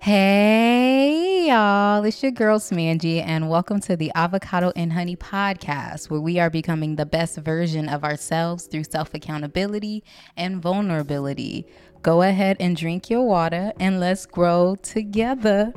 Hey, 0.00 1.48
y'all. 1.48 2.04
It's 2.04 2.22
your 2.22 2.30
girl, 2.30 2.60
Smangy, 2.60 3.20
and 3.20 3.50
welcome 3.50 3.80
to 3.80 3.96
the 3.96 4.12
Avocado 4.14 4.70
and 4.76 4.92
Honey 4.92 5.16
podcast, 5.16 6.08
where 6.08 6.20
we 6.20 6.38
are 6.38 6.48
becoming 6.48 6.94
the 6.94 7.04
best 7.04 7.36
version 7.38 7.88
of 7.88 8.04
ourselves 8.04 8.66
through 8.66 8.84
self 8.84 9.12
accountability 9.12 10.04
and 10.36 10.62
vulnerability. 10.62 11.66
Go 12.02 12.22
ahead 12.22 12.56
and 12.60 12.76
drink 12.76 13.10
your 13.10 13.24
water 13.24 13.72
and 13.80 13.98
let's 13.98 14.24
grow 14.24 14.76
together. 14.76 15.74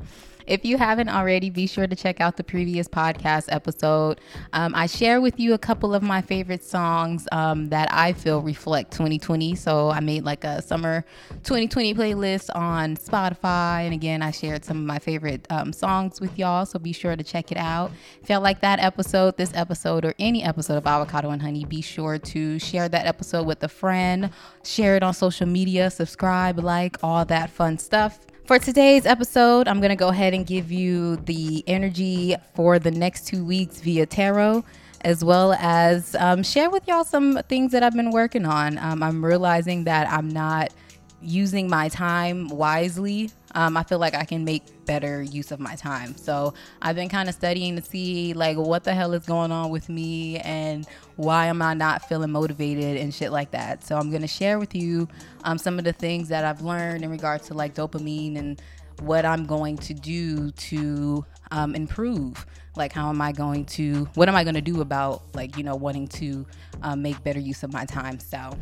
If 0.48 0.66
you 0.66 0.78
haven't 0.78 1.10
already, 1.10 1.50
be 1.50 1.68
sure 1.68 1.88
to 1.88 1.96
check 1.96 2.20
out 2.20 2.38
the 2.38 2.44
previous 2.44 2.88
podcast 2.88 3.46
episode. 3.50 4.20
Um, 4.54 4.74
I 4.76 4.88
share 4.88 5.22
with 5.22 5.40
you 5.40 5.54
a 5.54 5.58
couple 5.58 5.94
of 5.94 6.02
my 6.02 6.22
favorite 6.22 6.64
songs 6.64 7.28
um, 7.32 7.70
that 7.70 7.88
I 7.92 8.14
feel 8.14 8.42
reflect 8.42 8.92
2020. 8.92 9.56
So 9.56 9.90
I 9.90 10.00
made 10.00 10.24
like 10.24 10.44
a 10.44 10.62
summer 10.62 11.06
2020 11.44 11.94
playlist 11.94 12.50
on 12.56 12.98
Spotify. 12.98 13.86
And 13.86 13.94
again, 13.94 14.22
I 14.22 14.32
shared 14.32 14.66
some 14.66 14.78
of 14.78 14.84
my 14.84 15.00
favorite 15.00 15.46
um, 15.50 15.74
songs 15.74 16.20
with 16.20 16.38
y'all. 16.38 16.66
So 16.66 16.80
be 16.80 16.94
sure 16.94 17.16
to 17.16 17.24
check 17.24 17.52
it 17.52 17.58
out. 17.58 17.92
If 18.22 18.30
y'all 18.30 18.42
like 18.42 18.62
that 18.62 18.80
episode, 18.80 19.38
this 19.38 19.52
episode, 19.54 20.06
or 20.06 20.14
any 20.20 20.44
episode 20.44 20.78
of 20.78 20.88
Avocado 20.88 21.30
and 21.30 21.42
Honey, 21.42 21.66
be 21.66 21.82
sure 21.82 22.18
to 22.18 22.60
share 22.60 22.90
that 22.90 23.06
episode 23.06 23.46
with 23.46 23.64
a 23.64 23.68
friend, 23.68 24.32
share 24.64 24.96
it 24.96 25.04
on 25.04 25.14
social 25.14 25.48
media, 25.48 25.90
subscribe, 25.90 26.60
like, 26.60 26.98
all 27.04 27.26
that 27.26 27.50
fun 27.50 27.78
stuff. 27.78 28.20
For 28.52 28.60
today's 28.60 29.06
episode, 29.06 29.70
I'm 29.70 29.80
going 29.80 29.92
to 29.92 29.96
go 29.96 30.10
ahead 30.10 30.34
and 30.34 30.46
give 30.46 30.74
you 30.74 31.16
the 31.16 31.64
energy 31.68 32.36
for 32.54 32.80
the 32.80 32.92
next 32.92 33.26
two 33.26 33.46
weeks 33.46 33.80
via 33.80 34.06
tarot, 34.06 34.66
as 35.06 35.24
well 35.24 35.54
as 35.54 36.16
um, 36.16 36.44
share 36.44 36.70
with 36.70 36.86
y'all 36.86 37.06
some 37.06 37.40
things 37.48 37.72
that 37.72 37.82
I've 37.82 37.96
been 37.96 38.12
working 38.12 38.46
on. 38.46 38.78
Um, 38.78 39.04
I'm 39.04 39.24
realizing 39.24 39.86
that 39.86 40.12
I'm 40.12 40.28
not 40.28 40.74
using 41.22 41.70
my 41.70 41.88
time 41.88 42.50
wisely, 42.50 43.32
um, 43.56 43.78
I 43.78 43.84
feel 43.84 44.00
like 44.00 44.14
I 44.14 44.26
can 44.26 44.44
make 44.44 44.64
better 44.86 45.22
use 45.22 45.52
of 45.52 45.60
my 45.60 45.76
time. 45.76 46.16
So 46.18 46.54
I've 46.82 46.96
been 46.96 47.10
kind 47.10 47.30
of 47.30 47.36
studying 47.36 47.76
to 47.76 47.82
see 47.82 48.34
like 48.34 48.58
what 48.58 48.84
the 48.84 48.94
hell 48.94 49.14
is 49.14 49.26
going 49.26 49.52
on 49.52 49.70
with 49.70 49.90
me 49.90 50.40
and 50.40 50.88
why 51.16 51.48
am 51.48 51.62
I 51.62 51.74
not 51.74 52.08
feeling 52.08 52.32
motivated 52.32 52.98
and 52.98 53.14
shit 53.14 53.32
like 53.32 53.52
that. 53.52 53.84
So 53.84 53.98
I'm 53.98 54.12
gonna 54.12 54.28
share 54.28 54.60
with 54.60 54.76
you 54.76 55.08
um, 55.44 55.58
some 55.58 55.78
of 55.78 55.86
the 55.86 55.94
things 55.94 56.30
that 56.30 56.46
I've 56.46 56.62
learned 56.62 57.04
in 57.04 57.10
regards 57.10 57.48
to 57.48 57.54
like 57.54 57.74
dopamine 57.74 58.38
and 58.38 58.62
what 59.02 59.26
I'm 59.26 59.46
going 59.46 59.78
to 59.78 59.94
do 59.94 60.52
to 60.52 61.26
um, 61.52 61.76
improve. 61.76 62.46
Like, 62.76 62.94
how 62.94 63.10
am 63.10 63.22
I 63.22 63.32
going 63.32 63.66
to, 63.66 64.06
what 64.14 64.30
am 64.30 64.36
I 64.36 64.44
going 64.44 64.56
to 64.56 64.62
do 64.62 64.82
about, 64.82 65.24
like, 65.36 65.58
you 65.58 65.64
know, 65.64 65.76
wanting 65.76 66.08
to 66.10 66.46
um, 66.84 67.02
make 67.02 67.22
better 67.24 67.40
use 67.40 67.64
of 67.64 67.74
my 67.74 67.86
time? 67.86 68.20
So, 68.20 68.58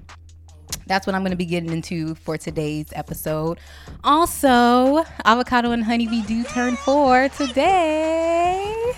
that's 0.89 1.05
what 1.07 1.15
I'm 1.15 1.21
going 1.21 1.31
to 1.31 1.37
be 1.37 1.45
getting 1.45 1.71
into 1.71 2.15
for 2.15 2.37
today's 2.37 2.87
episode. 2.93 3.59
Also, 4.03 5.05
avocado 5.23 5.71
and 5.71 5.83
honey, 5.83 6.07
we 6.07 6.23
do 6.23 6.43
turn 6.43 6.75
four 6.75 7.29
today. 7.29 8.93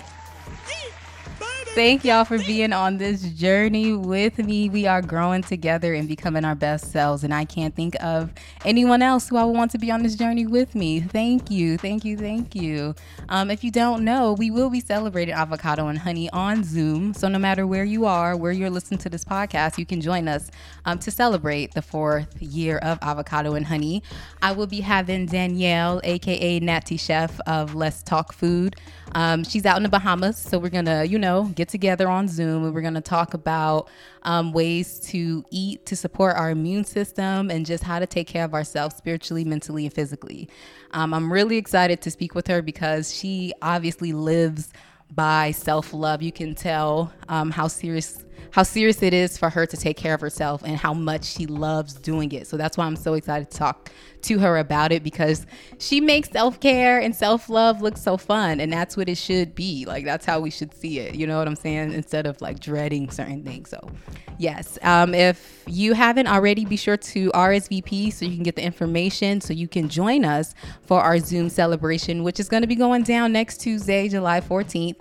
Thank 1.74 2.04
y'all 2.04 2.26
for 2.26 2.36
being 2.36 2.74
on 2.74 2.98
this 2.98 3.22
journey 3.22 3.94
with 3.94 4.36
me. 4.36 4.68
We 4.68 4.86
are 4.86 5.00
growing 5.00 5.40
together 5.40 5.94
and 5.94 6.06
becoming 6.06 6.44
our 6.44 6.54
best 6.54 6.92
selves. 6.92 7.24
And 7.24 7.32
I 7.32 7.46
can't 7.46 7.74
think 7.74 7.96
of 8.04 8.30
anyone 8.66 9.00
else 9.00 9.30
who 9.30 9.38
I 9.38 9.44
would 9.44 9.56
want 9.56 9.70
to 9.70 9.78
be 9.78 9.90
on 9.90 10.02
this 10.02 10.14
journey 10.14 10.46
with 10.46 10.74
me. 10.74 11.00
Thank 11.00 11.50
you. 11.50 11.78
Thank 11.78 12.04
you. 12.04 12.18
Thank 12.18 12.54
you. 12.54 12.94
Um, 13.30 13.50
if 13.50 13.64
you 13.64 13.70
don't 13.70 14.04
know, 14.04 14.34
we 14.34 14.50
will 14.50 14.68
be 14.68 14.80
celebrating 14.80 15.32
avocado 15.32 15.86
and 15.86 15.98
honey 15.98 16.28
on 16.28 16.62
Zoom. 16.62 17.14
So 17.14 17.26
no 17.28 17.38
matter 17.38 17.66
where 17.66 17.84
you 17.84 18.04
are, 18.04 18.36
where 18.36 18.52
you're 18.52 18.68
listening 18.68 18.98
to 18.98 19.08
this 19.08 19.24
podcast, 19.24 19.78
you 19.78 19.86
can 19.86 20.02
join 20.02 20.28
us 20.28 20.50
um, 20.84 20.98
to 20.98 21.10
celebrate 21.10 21.72
the 21.72 21.80
fourth 21.80 22.36
year 22.42 22.76
of 22.78 22.98
avocado 23.00 23.54
and 23.54 23.64
honey. 23.64 24.02
I 24.42 24.52
will 24.52 24.66
be 24.66 24.82
having 24.82 25.24
Danielle, 25.24 26.02
aka 26.04 26.60
Natty 26.60 26.98
Chef 26.98 27.40
of 27.46 27.74
Let's 27.74 28.02
Talk 28.02 28.34
Food. 28.34 28.76
Um, 29.14 29.44
she's 29.44 29.66
out 29.66 29.76
in 29.76 29.82
the 29.82 29.88
Bahamas, 29.88 30.38
so 30.38 30.58
we're 30.58 30.70
gonna, 30.70 31.04
you 31.04 31.18
know, 31.18 31.44
get 31.54 31.61
together 31.68 32.08
on 32.08 32.28
Zoom 32.28 32.64
and 32.64 32.74
we're 32.74 32.82
gonna 32.82 33.00
talk 33.00 33.34
about 33.34 33.88
um, 34.22 34.52
ways 34.52 35.00
to 35.00 35.44
eat 35.50 35.84
to 35.86 35.96
support 35.96 36.36
our 36.36 36.50
immune 36.50 36.84
system 36.84 37.50
and 37.50 37.66
just 37.66 37.84
how 37.84 37.98
to 37.98 38.06
take 38.06 38.26
care 38.26 38.44
of 38.44 38.54
ourselves 38.54 38.96
spiritually, 38.96 39.44
mentally, 39.44 39.84
and 39.84 39.94
physically. 39.94 40.48
Um, 40.92 41.14
I'm 41.14 41.32
really 41.32 41.56
excited 41.56 42.00
to 42.02 42.10
speak 42.10 42.34
with 42.34 42.46
her 42.46 42.62
because 42.62 43.14
she 43.14 43.52
obviously 43.62 44.12
lives 44.12 44.72
by 45.14 45.50
self 45.50 45.92
love. 45.92 46.22
You 46.22 46.32
can 46.32 46.54
tell 46.54 47.12
um, 47.28 47.50
how 47.50 47.68
serious 47.68 48.24
how 48.50 48.62
serious 48.62 49.02
it 49.02 49.14
is 49.14 49.38
for 49.38 49.48
her 49.50 49.66
to 49.66 49.76
take 49.76 49.96
care 49.96 50.14
of 50.14 50.20
herself 50.20 50.62
and 50.64 50.76
how 50.76 50.92
much 50.92 51.24
she 51.24 51.46
loves 51.46 51.94
doing 51.94 52.32
it. 52.32 52.46
So 52.46 52.56
that's 52.56 52.76
why 52.76 52.84
I'm 52.84 52.96
so 52.96 53.14
excited 53.14 53.50
to 53.50 53.56
talk 53.56 53.90
to 54.22 54.38
her 54.38 54.58
about 54.58 54.92
it 54.92 55.02
because 55.02 55.46
she 55.78 56.00
makes 56.00 56.30
self 56.30 56.60
care 56.60 57.00
and 57.00 57.14
self 57.14 57.48
love 57.48 57.82
look 57.82 57.96
so 57.96 58.16
fun. 58.16 58.60
And 58.60 58.72
that's 58.72 58.96
what 58.96 59.08
it 59.08 59.16
should 59.16 59.54
be. 59.54 59.84
Like, 59.84 60.04
that's 60.04 60.26
how 60.26 60.40
we 60.40 60.50
should 60.50 60.74
see 60.74 60.98
it. 60.98 61.14
You 61.14 61.26
know 61.26 61.38
what 61.38 61.48
I'm 61.48 61.56
saying? 61.56 61.92
Instead 61.92 62.26
of 62.26 62.40
like 62.40 62.60
dreading 62.60 63.10
certain 63.10 63.42
things. 63.42 63.70
So, 63.70 63.90
yes. 64.38 64.78
Um, 64.82 65.14
if 65.14 65.62
you 65.66 65.94
haven't 65.94 66.26
already, 66.26 66.64
be 66.64 66.76
sure 66.76 66.96
to 66.96 67.30
RSVP 67.30 68.12
so 68.12 68.24
you 68.24 68.34
can 68.34 68.42
get 68.42 68.56
the 68.56 68.64
information 68.64 69.40
so 69.40 69.52
you 69.52 69.68
can 69.68 69.88
join 69.88 70.24
us 70.24 70.54
for 70.82 71.00
our 71.00 71.18
Zoom 71.18 71.48
celebration, 71.48 72.22
which 72.22 72.38
is 72.38 72.48
going 72.48 72.62
to 72.62 72.66
be 72.66 72.76
going 72.76 73.02
down 73.02 73.32
next 73.32 73.58
Tuesday, 73.58 74.08
July 74.08 74.40
14th. 74.40 74.96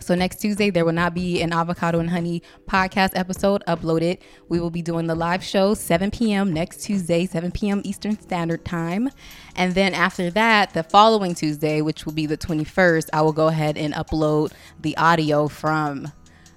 So 0.00 0.14
next 0.14 0.40
Tuesday 0.40 0.70
there 0.70 0.84
will 0.84 0.92
not 0.92 1.14
be 1.14 1.40
an 1.42 1.52
avocado 1.52 2.00
and 2.00 2.10
honey 2.10 2.42
podcast 2.66 3.10
episode 3.14 3.62
uploaded. 3.68 4.18
We 4.48 4.58
will 4.58 4.70
be 4.70 4.82
doing 4.82 5.06
the 5.06 5.14
live 5.14 5.44
show 5.44 5.74
7 5.74 6.10
p.m. 6.10 6.52
next 6.52 6.82
Tuesday, 6.82 7.26
7 7.26 7.50
p.m. 7.52 7.82
Eastern 7.84 8.18
Standard 8.20 8.64
Time. 8.64 9.10
And 9.56 9.74
then 9.74 9.94
after 9.94 10.30
that, 10.30 10.72
the 10.72 10.82
following 10.82 11.34
Tuesday, 11.34 11.82
which 11.82 12.06
will 12.06 12.12
be 12.12 12.26
the 12.26 12.38
21st, 12.38 13.10
I 13.12 13.22
will 13.22 13.32
go 13.32 13.48
ahead 13.48 13.76
and 13.76 13.94
upload 13.94 14.52
the 14.80 14.96
audio 14.96 15.48
from 15.48 16.10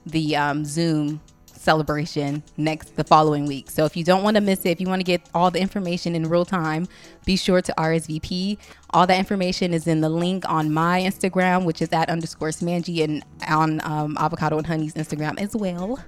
the 0.06 0.36
um, 0.36 0.66
Zoom 0.66 1.22
celebration 1.64 2.44
next 2.58 2.96
the 2.96 3.04
following 3.04 3.46
week. 3.46 3.72
So 3.72 3.86
if 3.86 3.96
you 3.96 4.04
don't 4.04 4.24
want 4.24 4.36
to 4.36 4.42
miss 4.42 4.66
it, 4.66 4.70
if 4.70 4.82
you 4.82 4.88
want 4.88 5.00
to 5.00 5.06
get 5.06 5.22
all 5.34 5.50
the 5.50 5.60
information 5.60 6.16
in 6.16 6.28
real 6.30 6.46
time, 6.46 6.88
be 7.26 7.36
sure 7.36 7.62
to 7.62 7.74
RSVP. 7.78 8.58
All 8.92 9.08
that 9.08 9.18
information 9.18 9.74
is 9.74 9.88
in 9.88 10.02
the 10.02 10.10
link 10.10 10.48
on 10.50 10.72
my 10.72 11.02
Instagram, 11.02 11.66
which 11.66 11.82
is 11.82 11.92
at 11.94 12.10
underscore 12.10 12.50
Smangy, 12.50 13.04
and 13.04 13.24
on 13.48 13.82
um, 13.84 14.18
Avocado 14.20 14.58
and 14.58 14.68
Honey's 14.68 14.94
Instagram 14.94 15.40
as 15.40 15.56
well. 15.56 16.00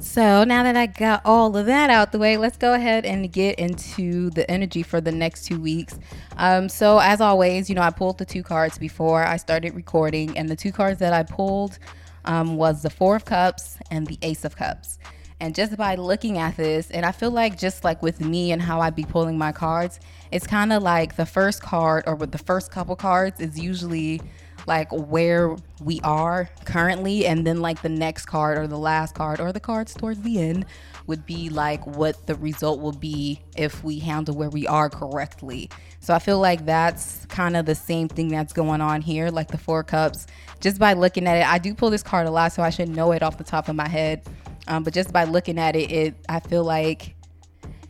So 0.00 0.44
now 0.44 0.62
that 0.62 0.76
I 0.76 0.86
got 0.86 1.20
all 1.26 1.54
of 1.54 1.66
that 1.66 1.90
out 1.90 2.10
the 2.10 2.18
way, 2.18 2.38
let's 2.38 2.56
go 2.56 2.72
ahead 2.72 3.04
and 3.04 3.30
get 3.30 3.58
into 3.58 4.30
the 4.30 4.50
energy 4.50 4.82
for 4.82 4.98
the 4.98 5.12
next 5.12 5.44
two 5.44 5.60
weeks. 5.60 5.98
Um, 6.38 6.70
so 6.70 6.98
as 6.98 7.20
always, 7.20 7.68
you 7.68 7.74
know, 7.74 7.82
I 7.82 7.90
pulled 7.90 8.16
the 8.16 8.24
two 8.24 8.42
cards 8.42 8.78
before 8.78 9.22
I 9.22 9.36
started 9.36 9.74
recording, 9.74 10.38
and 10.38 10.48
the 10.48 10.56
two 10.56 10.72
cards 10.72 11.00
that 11.00 11.12
I 11.12 11.22
pulled 11.22 11.78
um, 12.24 12.56
was 12.56 12.82
the 12.82 12.90
Four 12.90 13.16
of 13.16 13.24
Cups 13.24 13.78
and 13.90 14.06
the 14.06 14.18
Ace 14.22 14.44
of 14.44 14.56
Cups. 14.56 14.98
And 15.40 15.54
just 15.54 15.76
by 15.76 15.94
looking 15.94 16.36
at 16.36 16.56
this, 16.56 16.90
and 16.90 17.06
I 17.06 17.12
feel 17.12 17.30
like 17.30 17.58
just 17.58 17.82
like 17.82 18.02
with 18.02 18.20
me 18.20 18.52
and 18.52 18.60
how 18.60 18.80
I 18.80 18.90
be 18.90 19.04
pulling 19.04 19.38
my 19.38 19.52
cards, 19.52 19.98
it's 20.30 20.46
kind 20.46 20.70
of 20.72 20.82
like 20.82 21.16
the 21.16 21.24
first 21.24 21.62
card 21.62 22.04
or 22.06 22.14
with 22.14 22.30
the 22.30 22.38
first 22.38 22.70
couple 22.70 22.94
cards 22.94 23.40
is 23.40 23.58
usually 23.58 24.20
like 24.66 24.90
where 24.92 25.56
we 25.82 26.00
are 26.02 26.50
currently, 26.66 27.26
and 27.26 27.46
then 27.46 27.60
like 27.60 27.80
the 27.80 27.88
next 27.88 28.26
card 28.26 28.58
or 28.58 28.66
the 28.66 28.78
last 28.78 29.14
card 29.14 29.40
or 29.40 29.52
the 29.52 29.60
cards 29.60 29.94
towards 29.94 30.20
the 30.20 30.38
end 30.38 30.66
would 31.06 31.24
be 31.24 31.48
like 31.48 31.86
what 31.86 32.26
the 32.26 32.34
result 32.34 32.78
will 32.80 32.92
be 32.92 33.40
if 33.56 33.82
we 33.82 33.98
handle 33.98 34.36
where 34.36 34.50
we 34.50 34.66
are 34.66 34.90
correctly. 34.90 35.70
So 36.00 36.14
I 36.14 36.18
feel 36.18 36.38
like 36.38 36.64
that's 36.64 37.26
kind 37.26 37.56
of 37.56 37.66
the 37.66 37.74
same 37.74 38.08
thing 38.08 38.28
that's 38.28 38.54
going 38.54 38.80
on 38.80 39.02
here, 39.02 39.28
like 39.28 39.48
the 39.48 39.58
Four 39.58 39.84
Cups. 39.84 40.26
Just 40.58 40.78
by 40.78 40.94
looking 40.94 41.26
at 41.26 41.36
it, 41.36 41.46
I 41.46 41.58
do 41.58 41.74
pull 41.74 41.90
this 41.90 42.02
card 42.02 42.26
a 42.26 42.30
lot, 42.30 42.52
so 42.52 42.62
I 42.62 42.70
should 42.70 42.88
know 42.88 43.12
it 43.12 43.22
off 43.22 43.36
the 43.36 43.44
top 43.44 43.68
of 43.68 43.76
my 43.76 43.88
head. 43.88 44.22
Um, 44.66 44.82
but 44.82 44.94
just 44.94 45.12
by 45.12 45.24
looking 45.24 45.58
at 45.58 45.76
it, 45.76 45.90
it 45.90 46.14
I 46.28 46.40
feel 46.40 46.64
like 46.64 47.14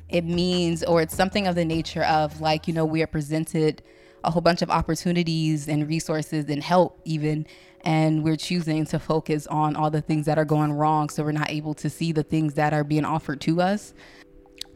it 0.08 0.24
means, 0.24 0.82
or 0.82 1.02
it's 1.02 1.14
something 1.14 1.46
of 1.46 1.54
the 1.54 1.64
nature 1.64 2.02
of 2.02 2.40
like, 2.40 2.66
you 2.66 2.74
know, 2.74 2.84
we 2.84 3.00
are 3.02 3.06
presented 3.06 3.82
a 4.24 4.30
whole 4.30 4.42
bunch 4.42 4.60
of 4.60 4.70
opportunities 4.70 5.68
and 5.68 5.88
resources 5.88 6.46
and 6.48 6.62
help, 6.62 7.00
even. 7.04 7.46
And 7.82 8.22
we're 8.24 8.36
choosing 8.36 8.84
to 8.86 8.98
focus 8.98 9.46
on 9.46 9.76
all 9.76 9.90
the 9.90 10.02
things 10.02 10.26
that 10.26 10.36
are 10.36 10.44
going 10.44 10.72
wrong. 10.72 11.08
So 11.08 11.22
we're 11.22 11.32
not 11.32 11.50
able 11.50 11.74
to 11.74 11.88
see 11.88 12.12
the 12.12 12.22
things 12.22 12.54
that 12.54 12.74
are 12.74 12.84
being 12.84 13.04
offered 13.04 13.40
to 13.42 13.62
us. 13.62 13.94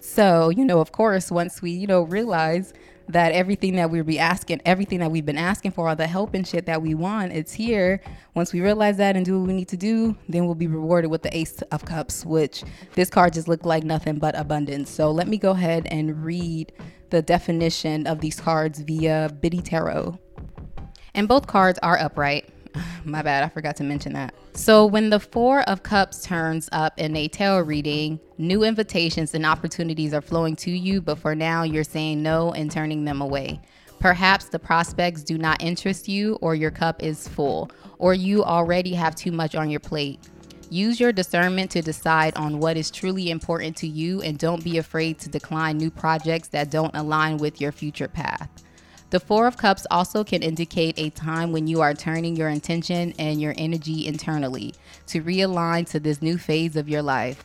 So, 0.04 0.50
you 0.50 0.66
know, 0.66 0.80
of 0.80 0.92
course, 0.92 1.30
once 1.30 1.62
we, 1.62 1.70
you 1.70 1.86
know, 1.86 2.02
realize 2.02 2.74
that 3.08 3.32
everything 3.32 3.76
that 3.76 3.90
we'll 3.90 4.04
be 4.04 4.18
asking, 4.18 4.60
everything 4.66 5.00
that 5.00 5.10
we've 5.10 5.24
been 5.24 5.38
asking 5.38 5.72
for, 5.72 5.88
all 5.88 5.96
the 5.96 6.06
help 6.06 6.34
and 6.34 6.46
shit 6.46 6.66
that 6.66 6.82
we 6.82 6.94
want, 6.94 7.32
it's 7.32 7.54
here. 7.54 8.02
Once 8.34 8.52
we 8.52 8.60
realize 8.60 8.98
that 8.98 9.16
and 9.16 9.24
do 9.24 9.40
what 9.40 9.48
we 9.48 9.54
need 9.54 9.68
to 9.68 9.78
do, 9.78 10.16
then 10.28 10.44
we'll 10.44 10.54
be 10.54 10.66
rewarded 10.66 11.10
with 11.10 11.22
the 11.22 11.34
Ace 11.36 11.62
of 11.72 11.86
Cups, 11.86 12.24
which 12.24 12.62
this 12.92 13.08
card 13.08 13.32
just 13.32 13.48
looked 13.48 13.64
like 13.64 13.82
nothing 13.82 14.18
but 14.18 14.38
abundance. 14.38 14.90
So 14.90 15.10
let 15.10 15.26
me 15.26 15.38
go 15.38 15.50
ahead 15.52 15.86
and 15.90 16.22
read 16.22 16.72
the 17.08 17.22
definition 17.22 18.06
of 18.06 18.20
these 18.20 18.38
cards 18.38 18.80
via 18.80 19.30
Biddy 19.40 19.62
Tarot. 19.62 20.18
And 21.14 21.26
both 21.26 21.46
cards 21.46 21.78
are 21.82 21.98
upright. 21.98 22.50
My 23.04 23.22
bad, 23.22 23.44
I 23.44 23.48
forgot 23.48 23.76
to 23.76 23.84
mention 23.84 24.12
that. 24.14 24.34
So, 24.54 24.86
when 24.86 25.10
the 25.10 25.20
Four 25.20 25.62
of 25.62 25.82
Cups 25.82 26.22
turns 26.22 26.68
up 26.72 26.98
in 26.98 27.16
a 27.16 27.28
tarot 27.28 27.60
reading, 27.60 28.20
new 28.38 28.64
invitations 28.64 29.34
and 29.34 29.44
opportunities 29.44 30.14
are 30.14 30.20
flowing 30.20 30.56
to 30.56 30.70
you, 30.70 31.00
but 31.00 31.18
for 31.18 31.34
now, 31.34 31.62
you're 31.62 31.84
saying 31.84 32.22
no 32.22 32.52
and 32.52 32.70
turning 32.70 33.04
them 33.04 33.20
away. 33.20 33.60
Perhaps 34.00 34.46
the 34.46 34.58
prospects 34.58 35.22
do 35.22 35.38
not 35.38 35.62
interest 35.62 36.08
you, 36.08 36.36
or 36.40 36.54
your 36.54 36.70
cup 36.70 37.02
is 37.02 37.26
full, 37.28 37.70
or 37.98 38.14
you 38.14 38.44
already 38.44 38.94
have 38.94 39.14
too 39.14 39.32
much 39.32 39.54
on 39.54 39.70
your 39.70 39.80
plate. 39.80 40.20
Use 40.70 40.98
your 40.98 41.12
discernment 41.12 41.70
to 41.70 41.82
decide 41.82 42.34
on 42.36 42.58
what 42.58 42.76
is 42.76 42.90
truly 42.90 43.30
important 43.30 43.76
to 43.76 43.86
you 43.86 44.20
and 44.22 44.38
don't 44.38 44.64
be 44.64 44.78
afraid 44.78 45.18
to 45.20 45.28
decline 45.28 45.78
new 45.78 45.90
projects 45.90 46.48
that 46.48 46.70
don't 46.70 46.94
align 46.96 47.36
with 47.36 47.60
your 47.60 47.70
future 47.70 48.08
path. 48.08 48.63
The 49.14 49.20
Four 49.20 49.46
of 49.46 49.56
Cups 49.56 49.86
also 49.92 50.24
can 50.24 50.42
indicate 50.42 50.98
a 50.98 51.08
time 51.08 51.52
when 51.52 51.68
you 51.68 51.80
are 51.82 51.94
turning 51.94 52.34
your 52.34 52.48
intention 52.48 53.14
and 53.16 53.40
your 53.40 53.54
energy 53.56 54.08
internally 54.08 54.74
to 55.06 55.22
realign 55.22 55.88
to 55.90 56.00
this 56.00 56.20
new 56.20 56.36
phase 56.36 56.74
of 56.74 56.88
your 56.88 57.00
life. 57.00 57.44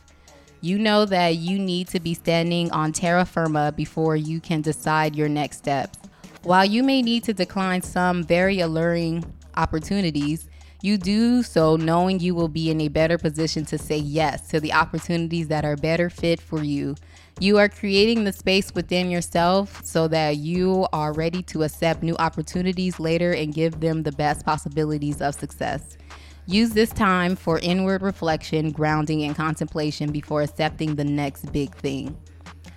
You 0.62 0.80
know 0.80 1.04
that 1.04 1.36
you 1.36 1.60
need 1.60 1.86
to 1.90 2.00
be 2.00 2.12
standing 2.12 2.72
on 2.72 2.92
terra 2.92 3.24
firma 3.24 3.70
before 3.70 4.16
you 4.16 4.40
can 4.40 4.62
decide 4.62 5.14
your 5.14 5.28
next 5.28 5.58
steps. 5.58 5.96
While 6.42 6.64
you 6.64 6.82
may 6.82 7.02
need 7.02 7.22
to 7.22 7.32
decline 7.32 7.82
some 7.82 8.24
very 8.24 8.58
alluring 8.58 9.32
opportunities, 9.56 10.48
you 10.82 10.98
do 10.98 11.44
so 11.44 11.76
knowing 11.76 12.18
you 12.18 12.34
will 12.34 12.48
be 12.48 12.70
in 12.70 12.80
a 12.80 12.88
better 12.88 13.16
position 13.16 13.64
to 13.66 13.78
say 13.78 13.98
yes 13.98 14.48
to 14.48 14.58
the 14.58 14.72
opportunities 14.72 15.46
that 15.46 15.64
are 15.64 15.76
better 15.76 16.10
fit 16.10 16.40
for 16.40 16.64
you. 16.64 16.96
You 17.42 17.56
are 17.56 17.70
creating 17.70 18.24
the 18.24 18.34
space 18.34 18.74
within 18.74 19.10
yourself 19.10 19.82
so 19.82 20.06
that 20.08 20.36
you 20.36 20.86
are 20.92 21.14
ready 21.14 21.42
to 21.44 21.62
accept 21.62 22.02
new 22.02 22.14
opportunities 22.18 23.00
later 23.00 23.32
and 23.32 23.54
give 23.54 23.80
them 23.80 24.02
the 24.02 24.12
best 24.12 24.44
possibilities 24.44 25.22
of 25.22 25.34
success. 25.34 25.96
Use 26.44 26.72
this 26.72 26.90
time 26.90 27.36
for 27.36 27.58
inward 27.60 28.02
reflection, 28.02 28.70
grounding, 28.70 29.22
and 29.22 29.34
contemplation 29.34 30.12
before 30.12 30.42
accepting 30.42 30.96
the 30.96 31.04
next 31.04 31.50
big 31.50 31.74
thing. 31.76 32.14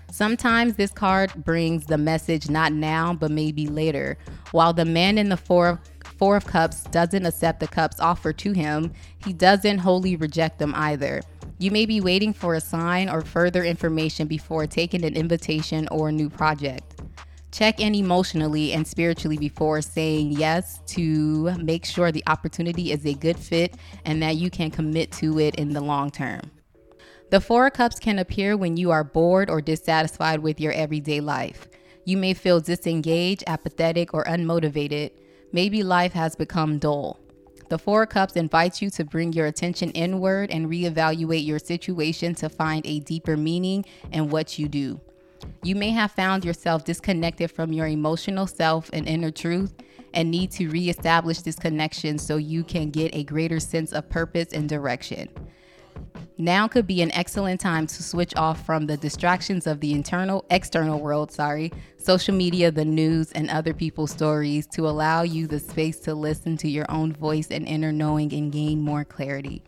Sometimes 0.10 0.76
this 0.76 0.92
card 0.92 1.34
brings 1.44 1.86
the 1.88 1.98
message 1.98 2.50
not 2.50 2.72
now, 2.72 3.14
but 3.14 3.32
maybe 3.32 3.68
later. 3.68 4.18
While 4.52 4.72
the 4.72 4.86
man 4.86 5.18
in 5.18 5.28
the 5.28 5.36
Four 5.36 5.68
of, 5.68 5.80
four 6.18 6.38
of 6.38 6.46
Cups 6.46 6.84
doesn't 6.84 7.26
accept 7.26 7.60
the 7.60 7.68
cups 7.68 8.00
offered 8.00 8.38
to 8.38 8.54
him, 8.54 8.94
he 9.26 9.34
doesn't 9.34 9.80
wholly 9.80 10.16
reject 10.16 10.60
them 10.60 10.74
either. 10.74 11.22
You 11.64 11.72
may 11.72 11.86
be 11.86 12.02
waiting 12.02 12.34
for 12.34 12.56
a 12.56 12.60
sign 12.60 13.08
or 13.08 13.22
further 13.22 13.64
information 13.64 14.28
before 14.28 14.68
taking 14.68 15.06
an 15.06 15.16
invitation 15.16 15.88
or 15.92 16.10
a 16.10 16.12
new 16.12 16.30
project. 16.30 17.00
Check 17.54 17.80
in 17.80 17.96
emotionally 17.96 18.74
and 18.74 18.86
spiritually 18.86 19.38
before 19.38 19.82
saying 19.82 20.34
yes 20.34 20.82
to 20.88 21.56
make 21.56 21.86
sure 21.86 22.12
the 22.12 22.24
opportunity 22.28 22.92
is 22.92 23.06
a 23.06 23.14
good 23.14 23.40
fit 23.40 23.76
and 24.04 24.22
that 24.22 24.36
you 24.36 24.50
can 24.50 24.72
commit 24.72 25.14
to 25.14 25.40
it 25.40 25.56
in 25.56 25.70
the 25.70 25.80
long 25.80 26.12
term. 26.12 26.42
The 27.30 27.40
Four 27.40 27.72
Cups 27.72 27.98
can 27.98 28.20
appear 28.20 28.58
when 28.58 28.76
you 28.76 28.92
are 28.92 29.06
bored 29.06 29.50
or 29.50 29.62
dissatisfied 29.62 30.40
with 30.40 30.60
your 30.60 30.74
everyday 30.74 31.22
life. 31.22 31.70
You 32.04 32.18
may 32.18 32.34
feel 32.34 32.60
disengaged, 32.60 33.46
apathetic, 33.48 34.14
or 34.14 34.26
unmotivated. 34.26 35.12
Maybe 35.54 35.82
life 35.82 36.12
has 36.12 36.36
become 36.36 36.78
dull. 36.78 37.23
The 37.70 37.80
Four 37.80 38.06
Cups 38.06 38.36
invites 38.36 38.82
you 38.82 38.90
to 38.92 39.04
bring 39.04 39.34
your 39.34 39.48
attention 39.48 39.90
inward 39.92 40.52
and 40.52 40.68
reevaluate 40.70 41.46
your 41.46 41.60
situation 41.60 42.36
to 42.36 42.50
find 42.50 42.86
a 42.86 43.00
deeper 43.00 43.38
meaning 43.38 43.86
in 44.12 44.30
what 44.30 44.60
you 44.60 44.68
do. 44.68 45.00
You 45.64 45.76
may 45.76 45.90
have 45.92 46.12
found 46.12 46.46
yourself 46.46 46.86
disconnected 46.86 47.52
from 47.52 47.74
your 47.74 47.88
emotional 47.88 48.48
self 48.48 48.90
and 48.94 49.08
inner 49.08 49.32
truth 49.32 49.74
and 50.14 50.30
need 50.30 50.52
to 50.52 50.70
reestablish 50.70 51.40
this 51.40 51.56
connection 51.56 52.18
so 52.18 52.38
you 52.38 52.64
can 52.64 52.92
get 52.92 53.16
a 53.16 53.24
greater 53.24 53.60
sense 53.60 53.92
of 53.92 54.10
purpose 54.10 54.54
and 54.54 54.70
direction. 54.70 55.30
Now 56.38 56.68
could 56.68 56.88
be 56.88 57.04
an 57.04 57.12
excellent 57.12 57.62
time 57.62 57.86
to 57.86 58.02
switch 58.02 58.34
off 58.36 58.66
from 58.66 58.88
the 58.88 58.98
distractions 58.98 59.68
of 59.68 59.80
the 59.80 59.94
internal 59.94 60.46
external 60.50 61.00
world, 61.00 61.32
sorry, 61.32 61.72
social 61.98 62.34
media, 62.34 62.72
the 62.72 62.86
news, 62.86 63.32
and 63.34 63.52
other 63.52 63.74
people's 63.74 64.12
stories 64.12 64.66
to 64.68 64.88
allow 64.88 65.22
you 65.22 65.46
the 65.46 65.60
space 65.60 66.00
to 66.02 66.16
listen 66.16 66.58
to 66.58 66.68
your 66.68 66.90
own 66.90 67.14
voice 67.14 67.52
and 67.52 67.68
inner 67.68 67.92
knowing 67.92 68.34
and 68.34 68.52
gain 68.52 68.82
more 68.82 69.06
clarity. 69.06 69.62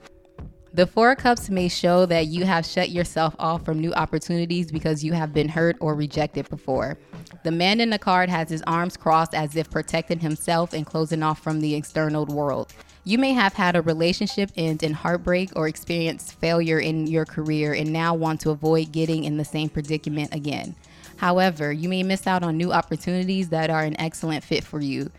The 0.74 0.88
Four 0.88 1.16
Cups 1.16 1.52
may 1.52 1.68
show 1.68 2.08
that 2.08 2.28
you 2.28 2.46
have 2.46 2.66
shut 2.66 2.90
yourself 2.90 3.36
off 3.38 3.64
from 3.64 3.80
new 3.80 3.94
opportunities 3.94 4.72
because 4.72 5.04
you 5.04 5.14
have 5.14 5.34
been 5.34 5.48
hurt 5.48 5.78
or 5.80 5.94
rejected 5.94 6.50
before. 6.50 6.98
The 7.44 7.52
man 7.52 7.80
in 7.80 7.92
the 7.92 8.00
card 8.00 8.28
has 8.30 8.50
his 8.50 8.64
arms 8.64 8.98
crossed 8.98 9.36
as 9.36 9.56
if 9.56 9.70
protecting 9.70 10.20
himself 10.20 10.74
and 10.74 10.86
closing 10.86 11.22
off 11.22 11.42
from 11.42 11.62
the 11.62 11.76
external 11.76 12.26
world. 12.26 12.74
You 13.08 13.20
may 13.20 13.34
have 13.34 13.54
had 13.54 13.76
a 13.76 13.84
relationship 13.84 14.52
end 14.58 14.82
in 14.82 14.94
heartbreak 14.94 15.52
or 15.56 15.68
experienced 15.68 16.34
failure 16.40 16.80
in 16.80 17.06
your 17.06 17.24
career 17.24 17.72
and 17.72 17.94
now 17.94 18.16
want 18.16 18.42
to 18.42 18.50
avoid 18.50 18.92
getting 18.92 19.26
in 19.26 19.38
the 19.38 19.46
same 19.46 19.70
predicament 19.70 20.34
again. 20.34 20.76
However, 21.18 21.72
you 21.72 21.88
may 21.88 22.02
miss 22.02 22.26
out 22.26 22.42
on 22.42 22.58
new 22.58 22.74
opportunities 22.74 23.50
that 23.50 23.70
are 23.70 23.84
an 23.84 23.96
excellent 24.02 24.44
fit 24.44 24.64
for 24.64 24.82
you. 24.82 25.12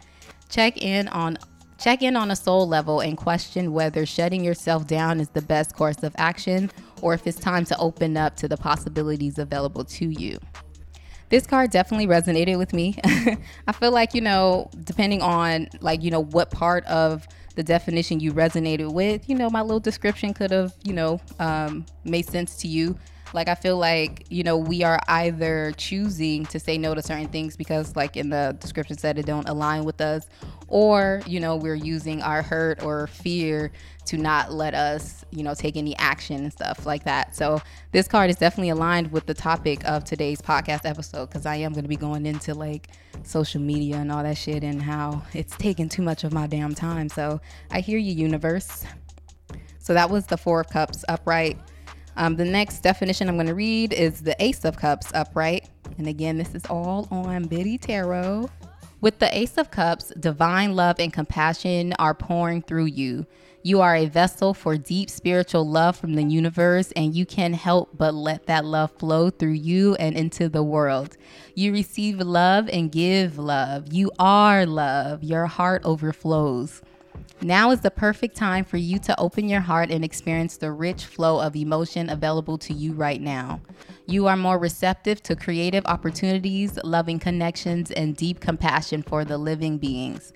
Check 0.48 0.82
in 0.82 1.06
on 1.08 1.38
check 1.78 2.02
in 2.02 2.16
on 2.16 2.32
a 2.32 2.36
soul 2.36 2.66
level 2.66 3.00
and 3.00 3.16
question 3.16 3.72
whether 3.72 4.04
shutting 4.04 4.42
yourself 4.42 4.88
down 4.88 5.20
is 5.20 5.28
the 5.28 5.42
best 5.42 5.76
course 5.76 6.02
of 6.02 6.12
action 6.18 6.72
or 7.02 7.14
if 7.14 7.24
it's 7.24 7.38
time 7.38 7.64
to 7.66 7.78
open 7.78 8.16
up 8.16 8.34
to 8.34 8.48
the 8.48 8.56
possibilities 8.56 9.38
available 9.38 9.84
to 9.84 10.06
you 10.06 10.40
this 11.28 11.46
card 11.46 11.70
definitely 11.70 12.06
resonated 12.06 12.56
with 12.56 12.72
me. 12.72 12.96
I 13.66 13.72
feel 13.72 13.90
like, 13.90 14.14
you 14.14 14.20
know, 14.20 14.70
depending 14.84 15.22
on 15.22 15.68
like, 15.80 16.04
you 16.04 16.10
know, 16.10 16.22
what 16.22 16.52
part 16.52 16.84
of 16.84 17.26
the 17.56 17.62
definition 17.62 18.20
you 18.20 18.32
resonated 18.32 18.92
with, 18.92 19.28
you 19.28 19.34
know, 19.34 19.50
my 19.50 19.62
little 19.62 19.80
description 19.80 20.32
could 20.32 20.52
have, 20.52 20.74
you 20.84 20.92
know, 20.92 21.20
um, 21.40 21.84
made 22.04 22.26
sense 22.26 22.56
to 22.58 22.68
you. 22.68 22.96
Like, 23.36 23.48
I 23.48 23.54
feel 23.54 23.76
like, 23.76 24.24
you 24.30 24.42
know, 24.42 24.56
we 24.56 24.82
are 24.82 24.98
either 25.08 25.74
choosing 25.76 26.46
to 26.46 26.58
say 26.58 26.78
no 26.78 26.94
to 26.94 27.02
certain 27.02 27.28
things 27.28 27.54
because, 27.54 27.94
like, 27.94 28.16
in 28.16 28.30
the 28.30 28.56
description 28.58 28.96
said, 28.96 29.18
it 29.18 29.26
don't 29.26 29.46
align 29.46 29.84
with 29.84 30.00
us, 30.00 30.26
or, 30.68 31.20
you 31.26 31.38
know, 31.38 31.54
we're 31.54 31.74
using 31.74 32.22
our 32.22 32.40
hurt 32.40 32.82
or 32.82 33.08
fear 33.08 33.72
to 34.06 34.16
not 34.16 34.52
let 34.52 34.72
us, 34.72 35.22
you 35.32 35.42
know, 35.42 35.52
take 35.52 35.76
any 35.76 35.94
action 35.98 36.44
and 36.44 36.50
stuff 36.50 36.86
like 36.86 37.04
that. 37.04 37.36
So, 37.36 37.60
this 37.92 38.08
card 38.08 38.30
is 38.30 38.36
definitely 38.36 38.70
aligned 38.70 39.12
with 39.12 39.26
the 39.26 39.34
topic 39.34 39.84
of 39.84 40.04
today's 40.04 40.40
podcast 40.40 40.88
episode 40.88 41.26
because 41.26 41.44
I 41.44 41.56
am 41.56 41.74
going 41.74 41.84
to 41.84 41.90
be 41.90 41.96
going 41.96 42.24
into 42.24 42.54
like 42.54 42.88
social 43.22 43.60
media 43.60 43.96
and 43.96 44.10
all 44.10 44.22
that 44.22 44.38
shit 44.38 44.64
and 44.64 44.80
how 44.80 45.22
it's 45.34 45.54
taking 45.58 45.90
too 45.90 46.00
much 46.00 46.24
of 46.24 46.32
my 46.32 46.46
damn 46.46 46.74
time. 46.74 47.10
So, 47.10 47.42
I 47.70 47.80
hear 47.80 47.98
you, 47.98 48.12
universe. 48.12 48.86
So, 49.78 49.92
that 49.92 50.08
was 50.08 50.24
the 50.24 50.38
Four 50.38 50.60
of 50.60 50.70
Cups 50.70 51.04
upright. 51.06 51.58
Um, 52.16 52.36
the 52.36 52.44
next 52.44 52.80
definition 52.80 53.28
I'm 53.28 53.36
going 53.36 53.46
to 53.46 53.54
read 53.54 53.92
is 53.92 54.22
the 54.22 54.40
Ace 54.42 54.64
of 54.64 54.76
Cups 54.76 55.10
upright. 55.14 55.68
And 55.98 56.06
again, 56.06 56.38
this 56.38 56.54
is 56.54 56.64
all 56.66 57.08
on 57.10 57.44
Biddy 57.44 57.78
Tarot. 57.78 58.48
With 59.00 59.18
the 59.18 59.36
Ace 59.36 59.58
of 59.58 59.70
Cups, 59.70 60.12
divine 60.18 60.74
love 60.74 60.96
and 60.98 61.12
compassion 61.12 61.92
are 61.98 62.14
pouring 62.14 62.62
through 62.62 62.86
you. 62.86 63.26
You 63.62 63.80
are 63.80 63.96
a 63.96 64.06
vessel 64.06 64.54
for 64.54 64.76
deep 64.76 65.10
spiritual 65.10 65.68
love 65.68 65.96
from 65.96 66.14
the 66.14 66.22
universe, 66.22 66.92
and 66.92 67.14
you 67.14 67.26
can 67.26 67.52
help 67.52 67.98
but 67.98 68.14
let 68.14 68.46
that 68.46 68.64
love 68.64 68.92
flow 68.92 69.28
through 69.28 69.52
you 69.52 69.96
and 69.96 70.16
into 70.16 70.48
the 70.48 70.62
world. 70.62 71.16
You 71.54 71.72
receive 71.72 72.20
love 72.20 72.68
and 72.68 72.92
give 72.92 73.38
love. 73.38 73.92
You 73.92 74.12
are 74.18 74.64
love. 74.66 75.24
Your 75.24 75.46
heart 75.46 75.82
overflows. 75.84 76.80
Now 77.42 77.70
is 77.70 77.80
the 77.80 77.90
perfect 77.90 78.34
time 78.34 78.64
for 78.64 78.78
you 78.78 78.98
to 79.00 79.20
open 79.20 79.46
your 79.48 79.60
heart 79.60 79.90
and 79.90 80.02
experience 80.02 80.56
the 80.56 80.72
rich 80.72 81.04
flow 81.04 81.38
of 81.38 81.54
emotion 81.54 82.08
available 82.08 82.56
to 82.58 82.72
you 82.72 82.94
right 82.94 83.20
now. 83.20 83.60
You 84.06 84.26
are 84.26 84.38
more 84.38 84.58
receptive 84.58 85.22
to 85.24 85.36
creative 85.36 85.84
opportunities, 85.84 86.78
loving 86.82 87.18
connections, 87.18 87.90
and 87.90 88.16
deep 88.16 88.40
compassion 88.40 89.02
for 89.02 89.24
the 89.24 89.36
living 89.36 89.76
beings. 89.76 90.32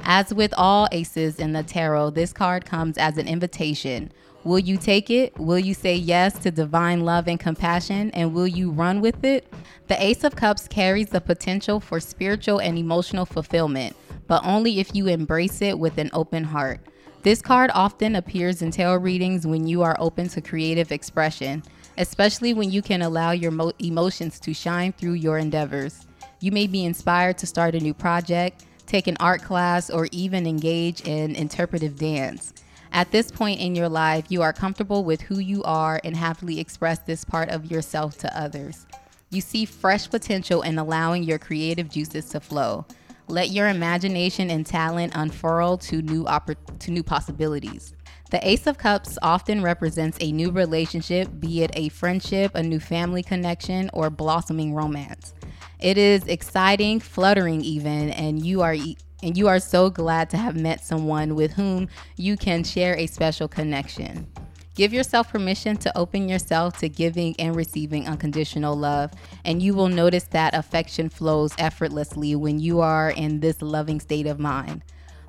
As 0.00 0.34
with 0.34 0.52
all 0.56 0.88
aces 0.90 1.38
in 1.38 1.52
the 1.52 1.62
tarot, 1.62 2.10
this 2.10 2.32
card 2.32 2.64
comes 2.64 2.98
as 2.98 3.16
an 3.16 3.28
invitation. 3.28 4.10
Will 4.42 4.58
you 4.58 4.76
take 4.76 5.08
it? 5.08 5.38
Will 5.38 5.58
you 5.58 5.74
say 5.74 5.94
yes 5.94 6.36
to 6.40 6.50
divine 6.50 7.04
love 7.04 7.28
and 7.28 7.38
compassion? 7.38 8.10
And 8.10 8.34
will 8.34 8.48
you 8.48 8.72
run 8.72 9.00
with 9.00 9.22
it? 9.22 9.46
The 9.86 10.02
Ace 10.02 10.24
of 10.24 10.34
Cups 10.34 10.66
carries 10.66 11.10
the 11.10 11.20
potential 11.20 11.78
for 11.78 12.00
spiritual 12.00 12.58
and 12.58 12.76
emotional 12.76 13.24
fulfillment 13.24 13.94
but 14.30 14.46
only 14.46 14.78
if 14.78 14.94
you 14.94 15.08
embrace 15.08 15.60
it 15.60 15.76
with 15.76 15.98
an 15.98 16.08
open 16.12 16.44
heart. 16.44 16.78
This 17.22 17.42
card 17.42 17.68
often 17.74 18.14
appears 18.14 18.62
in 18.62 18.70
tarot 18.70 18.98
readings 18.98 19.44
when 19.44 19.66
you 19.66 19.82
are 19.82 19.96
open 19.98 20.28
to 20.28 20.40
creative 20.40 20.92
expression, 20.92 21.64
especially 21.98 22.54
when 22.54 22.70
you 22.70 22.80
can 22.80 23.02
allow 23.02 23.32
your 23.32 23.50
mo- 23.50 23.72
emotions 23.80 24.38
to 24.38 24.54
shine 24.54 24.92
through 24.92 25.14
your 25.14 25.38
endeavors. 25.38 26.06
You 26.38 26.52
may 26.52 26.68
be 26.68 26.84
inspired 26.84 27.38
to 27.38 27.46
start 27.48 27.74
a 27.74 27.80
new 27.80 27.92
project, 27.92 28.66
take 28.86 29.08
an 29.08 29.16
art 29.18 29.42
class, 29.42 29.90
or 29.90 30.06
even 30.12 30.46
engage 30.46 31.00
in 31.00 31.34
interpretive 31.34 31.98
dance. 31.98 32.54
At 32.92 33.10
this 33.10 33.32
point 33.32 33.58
in 33.58 33.74
your 33.74 33.88
life, 33.88 34.26
you 34.28 34.42
are 34.42 34.52
comfortable 34.52 35.02
with 35.02 35.22
who 35.22 35.40
you 35.40 35.64
are 35.64 36.00
and 36.04 36.16
happily 36.16 36.60
express 36.60 37.00
this 37.00 37.24
part 37.24 37.48
of 37.48 37.68
yourself 37.68 38.16
to 38.18 38.40
others. 38.40 38.86
You 39.30 39.40
see 39.40 39.64
fresh 39.64 40.08
potential 40.08 40.62
in 40.62 40.78
allowing 40.78 41.24
your 41.24 41.40
creative 41.40 41.90
juices 41.90 42.28
to 42.28 42.38
flow. 42.38 42.86
Let 43.30 43.50
your 43.50 43.68
imagination 43.68 44.50
and 44.50 44.66
talent 44.66 45.12
unfurl 45.14 45.78
to 45.78 46.02
new 46.02 46.24
oppor- 46.24 46.56
to 46.80 46.90
new 46.90 47.04
possibilities. 47.04 47.94
The 48.32 48.46
Ace 48.46 48.66
of 48.66 48.76
Cups 48.76 49.18
often 49.22 49.62
represents 49.62 50.18
a 50.20 50.32
new 50.32 50.50
relationship, 50.50 51.28
be 51.38 51.62
it 51.62 51.70
a 51.74 51.90
friendship, 51.90 52.56
a 52.56 52.62
new 52.62 52.80
family 52.80 53.22
connection, 53.22 53.88
or 53.92 54.10
blossoming 54.10 54.74
romance. 54.74 55.32
It 55.78 55.96
is 55.96 56.24
exciting, 56.26 56.98
fluttering 56.98 57.60
even, 57.60 58.10
and 58.10 58.44
you 58.44 58.62
are 58.62 58.74
and 59.22 59.36
you 59.36 59.46
are 59.46 59.60
so 59.60 59.90
glad 59.90 60.28
to 60.30 60.36
have 60.36 60.56
met 60.56 60.84
someone 60.84 61.36
with 61.36 61.52
whom 61.52 61.88
you 62.16 62.36
can 62.36 62.64
share 62.64 62.96
a 62.96 63.06
special 63.06 63.46
connection. 63.46 64.26
Give 64.74 64.92
yourself 64.92 65.30
permission 65.30 65.76
to 65.78 65.98
open 65.98 66.28
yourself 66.28 66.78
to 66.78 66.88
giving 66.88 67.34
and 67.38 67.56
receiving 67.56 68.06
unconditional 68.06 68.76
love, 68.76 69.12
and 69.44 69.60
you 69.60 69.74
will 69.74 69.88
notice 69.88 70.24
that 70.24 70.54
affection 70.54 71.08
flows 71.08 71.52
effortlessly 71.58 72.36
when 72.36 72.60
you 72.60 72.80
are 72.80 73.10
in 73.10 73.40
this 73.40 73.60
loving 73.62 74.00
state 74.00 74.26
of 74.26 74.38
mind. 74.38 74.82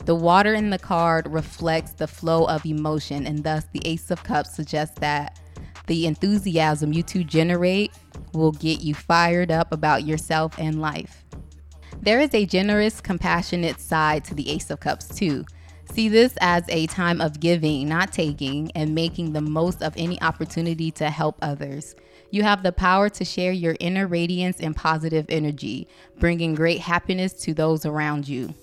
The 0.05 0.15
water 0.15 0.53
in 0.53 0.69
the 0.69 0.79
card 0.79 1.27
reflects 1.27 1.91
the 1.93 2.07
flow 2.07 2.45
of 2.45 2.65
emotion, 2.65 3.25
and 3.25 3.43
thus 3.43 3.65
the 3.71 3.81
Ace 3.85 4.11
of 4.11 4.23
Cups 4.23 4.55
suggests 4.55 4.99
that 4.99 5.39
the 5.87 6.05
enthusiasm 6.05 6.93
you 6.93 7.03
two 7.03 7.23
generate 7.23 7.91
will 8.33 8.51
get 8.51 8.81
you 8.81 8.93
fired 8.93 9.51
up 9.51 9.71
about 9.71 10.05
yourself 10.05 10.57
and 10.59 10.81
life. 10.81 11.23
There 12.01 12.19
is 12.19 12.33
a 12.33 12.45
generous, 12.45 13.01
compassionate 13.01 13.79
side 13.79 14.23
to 14.25 14.33
the 14.33 14.49
Ace 14.49 14.69
of 14.69 14.79
Cups, 14.79 15.07
too. 15.07 15.45
See 15.93 16.07
this 16.07 16.33
as 16.39 16.63
a 16.69 16.87
time 16.87 17.19
of 17.19 17.41
giving, 17.41 17.89
not 17.89 18.13
taking, 18.13 18.71
and 18.75 18.95
making 18.95 19.33
the 19.33 19.41
most 19.41 19.83
of 19.83 19.93
any 19.97 20.21
opportunity 20.21 20.89
to 20.91 21.09
help 21.09 21.35
others. 21.41 21.95
You 22.29 22.43
have 22.43 22.63
the 22.63 22.71
power 22.71 23.09
to 23.09 23.25
share 23.25 23.51
your 23.51 23.75
inner 23.81 24.07
radiance 24.07 24.61
and 24.61 24.73
positive 24.73 25.25
energy, 25.27 25.89
bringing 26.17 26.55
great 26.55 26.79
happiness 26.79 27.33
to 27.43 27.53
those 27.53 27.85
around 27.85 28.25
you. 28.25 28.53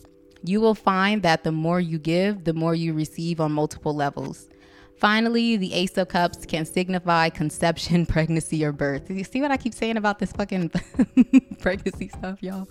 You 0.43 0.63
will 0.63 0.75
find 0.75 1.23
that 1.23 1.45
the 1.45 1.53
more 1.53 1.81
you 1.81 1.99
give, 1.99 2.45
the 2.45 2.55
more 2.55 2.75
you 2.75 2.95
receive 2.95 3.43
on 3.43 3.53
multiple 3.53 3.95
levels. 3.95 4.49
Finally, 4.97 5.59
the 5.59 5.75
Ace 5.75 5.97
of 5.99 6.09
Cups 6.09 6.45
can 6.47 6.65
signify 6.65 7.29
conception, 7.29 8.07
pregnancy, 8.07 8.65
or 8.65 8.73
birth. 8.73 9.11
You 9.11 9.23
see 9.23 9.43
what 9.43 9.51
I 9.51 9.57
keep 9.59 9.75
saying 9.75 9.99
about 9.99 10.19
this 10.19 10.33
fucking 10.33 10.71
pregnancy 11.61 12.09
stuff, 12.09 12.43
y'all? 12.43 12.69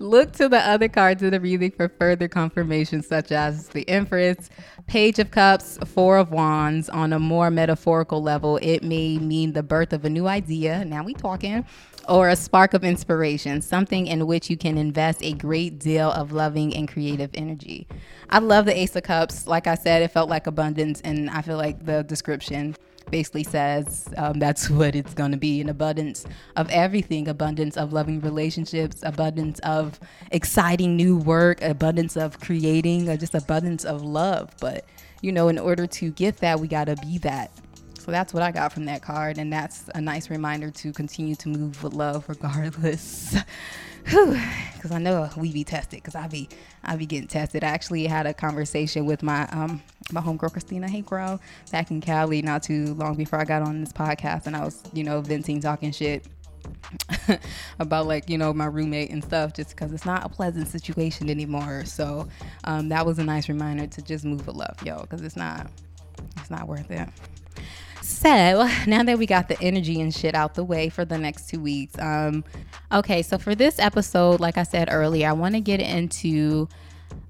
Look 0.00 0.30
to 0.34 0.48
the 0.48 0.58
other 0.58 0.88
cards 0.88 1.24
in 1.24 1.30
the 1.30 1.40
reading 1.40 1.72
for 1.72 1.88
further 1.88 2.28
confirmation, 2.28 3.02
such 3.02 3.32
as 3.32 3.68
the 3.68 3.88
Empress, 3.88 4.48
Page 4.86 5.18
of 5.18 5.32
Cups, 5.32 5.76
Four 5.86 6.18
of 6.18 6.30
Wands. 6.30 6.88
On 6.88 7.12
a 7.12 7.18
more 7.18 7.50
metaphorical 7.50 8.22
level, 8.22 8.60
it 8.62 8.84
may 8.84 9.18
mean 9.18 9.54
the 9.54 9.62
birth 9.64 9.92
of 9.92 10.04
a 10.04 10.10
new 10.10 10.28
idea. 10.28 10.84
Now 10.84 11.02
we 11.02 11.14
talking 11.14 11.64
or 12.08 12.28
a 12.28 12.36
spark 12.36 12.74
of 12.74 12.84
inspiration, 12.84 13.60
something 13.60 14.06
in 14.06 14.26
which 14.26 14.48
you 14.48 14.56
can 14.56 14.78
invest 14.78 15.22
a 15.22 15.32
great 15.34 15.78
deal 15.78 16.10
of 16.12 16.32
loving 16.32 16.74
and 16.74 16.88
creative 16.88 17.30
energy. 17.34 17.86
I 18.30 18.38
love 18.38 18.64
the 18.64 18.78
Ace 18.78 18.96
of 18.96 19.02
Cups. 19.02 19.46
Like 19.46 19.66
I 19.66 19.74
said, 19.74 20.02
it 20.02 20.12
felt 20.12 20.30
like 20.30 20.46
abundance, 20.46 21.00
and 21.02 21.28
I 21.28 21.42
feel 21.42 21.58
like 21.58 21.84
the 21.84 22.02
description 22.04 22.76
basically 23.10 23.44
says 23.44 24.08
um, 24.16 24.38
that's 24.38 24.68
what 24.78 24.94
it's 24.94 25.14
going 25.14 25.32
to 25.32 25.36
be 25.36 25.60
an 25.60 25.68
abundance 25.68 26.26
of 26.56 26.68
everything 26.70 27.28
abundance 27.28 27.76
of 27.76 27.92
loving 27.92 28.20
relationships 28.20 29.00
abundance 29.02 29.58
of 29.60 29.98
exciting 30.30 30.96
new 30.96 31.16
work 31.16 31.60
abundance 31.62 32.16
of 32.16 32.40
creating 32.40 33.06
just 33.18 33.34
abundance 33.34 33.84
of 33.84 34.02
love 34.02 34.50
but 34.60 34.84
you 35.22 35.32
know 35.32 35.48
in 35.48 35.58
order 35.58 35.86
to 35.86 36.10
get 36.12 36.36
that 36.38 36.58
we 36.60 36.68
got 36.68 36.84
to 36.84 36.96
be 36.96 37.18
that 37.18 37.50
so 38.08 38.12
that's 38.12 38.32
what 38.32 38.42
I 38.42 38.52
got 38.52 38.72
from 38.72 38.86
that 38.86 39.02
card, 39.02 39.36
and 39.36 39.52
that's 39.52 39.84
a 39.94 40.00
nice 40.00 40.30
reminder 40.30 40.70
to 40.70 40.94
continue 40.94 41.34
to 41.34 41.50
move 41.50 41.84
with 41.84 41.92
love 41.92 42.24
regardless. 42.28 43.36
Because 44.08 44.90
I 44.90 44.98
know 44.98 45.28
we 45.36 45.52
be 45.52 45.64
tested. 45.64 45.98
Because 45.98 46.14
I 46.14 46.28
be 46.28 46.48
I 46.82 46.96
be 46.96 47.04
getting 47.04 47.28
tested. 47.28 47.62
I 47.62 47.68
actually 47.68 48.06
had 48.06 48.26
a 48.26 48.32
conversation 48.32 49.04
with 49.06 49.22
my 49.22 49.46
um 49.48 49.82
my 50.12 50.20
homegirl 50.20 50.52
Christina. 50.52 50.88
Hey 50.88 51.02
girl, 51.02 51.40
back 51.70 51.90
in 51.90 52.00
Cali 52.00 52.40
not 52.40 52.62
too 52.62 52.94
long 52.94 53.16
before 53.16 53.38
I 53.38 53.44
got 53.44 53.62
on 53.62 53.80
this 53.80 53.92
podcast, 53.92 54.46
and 54.46 54.56
I 54.56 54.64
was 54.64 54.82
you 54.92 55.04
know 55.04 55.20
venting, 55.20 55.60
talking 55.60 55.92
shit. 55.92 56.26
about 57.78 58.06
like 58.06 58.28
you 58.28 58.36
know 58.36 58.52
my 58.52 58.66
roommate 58.66 59.10
and 59.10 59.22
stuff 59.24 59.54
just 59.54 59.70
because 59.70 59.92
it's 59.92 60.04
not 60.04 60.26
a 60.26 60.28
pleasant 60.28 60.68
situation 60.68 61.30
anymore 61.30 61.84
so 61.86 62.28
um, 62.64 62.90
that 62.90 63.06
was 63.06 63.18
a 63.18 63.24
nice 63.24 63.48
reminder 63.48 63.86
to 63.86 64.02
just 64.02 64.24
move 64.24 64.46
with 64.46 64.56
love 64.56 64.76
yo 64.84 65.00
because 65.02 65.22
it's 65.22 65.36
not 65.36 65.70
it's 66.36 66.50
not 66.50 66.68
worth 66.68 66.90
it 66.90 67.08
so 68.08 68.68
now 68.86 69.02
that 69.02 69.18
we 69.18 69.26
got 69.26 69.48
the 69.48 69.60
energy 69.60 70.00
and 70.00 70.14
shit 70.14 70.34
out 70.34 70.54
the 70.54 70.64
way 70.64 70.88
for 70.88 71.04
the 71.04 71.18
next 71.18 71.48
two 71.48 71.60
weeks, 71.60 71.98
um, 71.98 72.42
okay, 72.90 73.22
so 73.22 73.38
for 73.38 73.54
this 73.54 73.78
episode, 73.78 74.40
like 74.40 74.56
I 74.56 74.62
said 74.62 74.88
earlier, 74.90 75.28
I 75.28 75.32
want 75.32 75.54
to 75.54 75.60
get 75.60 75.80
into 75.80 76.68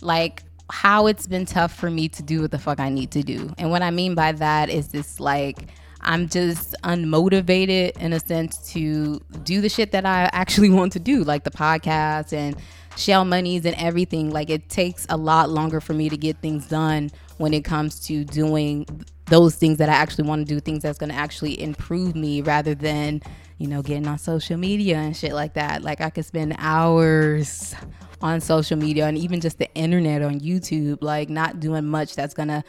like 0.01 0.45
how 0.71 1.07
it's 1.07 1.27
been 1.27 1.47
tough 1.47 1.75
for 1.75 1.91
me 1.91 2.09
to 2.11 2.23
do 2.23 2.43
what 2.43 2.51
the 2.51 2.59
fuck 2.59 2.79
I 2.79 2.91
need 2.91 3.11
to 3.13 3.23
do. 3.23 3.53
And 3.59 3.71
what 3.71 3.83
I 3.83 3.91
mean 3.91 4.15
by 4.15 4.33
that 4.33 4.71
is 4.71 4.89
this 4.89 5.19
like 5.19 5.69
I'm 6.01 6.29
just 6.29 6.77
unmotivated 6.85 7.97
in 7.97 8.13
a 8.13 8.21
sense 8.21 8.73
to 8.73 9.21
do 9.43 9.61
the 9.61 9.69
shit 9.69 9.93
that 9.93 10.07
I 10.07 10.31
actually 10.33 10.71
want 10.79 10.93
to 10.93 11.01
do, 11.01 11.25
like 11.25 11.45
the 11.45 11.51
podcast 11.51 12.33
and 12.33 12.57
shell 12.97 13.25
monies 13.25 13.65
and 13.65 13.75
everything. 13.77 14.31
Like 14.31 14.51
it 14.51 14.69
takes 14.69 15.07
a 15.09 15.17
lot 15.17 15.51
longer 15.51 15.81
for 15.81 15.95
me 15.95 16.09
to 16.09 16.17
get 16.17 16.39
things 16.39 16.69
done 16.69 17.11
when 17.39 17.53
it 17.53 17.65
comes 17.65 18.01
to 18.07 18.25
doing 18.25 18.87
those 19.29 19.55
things 19.55 19.79
that 19.79 19.89
I 19.89 19.93
actually 19.93 20.29
want 20.29 20.47
to 20.47 20.55
do, 20.55 20.61
things 20.61 20.83
that's 20.83 20.99
going 20.99 21.11
to 21.11 21.17
actually 21.17 21.61
improve 21.61 22.15
me 22.15 22.41
rather 22.43 22.75
than, 22.75 23.23
you 23.59 23.67
know, 23.67 23.83
getting 23.83 24.07
on 24.07 24.19
social 24.19 24.57
media 24.57 24.97
and 24.97 25.17
shit 25.17 25.33
like 25.33 25.55
that. 25.55 25.83
Like 25.83 26.01
I 26.01 26.11
could 26.11 26.25
spend 26.25 26.55
hours 26.59 27.75
on 28.21 28.41
social 28.41 28.77
media 28.77 29.07
and 29.07 29.17
even 29.17 29.41
just 29.41 29.59
the 29.59 29.73
internet 29.75 30.23
on 30.23 30.41
YouTube, 30.41 30.99
like 31.03 31.29
not 31.29 31.61
doing 31.61 31.87
much 31.87 32.15
that's 32.15 32.35
going 32.35 32.49
to 32.49 32.65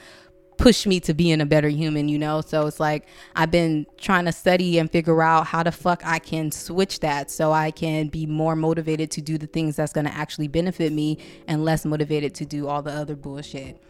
push 0.57 0.85
me 0.85 0.99
to 0.99 1.13
being 1.13 1.39
a 1.39 1.45
better 1.45 1.69
human, 1.69 2.09
you 2.09 2.19
know? 2.19 2.41
So 2.41 2.67
it's 2.67 2.79
like 2.79 3.07
I've 3.35 3.49
been 3.49 3.85
trying 3.97 4.25
to 4.25 4.31
study 4.33 4.77
and 4.77 4.91
figure 4.91 5.21
out 5.21 5.47
how 5.47 5.63
the 5.63 5.71
fuck 5.71 6.01
I 6.05 6.19
can 6.19 6.51
switch 6.51 6.99
that 6.99 7.31
so 7.31 7.53
I 7.53 7.71
can 7.71 8.09
be 8.09 8.25
more 8.25 8.55
motivated 8.55 9.09
to 9.11 9.21
do 9.21 9.37
the 9.37 9.47
things 9.47 9.77
that's 9.77 9.93
going 9.93 10.05
to 10.05 10.13
actually 10.13 10.49
benefit 10.49 10.91
me 10.91 11.17
and 11.47 11.63
less 11.63 11.85
motivated 11.85 12.35
to 12.35 12.45
do 12.45 12.67
all 12.67 12.81
the 12.81 12.91
other 12.91 13.15
bullshit. 13.15 13.81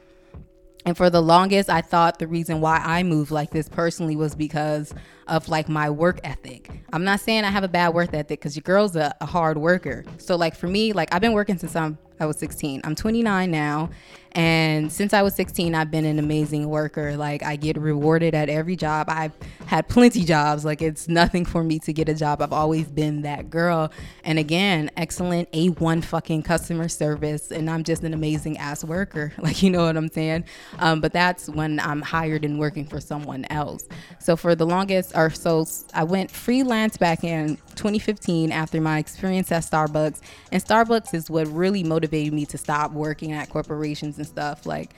And 0.86 0.96
for 0.96 1.10
the 1.10 1.22
longest, 1.22 1.70
I 1.70 1.82
thought 1.82 2.20
the 2.20 2.28
reason 2.28 2.62
why 2.62 2.78
I 2.78 3.04
moved 3.04 3.32
like 3.32 3.52
this 3.52 3.68
personally 3.68 4.16
was 4.16 4.34
because 4.34 4.94
of 5.28 5.50
like 5.50 5.68
my 5.68 5.90
work 5.90 6.20
ethic. 6.24 6.72
I'm 6.94 7.04
not 7.04 7.20
saying 7.20 7.44
I 7.44 7.52
have 7.52 7.64
a 7.64 7.68
bad 7.68 7.94
work 7.94 8.14
ethic 8.14 8.40
because 8.40 8.56
your 8.56 8.64
girl's 8.64 8.96
a, 8.96 9.14
a 9.22 9.26
hard 9.26 9.58
worker. 9.58 10.06
So 10.18 10.36
like 10.36 10.56
for 10.56 10.68
me, 10.68 10.94
like 10.94 11.14
I've 11.14 11.22
been 11.22 11.34
working 11.34 11.58
since 11.58 11.76
I'm 11.76 11.98
I 12.20 12.26
was 12.26 12.38
16. 12.38 12.82
I'm 12.84 12.96
29 12.96 13.50
now, 13.50 13.90
and 14.34 14.92
since 14.92 15.14
I 15.14 15.24
was 15.24 15.34
16, 15.36 15.74
I've 15.74 15.90
been 15.90 16.06
an 16.06 16.20
amazing 16.20 16.70
worker. 16.70 17.18
Like, 17.18 17.42
I 17.42 17.56
get 17.56 17.78
rewarded 17.78 18.36
at 18.36 18.50
every 18.50 18.76
job. 18.76 19.08
I've 19.10 19.34
had 19.66 19.88
plenty 19.88 20.24
jobs. 20.24 20.64
Like, 20.64 20.82
it's 20.82 21.08
nothing 21.08 21.46
for 21.46 21.64
me 21.64 21.80
to 21.80 21.94
get 21.94 22.10
a 22.10 22.14
job. 22.14 22.42
I've 22.42 22.54
always 22.54 22.88
been 22.88 23.24
that 23.24 23.50
girl. 23.50 23.92
And 24.24 24.38
again, 24.38 24.92
excellent 24.98 25.52
A1 25.52 26.04
fucking 26.04 26.44
customer 26.44 26.88
service. 26.88 27.52
And 27.52 27.70
I'm 27.70 27.84
just 27.84 28.04
an 28.04 28.14
amazing 28.14 28.58
ass 28.58 28.84
worker. 28.84 29.34
Like, 29.50 29.64
you 29.64 29.72
know 29.72 29.86
what 29.86 29.98
I'm 29.98 30.10
saying? 30.10 30.44
Um, 30.78 31.02
but 31.02 31.12
that's 31.12 31.48
when 31.50 31.80
I'm 31.80 32.02
hired 32.02 32.46
and 32.46 32.60
working 32.60 32.86
for 32.86 33.00
someone 33.00 33.46
else. 33.50 33.88
So, 34.20 34.36
for 34.36 34.54
the 34.54 34.66
longest, 34.66 35.14
or 35.16 35.32
so, 35.32 35.66
I 35.94 36.04
went 36.04 36.30
freelance 36.30 36.98
back 36.98 37.24
in 37.24 37.56
2015 37.76 38.52
after 38.52 38.80
my 38.80 39.00
experience 39.00 39.52
at 39.52 39.64
Starbucks. 39.64 40.20
And 40.52 40.64
Starbucks 40.64 41.16
is 41.16 41.32
what 41.32 41.48
really 41.48 41.84
motivated 41.84 42.34
me 42.34 42.46
to 42.48 42.58
stop 42.60 42.92
working 42.92 43.32
at 43.32 43.50
corporations 43.50 44.19
and 44.20 44.28
stuff. 44.28 44.66
Like 44.66 44.94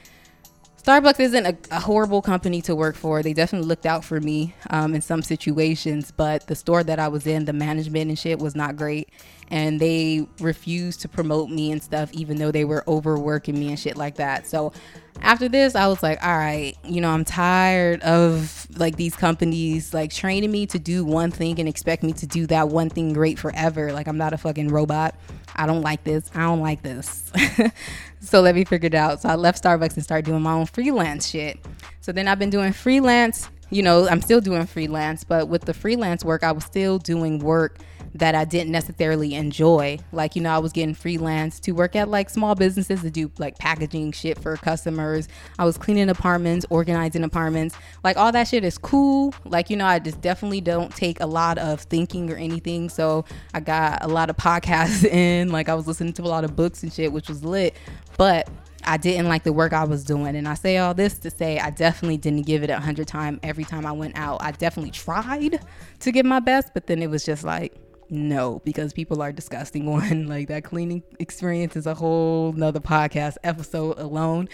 Starbucks 0.82 1.20
isn't 1.20 1.46
a, 1.46 1.56
a, 1.70 1.80
horrible 1.80 2.24
company 2.24 2.60
to 2.64 2.76
work 2.76 2.96
for. 2.96 3.22
They 3.22 3.34
definitely 3.34 3.68
looked 3.68 3.86
out 3.86 4.04
for 4.04 4.20
me 4.20 4.56
um, 4.72 4.96
in 4.96 5.02
some 5.02 5.22
situations, 5.22 6.12
but 6.12 6.48
the 6.48 6.56
store 6.56 6.84
that 6.84 6.98
I 6.98 7.08
was 7.08 7.28
in, 7.28 7.46
the 7.46 7.54
management 7.54 8.10
and 8.10 8.18
shit 8.18 8.40
was 8.40 8.56
not 8.56 8.78
great. 8.78 9.10
And 9.50 9.80
they 9.80 10.26
refused 10.40 11.02
to 11.02 11.08
promote 11.08 11.52
me 11.52 11.72
and 11.72 11.84
stuff, 11.84 12.12
even 12.14 12.38
though 12.38 12.52
they 12.52 12.66
were 12.66 12.84
overworking 12.88 13.60
me 13.60 13.68
and 13.68 13.80
shit 13.80 13.96
like 13.96 14.16
that. 14.16 14.48
So 14.48 14.74
after 15.22 15.48
this, 15.48 15.76
I 15.76 15.88
was 15.88 16.02
like, 16.02 16.24
all 16.24 16.38
right, 16.38 16.78
you 16.84 17.02
know, 17.02 17.10
I'm 17.10 17.26
tired 17.26 18.02
of 18.02 18.68
like 18.78 18.96
these 18.96 19.16
companies 19.16 19.94
like 19.94 20.12
training 20.12 20.52
me 20.52 20.66
to 20.68 20.80
do 20.80 21.06
one 21.06 21.32
thing 21.32 21.60
and 21.60 21.68
expect 21.68 22.04
me 22.04 22.14
to 22.14 22.28
do 22.28 22.48
that 22.48 22.70
one 22.70 22.90
thing 22.90 23.14
great 23.14 23.38
forever. 23.38 23.94
Like, 23.94 24.08
I'm 24.08 24.18
not 24.18 24.34
a 24.34 24.38
fucking 24.38 24.70
robot. 24.70 25.16
I 25.56 25.66
don't 25.66 25.82
like 25.82 26.04
this. 26.04 26.30
I 26.34 26.42
don't 26.42 26.62
like 26.62 26.82
this. 26.82 27.32
so 28.22 28.42
let 28.42 28.56
me 28.56 28.64
figure 28.66 28.88
it 28.88 28.96
out. 28.96 29.22
So 29.22 29.30
I 29.30 29.36
left 29.36 29.62
Starbucks 29.62 29.96
and 29.96 30.04
started 30.04 30.26
doing 30.26 30.42
my 30.42 30.54
own 30.54 30.66
freelance 30.66 31.30
shit. 31.30 31.60
So 32.00 32.12
then 32.12 32.28
I've 32.28 32.40
been 32.40 32.50
doing 32.50 32.74
freelance. 32.74 33.50
You 33.70 33.84
know, 33.84 34.08
I'm 34.08 34.22
still 34.22 34.42
doing 34.42 34.66
freelance, 34.66 35.24
but 35.24 35.48
with 35.48 35.64
the 35.64 35.74
freelance 35.74 36.26
work, 36.26 36.44
I 36.44 36.52
was 36.52 36.66
still 36.66 36.98
doing 36.98 37.40
work 37.40 37.78
that 38.16 38.36
I 38.36 38.46
didn't 38.46 38.72
necessarily 38.72 39.36
enjoy. 39.36 40.00
Like, 40.12 40.36
you 40.36 40.42
know, 40.42 40.52
I 40.52 40.60
was 40.60 40.72
getting 40.72 40.94
freelance 40.96 41.60
to 41.62 41.72
work 41.72 41.96
at 41.96 42.10
like 42.10 42.30
small 42.30 42.56
businesses 42.56 43.02
to 43.02 43.10
do 43.10 43.32
like 43.38 43.58
packaging 43.58 44.12
shit 44.12 44.40
for 44.40 44.58
customers. 44.58 45.28
I 45.58 45.66
was 45.66 45.78
cleaning 45.78 46.10
apartments, 46.10 46.66
organizing 46.70 47.24
apartments. 47.24 47.76
Like, 48.04 48.18
all 48.18 48.32
that 48.32 48.48
shit 48.48 48.64
is 48.64 48.78
cool. 48.78 49.34
Like, 49.46 49.70
you 49.70 49.78
know, 49.78 49.86
I 49.86 50.00
just 50.00 50.22
definitely 50.22 50.62
don't 50.62 50.96
take 50.96 51.20
a 51.20 51.26
lot 51.26 51.58
of 51.58 51.82
thinking 51.82 52.32
or 52.32 52.36
anything. 52.36 52.90
So 52.90 53.26
I 53.54 53.60
got 53.60 54.04
a 54.04 54.08
lot 54.08 54.30
of 54.30 54.38
podcasts 54.42 55.06
in. 55.06 55.50
Like, 55.52 55.70
I 55.70 55.76
was 55.76 55.88
listening 55.88 56.14
to 56.14 56.24
a 56.24 56.26
lot 56.26 56.44
of 56.44 56.56
books 56.56 56.84
and 56.84 56.92
shit, 56.92 57.12
which 57.12 57.30
was 57.30 57.44
lit. 57.44 57.76
But 58.18 58.50
I 58.84 58.98
didn't 58.98 59.28
like 59.28 59.44
the 59.44 59.54
work 59.54 59.74
I 59.74 59.84
was 59.84 60.04
doing. 60.04 60.36
And 60.36 60.48
I 60.48 60.56
say 60.56 60.78
all 60.78 60.94
this 60.94 61.18
to 61.20 61.30
say 61.30 61.60
I 61.60 61.70
definitely 61.70 62.18
didn't 62.18 62.46
give 62.46 62.64
it 62.64 62.70
a 62.70 62.80
hundred 62.80 63.08
times 63.08 63.40
every 63.44 63.64
time 63.64 63.86
I 63.86 63.92
went 63.92 64.18
out. 64.18 64.42
I 64.42 64.52
definitely 64.52 64.92
tried 64.92 65.60
to 66.00 66.12
give 66.12 66.26
my 66.26 66.40
best, 66.40 66.74
but 66.74 66.88
then 66.88 67.02
it 67.02 67.10
was 67.10 67.24
just 67.24 67.44
like, 67.44 67.76
No, 68.14 68.62
because 68.66 68.92
people 68.92 69.22
are 69.22 69.32
disgusting. 69.32 69.86
One, 69.92 70.28
like 70.28 70.50
that 70.50 70.66
cleaning 70.66 71.02
experience 71.18 71.76
is 71.76 71.88
a 71.88 71.96
whole 71.96 72.52
nother 72.52 72.82
podcast 72.82 73.38
episode 73.44 73.98
alone. 73.98 74.50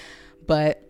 But 0.46 0.88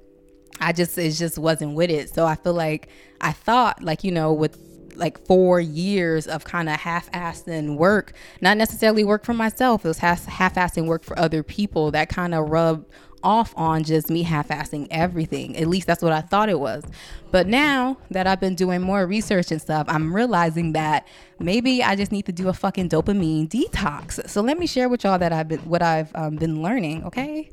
I 0.60 0.74
just 0.74 0.98
it 0.98 1.12
just 1.12 1.38
wasn't 1.38 1.76
with 1.76 1.90
it. 1.90 2.14
So 2.14 2.26
I 2.26 2.36
feel 2.36 2.54
like 2.54 2.90
I 3.22 3.32
thought 3.32 3.82
like, 3.82 4.04
you 4.04 4.12
know, 4.12 4.34
with 4.34 4.60
like 4.96 5.24
four 5.26 5.60
years 5.62 6.28
of 6.28 6.44
kind 6.44 6.68
of 6.68 6.76
half-assing 6.80 7.78
work, 7.78 8.14
not 8.42 8.58
necessarily 8.58 9.04
work 9.04 9.24
for 9.24 9.34
myself. 9.34 9.86
It 9.86 9.88
was 9.88 10.00
half-assing 10.00 10.88
work 10.88 11.04
for 11.04 11.18
other 11.18 11.44
people 11.44 11.92
that 11.92 12.10
kind 12.10 12.34
of 12.34 12.50
rubbed 12.50 12.92
off 13.24 13.54
on 13.58 13.84
just 13.84 14.10
me 14.10 14.24
half-assing 14.24 14.88
everything. 14.92 15.58
At 15.58 15.68
least 15.68 15.88
that's 15.88 16.02
what 16.02 16.14
I 16.14 16.22
thought 16.22 16.50
it 16.50 16.60
was. 16.60 16.84
But 17.32 17.48
now 17.48 17.98
that 18.12 18.28
I've 18.28 18.40
been 18.40 18.56
doing 18.56 18.82
more 18.82 19.06
research 19.06 19.52
and 19.52 19.62
stuff, 19.62 19.86
I'm 19.90 20.14
realizing 20.14 20.74
that 20.74 21.08
maybe 21.40 21.84
I 21.84 21.96
just 21.96 22.12
need 22.12 22.26
to 22.28 22.32
do 22.32 22.48
a 22.48 22.54
fucking 22.54 22.90
dopamine 22.90 23.50
detox. 23.50 24.30
So 24.30 24.42
let 24.42 24.58
me 24.58 24.68
share 24.68 24.90
with 24.90 25.04
y'all 25.04 25.20
that 25.20 25.34
I've 25.34 25.48
been 25.48 25.60
what 25.60 25.82
I've 25.82 26.16
um, 26.16 26.36
been 26.38 26.62
learning. 26.62 27.04
Okay. 27.06 27.52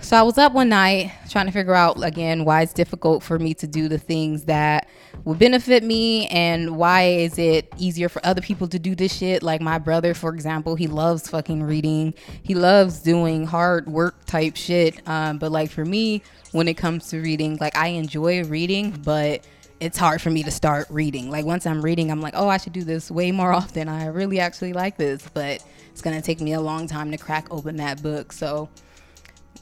So 0.00 0.16
I 0.16 0.22
was 0.22 0.38
up 0.38 0.54
one 0.54 0.70
night 0.70 1.12
trying 1.28 1.46
to 1.46 1.52
figure 1.52 1.74
out 1.74 2.02
again 2.02 2.44
why 2.44 2.62
it's 2.62 2.72
difficult 2.72 3.22
for 3.22 3.38
me 3.38 3.52
to 3.54 3.66
do 3.66 3.88
the 3.88 3.98
things 3.98 4.44
that 4.44 4.88
would 5.24 5.38
benefit 5.38 5.82
me 5.84 6.26
and 6.28 6.78
why 6.78 7.02
is 7.02 7.38
it 7.38 7.70
easier 7.76 8.08
for 8.08 8.24
other 8.24 8.40
people 8.40 8.68
to 8.68 8.78
do 8.78 8.94
this 8.94 9.14
shit. 9.14 9.42
Like 9.42 9.60
my 9.60 9.78
brother 9.78 10.14
for 10.14 10.32
example 10.32 10.76
he 10.76 10.86
loves 10.86 11.28
fucking 11.28 11.62
reading. 11.62 12.14
He 12.42 12.54
loves 12.54 13.00
doing 13.00 13.44
hard 13.44 13.86
work 13.86 14.24
type 14.24 14.56
shit. 14.56 15.06
Um, 15.06 15.36
but 15.38 15.52
like 15.52 15.70
for 15.70 15.84
me 15.84 16.22
when 16.52 16.68
it 16.68 16.78
comes 16.78 17.08
to 17.10 17.20
reading 17.20 17.58
like 17.60 17.76
I 17.76 17.88
enjoy 17.88 18.44
reading 18.44 18.92
but 19.04 19.46
it's 19.80 19.98
hard 19.98 20.22
for 20.22 20.30
me 20.30 20.42
to 20.44 20.50
start 20.50 20.86
reading. 20.88 21.30
Like 21.30 21.44
once 21.44 21.66
I'm 21.66 21.82
reading 21.82 22.10
I'm 22.10 22.22
like 22.22 22.34
oh 22.34 22.48
I 22.48 22.56
should 22.56 22.72
do 22.72 22.84
this 22.84 23.10
way 23.10 23.30
more 23.30 23.52
often. 23.52 23.88
I 23.88 24.06
really 24.06 24.40
actually 24.40 24.72
like 24.72 24.96
this. 24.96 25.28
But 25.34 25.62
it's 25.90 26.00
gonna 26.00 26.22
take 26.22 26.40
me 26.40 26.54
a 26.54 26.60
long 26.62 26.86
time 26.86 27.10
to 27.10 27.18
crack 27.18 27.48
open 27.50 27.76
that 27.76 28.02
book. 28.02 28.32
So 28.32 28.70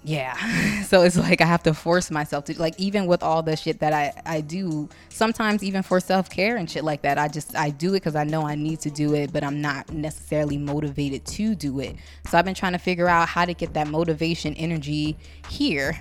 yeah 0.07 0.83
so 0.85 1.03
it's 1.03 1.17
like 1.17 1.41
i 1.41 1.45
have 1.45 1.63
to 1.63 1.75
force 1.75 2.13
myself 2.13 2.45
to 2.45 2.59
like 2.61 2.79
even 2.79 3.07
with 3.07 3.23
all 3.25 3.43
the 3.43 3.57
shit 3.57 3.81
that 3.81 3.93
i 3.93 4.13
i 4.25 4.41
do 4.41 4.89
sometimes 5.09 5.65
even 5.65 5.83
for 5.83 5.99
self-care 5.99 6.57
and 6.57 6.71
shit 6.71 6.85
like 6.85 7.03
that 7.03 7.19
i 7.19 7.27
just 7.27 7.57
i 7.57 7.71
do 7.71 7.91
it 7.91 7.95
because 7.95 8.15
i 8.15 8.23
know 8.23 8.47
i 8.47 8.55
need 8.55 8.79
to 8.79 8.89
do 8.89 9.15
it 9.15 9.33
but 9.33 9.43
i'm 9.43 9.61
not 9.61 9.93
necessarily 9.93 10.57
motivated 10.57 11.25
to 11.27 11.57
do 11.57 11.81
it 11.81 11.97
so 12.29 12.39
i've 12.39 12.45
been 12.45 12.55
trying 12.55 12.73
to 12.73 12.79
figure 12.79 13.09
out 13.09 13.29
how 13.29 13.45
to 13.45 13.53
get 13.53 13.75
that 13.75 13.89
motivation 13.89 14.55
energy 14.55 15.19
here 15.49 16.01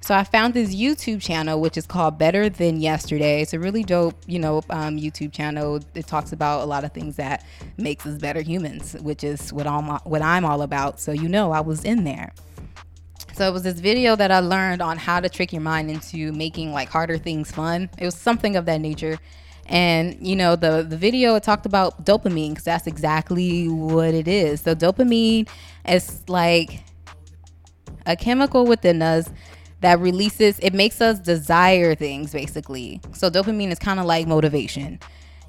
so 0.00 0.14
I 0.14 0.24
found 0.24 0.54
this 0.54 0.74
YouTube 0.74 1.20
channel 1.20 1.60
which 1.60 1.76
is 1.76 1.86
called 1.86 2.16
Better 2.16 2.48
Than 2.48 2.80
Yesterday. 2.80 3.42
It's 3.42 3.52
a 3.52 3.58
really 3.58 3.82
dope, 3.82 4.14
you 4.26 4.38
know, 4.38 4.62
um, 4.70 4.96
YouTube 4.96 5.32
channel. 5.32 5.80
It 5.94 6.06
talks 6.06 6.32
about 6.32 6.62
a 6.62 6.64
lot 6.64 6.84
of 6.84 6.92
things 6.92 7.16
that 7.16 7.44
makes 7.76 8.06
us 8.06 8.16
better 8.16 8.40
humans, 8.40 8.96
which 9.02 9.22
is 9.22 9.52
what 9.52 9.66
I'm 9.66 9.84
what 10.04 10.22
I'm 10.22 10.46
all 10.46 10.62
about. 10.62 10.98
So 10.98 11.12
you 11.12 11.28
know, 11.28 11.52
I 11.52 11.60
was 11.60 11.84
in 11.84 12.04
there. 12.04 12.32
So 13.38 13.48
it 13.48 13.52
was 13.52 13.62
this 13.62 13.78
video 13.78 14.16
that 14.16 14.32
I 14.32 14.40
learned 14.40 14.82
on 14.82 14.98
how 14.98 15.20
to 15.20 15.28
trick 15.28 15.52
your 15.52 15.62
mind 15.62 15.92
into 15.92 16.32
making 16.32 16.72
like 16.72 16.88
harder 16.88 17.18
things 17.18 17.52
fun. 17.52 17.88
It 17.96 18.04
was 18.04 18.16
something 18.16 18.56
of 18.56 18.64
that 18.64 18.80
nature. 18.80 19.16
And 19.66 20.16
you 20.26 20.34
know, 20.34 20.56
the 20.56 20.82
the 20.82 20.96
video 20.96 21.36
it 21.36 21.44
talked 21.44 21.64
about 21.64 22.04
dopamine 22.04 22.48
because 22.48 22.64
that's 22.64 22.88
exactly 22.88 23.68
what 23.68 24.12
it 24.12 24.26
is. 24.26 24.62
So 24.62 24.74
dopamine 24.74 25.48
is 25.88 26.28
like 26.28 26.82
a 28.06 28.16
chemical 28.16 28.66
within 28.66 29.02
us 29.02 29.30
that 29.82 30.00
releases 30.00 30.58
it 30.58 30.74
makes 30.74 31.00
us 31.00 31.20
desire 31.20 31.94
things 31.94 32.32
basically. 32.32 33.00
So 33.12 33.30
dopamine 33.30 33.70
is 33.70 33.78
kind 33.78 34.00
of 34.00 34.06
like 34.06 34.26
motivation. 34.26 34.98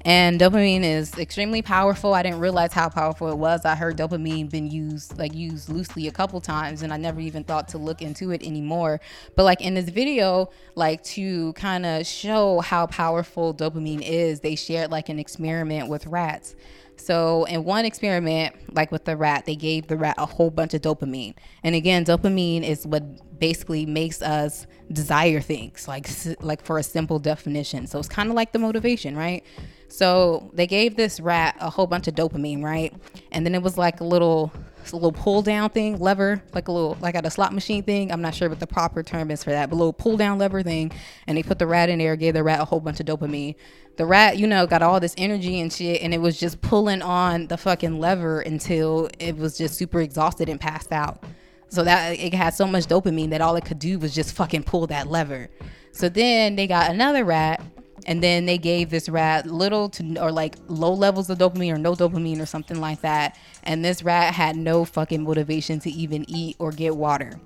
And 0.02 0.40
dopamine 0.40 0.82
is 0.82 1.16
extremely 1.18 1.60
powerful. 1.60 2.14
I 2.14 2.22
didn't 2.22 2.40
realize 2.40 2.72
how 2.72 2.88
powerful 2.88 3.28
it 3.28 3.36
was. 3.36 3.64
I 3.66 3.74
heard 3.74 3.98
dopamine 3.98 4.50
been 4.50 4.70
used 4.70 5.18
like 5.18 5.34
used 5.34 5.68
loosely 5.68 6.08
a 6.08 6.10
couple 6.10 6.40
times 6.40 6.82
and 6.82 6.92
I 6.92 6.96
never 6.96 7.20
even 7.20 7.44
thought 7.44 7.68
to 7.68 7.78
look 7.78 8.00
into 8.00 8.30
it 8.30 8.42
anymore. 8.42 9.00
But 9.36 9.44
like 9.44 9.60
in 9.60 9.74
this 9.74 9.90
video, 9.90 10.50
like 10.74 11.02
to 11.04 11.52
kind 11.52 11.84
of 11.84 12.06
show 12.06 12.60
how 12.60 12.86
powerful 12.86 13.52
dopamine 13.52 14.00
is, 14.02 14.40
they 14.40 14.56
shared 14.56 14.90
like 14.90 15.10
an 15.10 15.18
experiment 15.18 15.88
with 15.88 16.06
rats. 16.06 16.56
So 16.96 17.44
in 17.44 17.64
one 17.64 17.84
experiment, 17.84 18.74
like 18.74 18.92
with 18.92 19.04
the 19.04 19.16
rat, 19.16 19.46
they 19.46 19.56
gave 19.56 19.86
the 19.86 19.96
rat 19.96 20.16
a 20.18 20.26
whole 20.26 20.50
bunch 20.50 20.74
of 20.74 20.82
dopamine. 20.82 21.34
And 21.62 21.74
again, 21.74 22.04
dopamine 22.04 22.62
is 22.62 22.86
what 22.86 23.38
basically 23.38 23.86
makes 23.86 24.20
us 24.20 24.66
desire 24.92 25.40
things, 25.40 25.88
like 25.88 26.08
like 26.40 26.62
for 26.62 26.78
a 26.78 26.82
simple 26.82 27.18
definition. 27.18 27.86
So 27.86 27.98
it's 27.98 28.08
kind 28.08 28.28
of 28.28 28.34
like 28.34 28.52
the 28.52 28.58
motivation, 28.58 29.16
right? 29.16 29.44
So 29.90 30.50
they 30.54 30.66
gave 30.66 30.96
this 30.96 31.20
rat 31.20 31.56
a 31.60 31.68
whole 31.68 31.86
bunch 31.86 32.06
of 32.06 32.14
dopamine, 32.14 32.62
right? 32.62 32.94
And 33.32 33.44
then 33.44 33.54
it 33.54 33.62
was 33.62 33.76
like 33.76 34.00
a 34.00 34.04
little 34.04 34.52
a 34.92 34.96
little 34.96 35.12
pull 35.12 35.42
down 35.42 35.70
thing, 35.70 35.98
lever, 35.98 36.42
like 36.54 36.68
a 36.68 36.72
little 36.72 36.96
like 37.00 37.14
at 37.14 37.26
a 37.26 37.30
slot 37.30 37.52
machine 37.52 37.82
thing. 37.82 38.10
I'm 38.10 38.22
not 38.22 38.34
sure 38.34 38.48
what 38.48 38.60
the 38.60 38.66
proper 38.66 39.02
term 39.02 39.30
is 39.30 39.44
for 39.44 39.50
that, 39.50 39.68
but 39.68 39.76
a 39.76 39.78
little 39.78 39.92
pull 39.92 40.16
down 40.16 40.38
lever 40.38 40.62
thing. 40.62 40.92
And 41.26 41.36
they 41.36 41.42
put 41.42 41.58
the 41.58 41.66
rat 41.66 41.88
in 41.88 41.98
there, 41.98 42.16
gave 42.16 42.34
the 42.34 42.42
rat 42.42 42.60
a 42.60 42.64
whole 42.64 42.80
bunch 42.80 43.00
of 43.00 43.06
dopamine. 43.06 43.56
The 43.96 44.06
rat, 44.06 44.38
you 44.38 44.46
know, 44.46 44.66
got 44.66 44.82
all 44.82 45.00
this 45.00 45.14
energy 45.18 45.60
and 45.60 45.72
shit, 45.72 46.00
and 46.02 46.14
it 46.14 46.18
was 46.18 46.38
just 46.38 46.60
pulling 46.62 47.02
on 47.02 47.48
the 47.48 47.58
fucking 47.58 48.00
lever 48.00 48.40
until 48.40 49.10
it 49.18 49.36
was 49.36 49.58
just 49.58 49.74
super 49.74 50.00
exhausted 50.00 50.48
and 50.48 50.60
passed 50.60 50.92
out. 50.92 51.22
So 51.68 51.84
that 51.84 52.18
it 52.18 52.34
had 52.34 52.54
so 52.54 52.66
much 52.66 52.86
dopamine 52.86 53.30
that 53.30 53.40
all 53.40 53.56
it 53.56 53.64
could 53.64 53.78
do 53.78 53.98
was 53.98 54.14
just 54.14 54.34
fucking 54.34 54.64
pull 54.64 54.86
that 54.88 55.08
lever. 55.08 55.50
So 55.92 56.08
then 56.08 56.56
they 56.56 56.66
got 56.66 56.90
another 56.90 57.24
rat 57.24 57.60
and 58.06 58.22
then 58.22 58.46
they 58.46 58.58
gave 58.58 58.90
this 58.90 59.08
rat 59.08 59.46
little 59.46 59.88
to 59.90 60.18
or 60.18 60.32
like 60.32 60.56
low 60.68 60.92
levels 60.92 61.30
of 61.30 61.38
dopamine 61.38 61.72
or 61.72 61.78
no 61.78 61.94
dopamine 61.94 62.40
or 62.40 62.46
something 62.46 62.80
like 62.80 63.00
that. 63.02 63.38
And 63.62 63.84
this 63.84 64.02
rat 64.02 64.34
had 64.34 64.56
no 64.56 64.84
fucking 64.84 65.22
motivation 65.22 65.80
to 65.80 65.90
even 65.90 66.24
eat 66.28 66.56
or 66.58 66.72
get 66.72 66.96
water. 66.96 67.38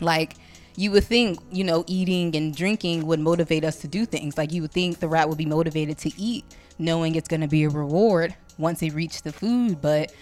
Like 0.00 0.34
you 0.76 0.90
would 0.90 1.04
think 1.04 1.38
you 1.52 1.64
know 1.64 1.84
eating 1.86 2.34
and 2.36 2.54
drinking 2.54 3.06
would 3.06 3.20
motivate 3.20 3.64
us 3.64 3.76
to 3.78 3.88
do 3.88 4.06
things. 4.06 4.38
Like 4.38 4.52
you 4.52 4.62
would 4.62 4.72
think 4.72 5.00
the 5.00 5.08
rat 5.08 5.28
would 5.28 5.38
be 5.38 5.46
motivated 5.46 5.98
to 5.98 6.12
eat 6.20 6.44
knowing 6.78 7.14
it's 7.14 7.28
going 7.28 7.40
to 7.40 7.48
be 7.48 7.64
a 7.64 7.68
reward 7.68 8.34
once 8.58 8.82
it 8.82 8.92
reached 8.92 9.24
the 9.24 9.32
food. 9.32 9.80
But 9.80 10.12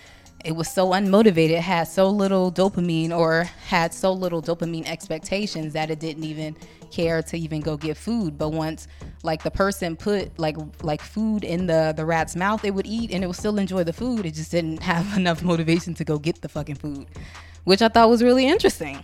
it 0.45 0.53
was 0.53 0.69
so 0.71 0.91
unmotivated, 0.91 1.59
had 1.59 1.85
so 1.85 2.09
little 2.09 2.51
dopamine 2.51 3.17
or 3.17 3.45
had 3.67 3.95
so 3.95 4.13
little 4.13 4.43
dopamine 4.43 4.87
expectations 4.87 5.73
that 5.73 5.91
it 5.91 6.01
didn't 6.01 6.25
even 6.25 6.57
care 6.91 7.23
to 7.23 7.39
even 7.39 7.61
go 7.61 7.77
get 7.77 7.97
food. 7.97 8.37
But 8.37 8.51
once 8.51 8.89
like 9.23 9.43
the 9.43 9.51
person 9.51 9.97
put 9.97 10.39
like 10.39 10.57
like 10.83 11.01
food 11.01 11.45
in 11.45 11.67
the 11.67 11.93
the 11.97 12.05
rat's 12.05 12.37
mouth, 12.37 12.65
it 12.65 12.73
would 12.73 12.87
eat 12.87 13.11
and 13.13 13.23
it 13.23 13.27
would 13.27 13.37
still 13.37 13.59
enjoy 13.59 13.85
the 13.85 13.93
food. 13.93 14.27
It 14.27 14.35
just 14.35 14.51
didn't 14.51 14.83
have 14.93 15.17
enough 15.17 15.43
motivation 15.43 15.95
to 15.95 16.05
go 16.05 16.19
get 16.19 16.41
the 16.43 16.49
fucking 16.49 16.77
food, 16.77 17.07
which 17.65 17.83
I 17.83 17.89
thought 17.89 18.09
was 18.09 18.23
really 18.23 18.47
interesting. 18.47 19.03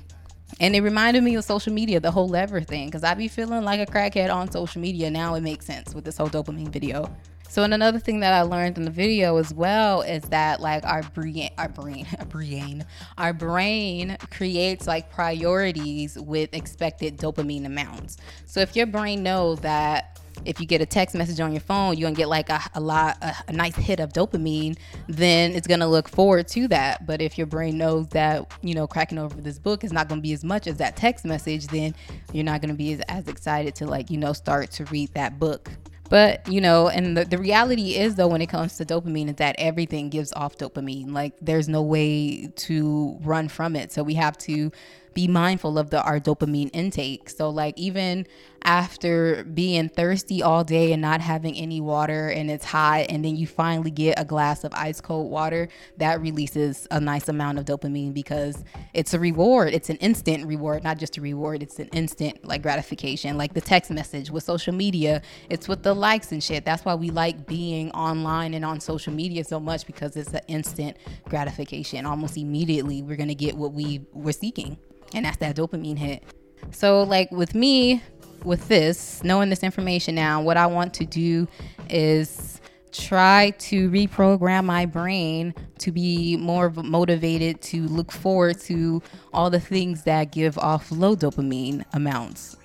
And 0.60 0.74
it 0.74 0.80
reminded 0.80 1.22
me 1.22 1.36
of 1.36 1.44
social 1.44 1.72
media, 1.72 2.00
the 2.00 2.10
whole 2.10 2.28
lever 2.28 2.60
thing, 2.60 2.86
because 2.86 3.04
I 3.04 3.14
be 3.14 3.28
feeling 3.28 3.62
like 3.62 3.80
a 3.80 3.90
crackhead 3.90 4.34
on 4.34 4.50
social 4.50 4.80
media. 4.80 5.08
Now 5.10 5.34
it 5.34 5.42
makes 5.42 5.66
sense 5.66 5.94
with 5.94 6.04
this 6.04 6.16
whole 6.16 6.28
dopamine 6.28 6.70
video. 6.70 7.14
So, 7.48 7.62
and 7.62 7.72
another 7.72 7.98
thing 7.98 8.20
that 8.20 8.34
I 8.34 8.42
learned 8.42 8.76
in 8.76 8.84
the 8.84 8.90
video 8.90 9.38
as 9.38 9.54
well 9.54 10.02
is 10.02 10.22
that 10.24 10.60
like 10.60 10.84
our 10.84 11.02
brain, 11.02 11.50
our 11.56 11.68
brain, 11.68 12.06
our 12.18 12.26
brain, 12.26 12.86
our 13.16 13.32
brain 13.32 14.18
creates 14.30 14.86
like 14.86 15.10
priorities 15.10 16.18
with 16.18 16.50
expected 16.52 17.16
dopamine 17.16 17.64
amounts. 17.64 18.18
So, 18.44 18.60
if 18.60 18.76
your 18.76 18.86
brain 18.86 19.22
knows 19.22 19.60
that 19.60 20.18
if 20.44 20.60
you 20.60 20.66
get 20.66 20.80
a 20.80 20.86
text 20.86 21.16
message 21.16 21.40
on 21.40 21.52
your 21.52 21.60
phone, 21.60 21.96
you're 21.96 22.06
gonna 22.06 22.16
get 22.16 22.28
like 22.28 22.50
a, 22.50 22.60
a 22.74 22.80
lot, 22.80 23.16
a, 23.22 23.34
a, 23.48 23.52
nice 23.52 23.74
hit 23.74 23.98
of 23.98 24.12
dopamine, 24.12 24.76
then 25.08 25.52
it's 25.52 25.66
gonna 25.66 25.88
look 25.88 26.08
forward 26.08 26.46
to 26.48 26.68
that. 26.68 27.06
But 27.06 27.20
if 27.20 27.38
your 27.38 27.46
brain 27.46 27.78
knows 27.78 28.08
that, 28.08 28.52
you 28.62 28.74
know, 28.74 28.86
cracking 28.86 29.18
over 29.18 29.40
this 29.40 29.58
book 29.58 29.84
is 29.84 29.92
not 29.92 30.08
gonna 30.08 30.20
be 30.20 30.32
as 30.32 30.44
much 30.44 30.66
as 30.66 30.76
that 30.76 30.96
text 30.96 31.24
message, 31.24 31.66
then 31.68 31.94
you're 32.32 32.44
not 32.44 32.60
gonna 32.60 32.74
be 32.74 32.92
as, 32.92 33.00
as 33.08 33.26
excited 33.28 33.74
to 33.76 33.86
like, 33.86 34.10
you 34.10 34.18
know, 34.18 34.32
start 34.32 34.70
to 34.72 34.84
read 34.86 35.12
that 35.14 35.38
book. 35.38 35.70
But, 36.08 36.46
you 36.50 36.60
know, 36.60 36.88
and 36.88 37.16
the, 37.16 37.24
the 37.24 37.38
reality 37.38 37.96
is, 37.96 38.14
though, 38.14 38.28
when 38.28 38.40
it 38.40 38.46
comes 38.48 38.76
to 38.78 38.84
dopamine, 38.84 39.28
is 39.28 39.36
that 39.36 39.56
everything 39.58 40.08
gives 40.08 40.32
off 40.32 40.56
dopamine. 40.56 41.12
Like, 41.12 41.34
there's 41.40 41.68
no 41.68 41.82
way 41.82 42.46
to 42.46 43.18
run 43.20 43.48
from 43.48 43.76
it. 43.76 43.92
So, 43.92 44.02
we 44.02 44.14
have 44.14 44.38
to 44.38 44.72
be 45.18 45.26
mindful 45.26 45.78
of 45.78 45.90
the 45.90 46.00
our 46.02 46.20
dopamine 46.20 46.70
intake. 46.72 47.28
So 47.28 47.50
like 47.50 47.76
even 47.76 48.24
after 48.62 49.44
being 49.44 49.88
thirsty 49.88 50.42
all 50.42 50.64
day 50.64 50.92
and 50.92 51.00
not 51.00 51.20
having 51.20 51.54
any 51.56 51.80
water 51.80 52.28
and 52.28 52.50
it's 52.50 52.64
hot 52.64 53.06
and 53.08 53.24
then 53.24 53.36
you 53.36 53.46
finally 53.46 53.90
get 53.90 54.18
a 54.18 54.24
glass 54.24 54.64
of 54.64 54.72
ice 54.74 55.00
cold 55.00 55.30
water, 55.30 55.68
that 55.96 56.20
releases 56.20 56.86
a 56.90 57.00
nice 57.00 57.28
amount 57.28 57.58
of 57.58 57.64
dopamine 57.64 58.12
because 58.12 58.64
it's 58.94 59.14
a 59.14 59.18
reward. 59.18 59.72
It's 59.72 59.90
an 59.90 59.96
instant 59.96 60.46
reward, 60.46 60.84
not 60.84 60.98
just 60.98 61.16
a 61.16 61.20
reward, 61.20 61.62
it's 61.62 61.78
an 61.78 61.88
instant 61.88 62.44
like 62.44 62.62
gratification. 62.62 63.38
Like 63.38 63.54
the 63.54 63.60
text 63.60 63.90
message 63.90 64.30
with 64.30 64.44
social 64.44 64.74
media, 64.74 65.22
it's 65.48 65.68
with 65.68 65.82
the 65.82 65.94
likes 65.94 66.32
and 66.32 66.42
shit. 66.42 66.64
That's 66.64 66.84
why 66.84 66.94
we 66.94 67.10
like 67.10 67.46
being 67.46 67.90
online 67.92 68.54
and 68.54 68.64
on 68.64 68.80
social 68.80 69.12
media 69.12 69.44
so 69.44 69.60
much 69.60 69.86
because 69.86 70.16
it's 70.16 70.32
an 70.32 70.42
instant 70.48 70.96
gratification. 71.28 72.06
Almost 72.06 72.36
immediately 72.36 73.02
we're 73.02 73.16
going 73.16 73.28
to 73.28 73.34
get 73.34 73.56
what 73.56 73.72
we 73.72 74.00
were 74.12 74.32
seeking 74.32 74.78
and 75.14 75.24
that's 75.24 75.38
that 75.38 75.56
dopamine 75.56 75.98
hit. 75.98 76.22
So, 76.70 77.02
like 77.02 77.30
with 77.30 77.54
me, 77.54 78.02
with 78.44 78.68
this, 78.68 79.22
knowing 79.24 79.50
this 79.50 79.62
information 79.62 80.14
now, 80.14 80.40
what 80.42 80.56
I 80.56 80.66
want 80.66 80.94
to 80.94 81.04
do 81.04 81.48
is 81.90 82.60
try 82.92 83.50
to 83.58 83.90
reprogram 83.90 84.64
my 84.64 84.86
brain 84.86 85.54
to 85.78 85.92
be 85.92 86.36
more 86.36 86.70
motivated 86.70 87.60
to 87.60 87.86
look 87.88 88.10
forward 88.10 88.58
to 88.60 89.02
all 89.32 89.50
the 89.50 89.60
things 89.60 90.04
that 90.04 90.32
give 90.32 90.58
off 90.58 90.90
low 90.90 91.14
dopamine 91.14 91.84
amounts. 91.92 92.56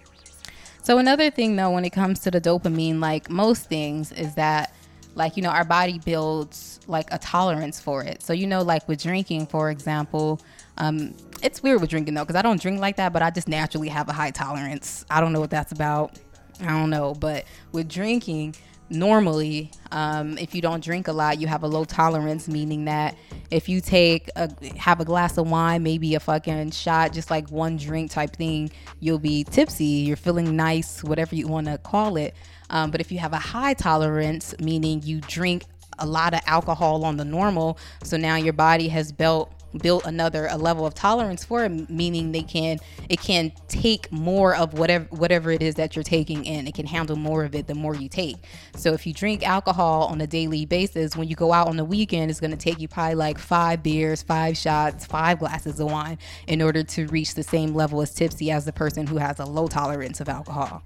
So, 0.81 0.97
another 0.97 1.29
thing 1.29 1.55
though, 1.55 1.71
when 1.71 1.85
it 1.85 1.91
comes 1.91 2.19
to 2.21 2.31
the 2.31 2.41
dopamine, 2.41 2.99
like 2.99 3.29
most 3.29 3.69
things, 3.69 4.11
is 4.11 4.35
that 4.35 4.73
like, 5.15 5.37
you 5.37 5.43
know, 5.43 5.49
our 5.49 5.63
body 5.63 5.99
builds 5.99 6.79
like 6.87 7.07
a 7.11 7.17
tolerance 7.19 7.79
for 7.79 8.03
it. 8.03 8.21
So, 8.23 8.33
you 8.33 8.47
know, 8.47 8.61
like 8.63 8.87
with 8.87 9.01
drinking, 9.01 9.47
for 9.47 9.69
example, 9.69 10.41
um, 10.77 11.13
it's 11.43 11.61
weird 11.61 11.81
with 11.81 11.89
drinking 11.89 12.13
though, 12.13 12.23
because 12.23 12.35
I 12.35 12.41
don't 12.41 12.61
drink 12.61 12.79
like 12.79 12.95
that, 12.95 13.13
but 13.13 13.21
I 13.21 13.29
just 13.29 13.47
naturally 13.47 13.89
have 13.89 14.09
a 14.09 14.13
high 14.13 14.31
tolerance. 14.31 15.05
I 15.09 15.21
don't 15.21 15.33
know 15.33 15.39
what 15.39 15.49
that's 15.49 15.71
about. 15.71 16.17
I 16.61 16.67
don't 16.67 16.89
know. 16.89 17.13
But 17.13 17.45
with 17.71 17.89
drinking, 17.89 18.55
normally 18.89 19.71
um, 19.91 20.37
if 20.37 20.53
you 20.53 20.61
don't 20.61 20.83
drink 20.83 21.07
a 21.07 21.11
lot 21.11 21.39
you 21.39 21.47
have 21.47 21.63
a 21.63 21.67
low 21.67 21.83
tolerance 21.83 22.47
meaning 22.47 22.85
that 22.85 23.17
if 23.49 23.67
you 23.67 23.81
take 23.81 24.29
a 24.35 24.49
have 24.77 24.99
a 24.99 25.05
glass 25.05 25.37
of 25.37 25.49
wine 25.49 25.81
maybe 25.81 26.13
a 26.15 26.19
fucking 26.19 26.69
shot 26.69 27.11
just 27.11 27.31
like 27.31 27.49
one 27.49 27.77
drink 27.77 28.11
type 28.11 28.35
thing 28.35 28.69
you'll 28.99 29.17
be 29.17 29.43
tipsy 29.45 29.85
you're 29.85 30.17
feeling 30.17 30.55
nice 30.55 31.03
whatever 31.03 31.33
you 31.33 31.47
want 31.47 31.65
to 31.65 31.77
call 31.79 32.17
it 32.17 32.35
um, 32.69 32.91
but 32.91 33.01
if 33.01 33.11
you 33.11 33.17
have 33.17 33.33
a 33.33 33.39
high 33.39 33.73
tolerance 33.73 34.53
meaning 34.59 35.01
you 35.03 35.19
drink 35.21 35.63
a 35.99 36.05
lot 36.05 36.33
of 36.33 36.41
alcohol 36.45 37.03
on 37.05 37.17
the 37.17 37.25
normal 37.25 37.77
so 38.03 38.17
now 38.17 38.35
your 38.35 38.53
body 38.53 38.89
has 38.89 39.11
built 39.11 39.51
built 39.81 40.05
another 40.05 40.47
a 40.49 40.57
level 40.57 40.85
of 40.85 40.93
tolerance 40.93 41.43
for 41.43 41.65
it 41.65 41.89
meaning 41.89 42.31
they 42.31 42.41
can 42.41 42.77
it 43.09 43.19
can 43.19 43.51
take 43.67 44.11
more 44.11 44.55
of 44.55 44.73
whatever 44.73 45.05
whatever 45.09 45.51
it 45.51 45.61
is 45.61 45.75
that 45.75 45.95
you're 45.95 46.03
taking 46.03 46.45
in. 46.45 46.67
It 46.67 46.73
can 46.73 46.85
handle 46.85 47.15
more 47.15 47.43
of 47.43 47.55
it 47.55 47.67
the 47.67 47.75
more 47.75 47.95
you 47.95 48.09
take. 48.09 48.37
So 48.75 48.93
if 48.93 49.05
you 49.05 49.13
drink 49.13 49.47
alcohol 49.47 50.07
on 50.07 50.21
a 50.21 50.27
daily 50.27 50.65
basis 50.65 51.15
when 51.15 51.27
you 51.27 51.35
go 51.35 51.51
out 51.51 51.67
on 51.67 51.77
the 51.77 51.85
weekend 51.85 52.29
it's 52.29 52.39
going 52.39 52.51
to 52.51 52.57
take 52.57 52.79
you 52.79 52.87
probably 52.87 53.15
like 53.15 53.37
five 53.37 53.83
beers 53.83 54.21
five 54.21 54.57
shots 54.57 55.05
five 55.05 55.39
glasses 55.39 55.79
of 55.79 55.91
wine 55.91 56.17
in 56.47 56.61
order 56.61 56.83
to 56.83 57.07
reach 57.07 57.35
the 57.35 57.43
same 57.43 57.73
level 57.73 58.01
as 58.01 58.13
tipsy 58.13 58.51
as 58.51 58.65
the 58.65 58.73
person 58.73 59.07
who 59.07 59.17
has 59.17 59.39
a 59.39 59.45
low 59.45 59.67
tolerance 59.67 60.19
of 60.19 60.29
alcohol 60.29 60.83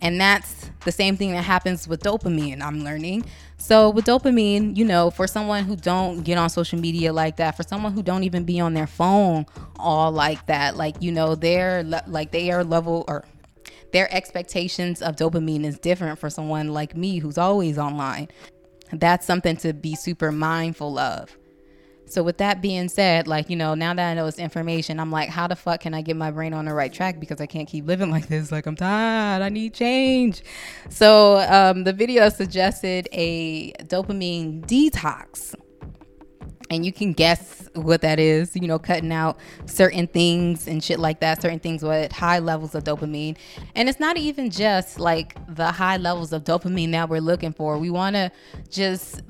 and 0.00 0.20
that's 0.20 0.70
the 0.84 0.92
same 0.92 1.16
thing 1.16 1.32
that 1.32 1.44
happens 1.44 1.86
with 1.86 2.02
dopamine, 2.02 2.62
I'm 2.62 2.82
learning. 2.82 3.24
So 3.58 3.90
with 3.90 4.06
dopamine, 4.06 4.76
you 4.76 4.84
know, 4.84 5.10
for 5.10 5.26
someone 5.26 5.64
who 5.64 5.76
don't 5.76 6.22
get 6.22 6.38
on 6.38 6.48
social 6.48 6.78
media 6.78 7.12
like 7.12 7.36
that, 7.36 7.56
for 7.56 7.62
someone 7.62 7.92
who 7.92 8.02
don't 8.02 8.24
even 8.24 8.44
be 8.44 8.60
on 8.60 8.72
their 8.72 8.86
phone 8.86 9.44
all 9.76 10.10
like 10.10 10.46
that, 10.46 10.76
like, 10.76 10.96
you 11.00 11.12
know, 11.12 11.34
they're 11.34 11.82
like 11.82 12.30
they 12.30 12.50
are 12.50 12.64
level 12.64 13.04
or 13.08 13.24
their 13.92 14.12
expectations 14.14 15.02
of 15.02 15.16
dopamine 15.16 15.64
is 15.64 15.78
different 15.78 16.18
for 16.18 16.30
someone 16.30 16.68
like 16.68 16.96
me 16.96 17.18
who's 17.18 17.36
always 17.36 17.76
online. 17.76 18.28
That's 18.92 19.26
something 19.26 19.56
to 19.58 19.72
be 19.72 19.94
super 19.94 20.32
mindful 20.32 20.98
of. 20.98 21.36
So 22.10 22.24
with 22.24 22.38
that 22.38 22.60
being 22.60 22.88
said, 22.88 23.28
like, 23.28 23.48
you 23.48 23.54
know, 23.54 23.74
now 23.74 23.94
that 23.94 24.10
I 24.10 24.14
know 24.14 24.26
it's 24.26 24.40
information, 24.40 24.98
I'm 24.98 25.12
like, 25.12 25.28
how 25.28 25.46
the 25.46 25.54
fuck 25.54 25.80
can 25.82 25.94
I 25.94 26.02
get 26.02 26.16
my 26.16 26.32
brain 26.32 26.52
on 26.52 26.64
the 26.64 26.74
right 26.74 26.92
track? 26.92 27.20
Because 27.20 27.40
I 27.40 27.46
can't 27.46 27.68
keep 27.68 27.86
living 27.86 28.10
like 28.16 28.26
this. 28.26 28.50
Like 28.50 28.66
I'm 28.66 28.74
tired. 28.74 29.42
I 29.42 29.48
need 29.48 29.74
change. 29.74 30.42
So 30.88 31.38
um, 31.38 31.84
the 31.84 31.92
video 31.92 32.28
suggested 32.28 33.08
a 33.12 33.72
dopamine 33.84 34.66
detox. 34.66 35.54
And 36.68 36.86
you 36.86 36.92
can 36.92 37.12
guess 37.12 37.68
what 37.74 38.00
that 38.02 38.20
is, 38.20 38.54
you 38.54 38.68
know, 38.68 38.78
cutting 38.78 39.10
out 39.10 39.38
certain 39.66 40.06
things 40.06 40.68
and 40.68 40.82
shit 40.82 41.00
like 41.00 41.18
that, 41.18 41.42
certain 41.42 41.58
things 41.58 41.82
with 41.82 42.12
high 42.12 42.38
levels 42.38 42.76
of 42.76 42.84
dopamine. 42.84 43.36
And 43.74 43.88
it's 43.88 43.98
not 43.98 44.16
even 44.16 44.50
just 44.50 45.00
like 45.00 45.34
the 45.52 45.72
high 45.72 45.96
levels 45.96 46.32
of 46.32 46.44
dopamine 46.44 46.92
that 46.92 47.08
we're 47.08 47.20
looking 47.20 47.52
for. 47.52 47.76
We 47.76 47.90
want 47.90 48.14
to 48.14 48.30
just 48.68 49.20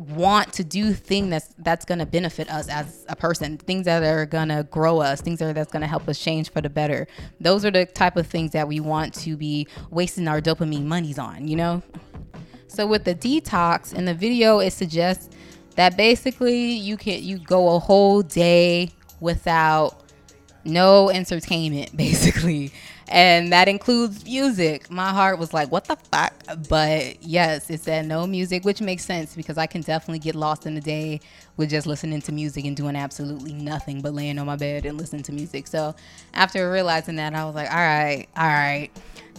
want 0.00 0.50
to 0.54 0.64
do 0.64 0.94
things 0.94 1.28
that's 1.28 1.54
that's 1.58 1.84
going 1.84 1.98
to 1.98 2.06
benefit 2.06 2.48
us 2.48 2.68
as 2.68 3.04
a 3.10 3.16
person 3.16 3.58
things 3.58 3.84
that 3.84 4.02
are 4.02 4.24
going 4.24 4.48
to 4.48 4.66
grow 4.70 4.98
us 4.98 5.20
things 5.20 5.38
that 5.38 5.50
are 5.50 5.52
that's 5.52 5.70
going 5.70 5.82
to 5.82 5.86
help 5.86 6.08
us 6.08 6.18
change 6.18 6.50
for 6.50 6.62
the 6.62 6.70
better. 6.70 7.06
Those 7.38 7.66
are 7.66 7.70
the 7.70 7.84
type 7.84 8.16
of 8.16 8.26
things 8.26 8.52
that 8.52 8.66
we 8.66 8.80
want 8.80 9.12
to 9.14 9.36
be 9.36 9.68
wasting 9.90 10.26
our 10.26 10.40
dopamine 10.40 10.86
monies 10.86 11.18
on 11.18 11.46
you 11.46 11.56
know? 11.56 11.82
So 12.66 12.86
with 12.86 13.04
the 13.04 13.14
detox 13.14 13.92
in 13.92 14.06
the 14.06 14.14
video 14.14 14.60
it 14.60 14.72
suggests 14.72 15.28
that 15.76 15.98
basically 15.98 16.72
you 16.72 16.96
can 16.96 17.22
you 17.22 17.38
go 17.38 17.76
a 17.76 17.78
whole 17.78 18.22
day 18.22 18.92
without 19.20 20.02
no 20.64 21.10
entertainment 21.10 21.94
basically 21.96 22.72
and 23.10 23.52
that 23.52 23.68
includes 23.68 24.24
music. 24.24 24.88
My 24.88 25.10
heart 25.10 25.38
was 25.40 25.52
like, 25.52 25.72
what 25.72 25.84
the 25.84 25.96
fuck? 25.96 26.32
But 26.68 27.22
yes, 27.22 27.68
it 27.68 27.80
said 27.80 28.06
no 28.06 28.24
music, 28.26 28.64
which 28.64 28.80
makes 28.80 29.04
sense 29.04 29.34
because 29.34 29.58
I 29.58 29.66
can 29.66 29.80
definitely 29.80 30.20
get 30.20 30.36
lost 30.36 30.64
in 30.64 30.74
the 30.76 30.80
day 30.80 31.20
with 31.56 31.70
just 31.70 31.88
listening 31.88 32.22
to 32.22 32.32
music 32.32 32.64
and 32.64 32.76
doing 32.76 32.94
absolutely 32.94 33.52
nothing 33.52 34.00
but 34.00 34.14
laying 34.14 34.38
on 34.38 34.46
my 34.46 34.54
bed 34.54 34.86
and 34.86 34.96
listening 34.96 35.24
to 35.24 35.32
music. 35.32 35.66
So 35.66 35.94
after 36.34 36.70
realizing 36.70 37.16
that, 37.16 37.34
I 37.34 37.44
was 37.44 37.56
like, 37.56 37.70
all 37.70 37.76
right, 37.76 38.28
all 38.36 38.46
right. 38.46 38.90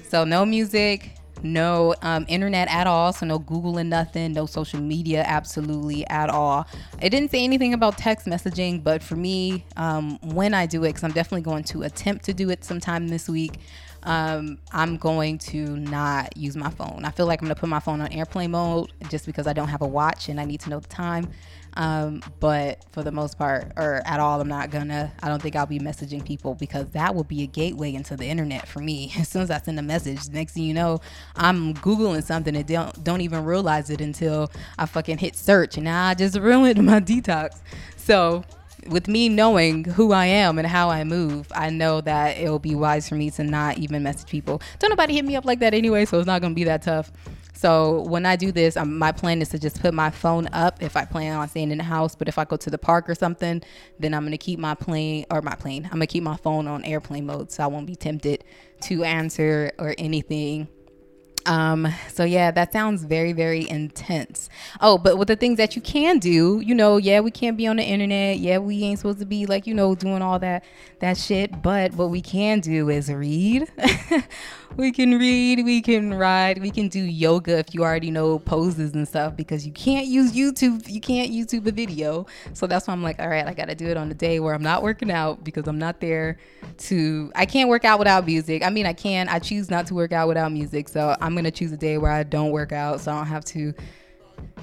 So 0.10 0.26
no 0.26 0.46
music, 0.46 1.16
no 1.44 1.96
um, 2.02 2.26
internet 2.28 2.68
at 2.70 2.88
all, 2.88 3.14
so 3.14 3.26
no 3.26 3.40
Googling 3.40 3.88
nothing, 3.88 4.34
no 4.34 4.46
social 4.46 4.80
media 4.80 5.24
absolutely 5.26 6.06
at 6.08 6.30
all. 6.30 6.68
It 7.02 7.10
didn't 7.10 7.32
say 7.32 7.44
anything 7.44 7.74
about 7.74 7.98
text 7.98 8.28
messaging, 8.28 8.84
but 8.84 9.02
for 9.02 9.16
me, 9.16 9.66
um, 9.78 10.18
when 10.22 10.54
I 10.54 10.66
do 10.66 10.84
it, 10.84 10.90
because 10.90 11.04
I'm 11.04 11.12
definitely 11.12 11.42
going 11.42 11.64
to 11.66 11.84
attempt 11.84 12.26
to 12.26 12.34
do 12.34 12.50
it 12.50 12.64
sometime 12.64 13.08
this 13.08 13.28
week, 13.30 13.60
um, 14.04 14.58
I'm 14.72 14.98
going 14.98 15.38
to 15.40 15.78
not 15.78 16.36
use 16.36 16.56
my 16.56 16.70
phone. 16.70 17.06
I 17.06 17.12
feel 17.12 17.28
like 17.28 17.42
I'm 17.42 17.48
gonna 17.48 17.56
put 17.56 17.70
my 17.70 17.80
phone 17.80 18.02
on 18.02 18.12
airplane 18.12 18.52
mode 18.52 18.92
just 19.10 19.26
because 19.26 19.48
I 19.48 19.54
don't 19.54 19.68
have 19.68 19.82
a 19.82 19.88
watch 19.88 20.30
and 20.30 20.40
I 20.40 20.46
need 20.46 20.60
to 20.62 20.70
know 20.70 20.80
the 20.80 20.88
time. 20.88 21.30
Um, 21.76 22.22
but 22.40 22.84
for 22.92 23.04
the 23.04 23.12
most 23.12 23.38
part, 23.38 23.72
or 23.78 24.02
at 24.06 24.20
all, 24.20 24.42
I'm 24.42 24.48
not 24.48 24.72
gonna. 24.72 25.12
I 25.22 25.30
don't 25.30 25.42
think 25.42 25.56
I'll 25.56 25.66
be 25.66 25.80
messaging 25.80 26.26
people 26.26 26.56
because 26.56 26.90
that 26.92 27.16
will 27.16 27.24
be 27.24 27.44
a 27.44 27.48
gateway 27.48 27.94
into 27.94 28.18
the 28.18 28.26
internet 28.26 28.68
for 28.68 28.80
me. 28.80 29.14
As 29.20 29.30
soon 29.30 29.42
as 29.42 29.52
I 29.52 29.60
send 29.60 29.80
a 29.80 29.84
message, 29.84 30.30
next 30.30 30.54
thing 30.54 30.64
you 30.64 30.74
know, 30.74 31.00
I'm 31.36 31.74
googling 31.76 32.24
something 32.24 32.56
and 32.56 32.68
don't 32.68 33.04
don't 33.04 33.22
even 33.22 33.46
realize 33.46 33.90
it 33.90 34.02
until 34.02 34.52
I 34.78 34.86
fucking 34.86 35.20
hit 35.20 35.36
search, 35.36 35.78
and 35.78 35.86
now 35.86 36.08
I 36.08 36.14
just 36.14 36.38
ruined 36.38 36.84
my 36.86 37.00
detox. 37.00 37.60
So 37.96 38.44
with 38.88 39.08
me 39.08 39.30
knowing 39.30 39.84
who 39.84 40.12
I 40.12 40.26
am 40.26 40.58
and 40.58 40.68
how 40.68 40.90
I 40.90 41.04
move, 41.04 41.48
I 41.56 41.70
know 41.70 42.02
that 42.02 42.38
it'll 42.38 42.60
be 42.60 42.76
wise 42.76 43.08
for 43.08 43.16
me 43.16 43.30
to 43.32 43.44
not 43.44 43.78
even 43.78 44.04
message 44.04 44.30
people. 44.30 44.62
Don't 44.80 44.90
nobody 44.90 45.14
hit 45.14 45.26
me 45.26 45.36
up 45.36 45.46
like 45.46 45.60
that 45.60 45.74
anyway, 45.74 46.06
so 46.06 46.18
it's 46.18 46.28
not 46.28 46.42
gonna 46.42 46.56
be 46.56 46.64
that 46.66 46.82
tough. 46.82 47.12
So 47.54 48.02
when 48.02 48.26
I 48.26 48.36
do 48.36 48.52
this, 48.52 48.76
um, 48.78 48.98
my 48.98 49.12
plan 49.12 49.42
is 49.42 49.50
to 49.50 49.60
just 49.60 49.82
put 49.82 49.94
my 49.94 50.10
phone 50.10 50.48
up 50.54 50.82
if 50.82 50.98
I 50.98 51.06
plan 51.06 51.36
on 51.36 51.48
staying 51.48 51.72
in 51.72 51.78
the 51.78 51.84
house. 51.84 52.16
But 52.16 52.28
if 52.28 52.38
I 52.38 52.46
go 52.46 52.58
to 52.58 52.70
the 52.70 52.78
park 52.78 53.10
or 53.10 53.16
something, 53.16 53.62
then 54.00 54.14
I'm 54.14 54.24
gonna 54.24 54.38
keep 54.38 54.60
my 54.60 54.74
plane 54.74 55.26
or 55.30 55.42
my 55.42 55.56
plane. 55.56 55.86
I'm 55.86 55.92
gonna 55.92 56.08
keep 56.08 56.24
my 56.24 56.38
phone 56.38 56.68
on 56.68 56.84
airplane 56.86 57.26
mode, 57.26 57.52
so 57.52 57.64
I 57.64 57.68
won't 57.68 57.88
be 57.88 57.96
tempted 57.96 58.44
to 58.82 59.04
answer 59.04 59.72
or 59.78 59.94
anything 59.98 60.68
um, 61.46 61.88
so 62.10 62.24
yeah, 62.24 62.52
that 62.52 62.74
sounds 62.74 63.04
very, 63.04 63.34
very 63.34 63.70
intense. 63.70 64.50
Oh, 64.80 64.98
but 64.98 65.18
with 65.18 65.28
the 65.28 65.36
things 65.36 65.58
that 65.58 65.76
you 65.76 65.82
can 65.82 66.20
do, 66.20 66.60
you 66.60 66.76
know, 66.76 66.98
yeah, 66.98 67.20
we 67.20 67.32
can't 67.32 67.58
be 67.58 67.68
on 67.68 67.78
the 67.78 67.84
internet. 67.84 68.40
Yeah, 68.40 68.60
we 68.60 68.84
ain't 68.84 69.00
supposed 69.00 69.20
to 69.20 69.26
be 69.26 69.46
like, 69.46 69.68
you 69.68 69.74
know, 69.74 69.96
doing 69.96 70.22
all 70.22 70.40
that 70.40 70.64
that 71.00 71.18
shit. 71.18 71.62
But 71.62 71.94
what 71.94 72.10
we 72.10 72.22
can 72.22 72.60
do 72.60 72.90
is 72.90 73.12
read. 73.12 73.68
we 74.78 74.92
can 74.92 75.18
read, 75.18 75.66
we 75.66 75.82
can 75.82 76.14
ride, 76.14 76.62
we 76.62 76.72
can 76.72 76.88
do 76.88 77.00
yoga 77.00 77.58
if 77.58 77.74
you 77.74 77.84
already 77.84 78.12
know 78.12 78.40
poses 78.40 78.94
and 78.94 79.08
stuff 79.08 79.36
because 79.36 79.66
you 79.66 79.72
can't 79.74 80.08
use 80.08 80.32
YouTube, 80.34 80.90
you 80.90 81.02
can't 81.02 81.32
YouTube 81.32 81.68
a 81.68 81.72
video. 81.72 82.26
So 82.54 82.68
that's 82.68 82.88
why 82.88 82.94
I'm 82.94 83.04
like, 83.04 83.20
all 83.20 83.28
right, 83.28 83.46
I 83.46 83.54
gotta 83.54 83.76
do 83.76 83.88
it 83.88 83.98
on 83.98 84.10
the 84.10 84.16
day 84.16 84.40
where 84.40 84.54
I'm 84.54 84.64
not 84.64 84.84
working 84.84 85.12
out 85.12 85.44
because 85.44 85.68
I'm 85.68 85.80
not 85.80 86.00
there 86.00 86.38
to 86.78 87.32
I 87.36 87.46
can't 87.46 87.70
work 87.70 87.86
out 87.86 88.00
without 88.00 88.26
music. 88.26 88.64
I 88.64 88.70
mean 88.70 88.86
I 88.86 88.94
can, 88.94 89.28
I 89.28 89.40
choose 89.40 89.70
not 89.70 89.88
to 89.88 89.94
work 89.94 90.12
out 90.12 90.28
without 90.28 90.52
music. 90.52 90.88
So 90.88 91.16
I'm 91.20 91.31
I'm 91.32 91.36
gonna 91.38 91.50
choose 91.50 91.72
a 91.72 91.78
day 91.78 91.98
where 91.98 92.12
I 92.12 92.24
don't 92.24 92.52
work 92.52 92.74
out, 92.74 93.00
so 93.00 93.14
I 93.14 93.16
don't 93.16 93.28
have 93.28 93.46
to 93.46 93.74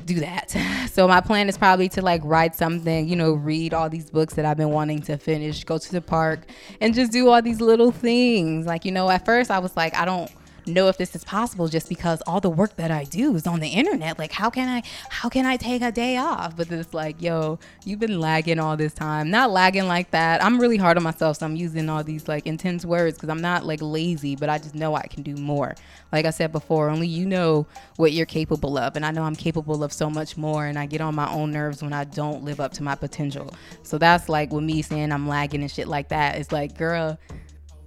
do 0.05 0.21
that. 0.21 0.55
So 0.89 1.07
my 1.07 1.21
plan 1.21 1.49
is 1.49 1.57
probably 1.57 1.89
to 1.91 2.03
like 2.03 2.23
write 2.25 2.57
something, 2.57 3.07
you 3.07 3.15
know, 3.15 3.33
read 3.35 3.73
all 3.73 3.89
these 3.89 4.11
books 4.11 4.35
that 4.35 4.45
I've 4.45 4.57
been 4.57 4.71
wanting 4.71 5.01
to 5.03 5.17
finish, 5.17 5.63
go 5.63 5.79
to 5.79 5.93
the 5.93 6.01
park 6.01 6.41
and 6.81 6.93
just 6.93 7.13
do 7.13 7.29
all 7.29 7.41
these 7.41 7.61
little 7.61 7.93
things. 7.93 8.67
Like, 8.67 8.85
you 8.85 8.91
know, 8.91 9.09
at 9.09 9.25
first 9.25 9.49
I 9.49 9.61
was 9.61 9.77
like, 9.77 9.95
I 9.95 10.05
don't 10.05 10.29
know 10.69 10.89
if 10.89 10.99
this 10.99 11.15
is 11.17 11.25
possible 11.25 11.69
just 11.69 11.89
because 11.89 12.23
all 12.27 12.41
the 12.41 12.51
work 12.51 12.77
that 12.77 12.91
I 12.91 13.05
do 13.05 13.35
is 13.35 13.47
on 13.47 13.61
the 13.61 13.69
internet. 13.69 14.19
Like 14.19 14.33
how 14.33 14.51
can 14.51 14.69
I 14.69 14.83
how 15.11 15.29
can 15.29 15.47
I 15.47 15.57
take 15.57 15.83
a 15.83 15.91
day 15.91 16.17
off? 16.17 16.57
But 16.57 16.71
it's 16.71 16.95
like, 16.95 17.21
yo, 17.21 17.59
you've 17.85 18.01
been 18.01 18.21
lagging 18.21 18.59
all 18.59 18.77
this 18.77 18.95
time. 18.95 19.31
Not 19.31 19.51
lagging 19.51 19.87
like 19.87 20.11
that. 20.13 20.43
I'm 20.43 20.61
really 20.61 20.77
hard 20.77 20.97
on 20.97 21.03
myself, 21.03 21.39
so 21.39 21.47
I'm 21.47 21.57
using 21.57 21.89
all 21.89 22.05
these 22.05 22.29
like 22.29 22.47
intense 22.47 22.85
words 22.85 23.17
because 23.17 23.29
I'm 23.29 23.41
not 23.41 23.65
like 23.67 23.81
lazy, 23.83 24.37
but 24.37 24.49
I 24.49 24.59
just 24.59 24.75
know 24.75 24.95
I 24.95 25.07
can 25.07 25.23
do 25.23 25.35
more. 25.37 25.75
Like 26.13 26.25
I 26.25 26.31
said 26.31 26.53
before, 26.53 26.89
only 26.89 27.09
you 27.09 27.27
know 27.27 27.67
what 27.97 28.13
you're 28.13 28.27
capable 28.27 28.79
of. 28.79 28.97
And 28.97 29.05
I 29.05 29.11
know 29.11 29.23
I'm 29.23 29.37
capable 29.37 29.85
of 29.85 29.93
so 29.93 30.09
much 30.09 30.37
more 30.37 30.67
and 30.67 30.79
I 30.79 30.87
get 30.87 31.01
on 31.01 31.15
my 31.15 31.31
own 31.31 31.51
nerves 31.51 31.83
when 31.83 31.93
I 31.93 32.05
don't 32.05 32.45
live 32.45 32.61
up 32.61 32.73
to 32.75 32.83
my 32.83 32.95
potential. 32.95 33.53
So 33.83 33.99
that's 33.99 34.29
like 34.29 34.53
with 34.53 34.65
me 34.65 34.83
saying 34.83 35.13
I'm 35.13 35.29
lagging 35.29 35.63
and 35.63 35.71
shit 35.71 35.89
like 35.89 36.09
that. 36.09 36.37
It's 36.37 36.53
like, 36.53 36.77
girl, 36.77 37.19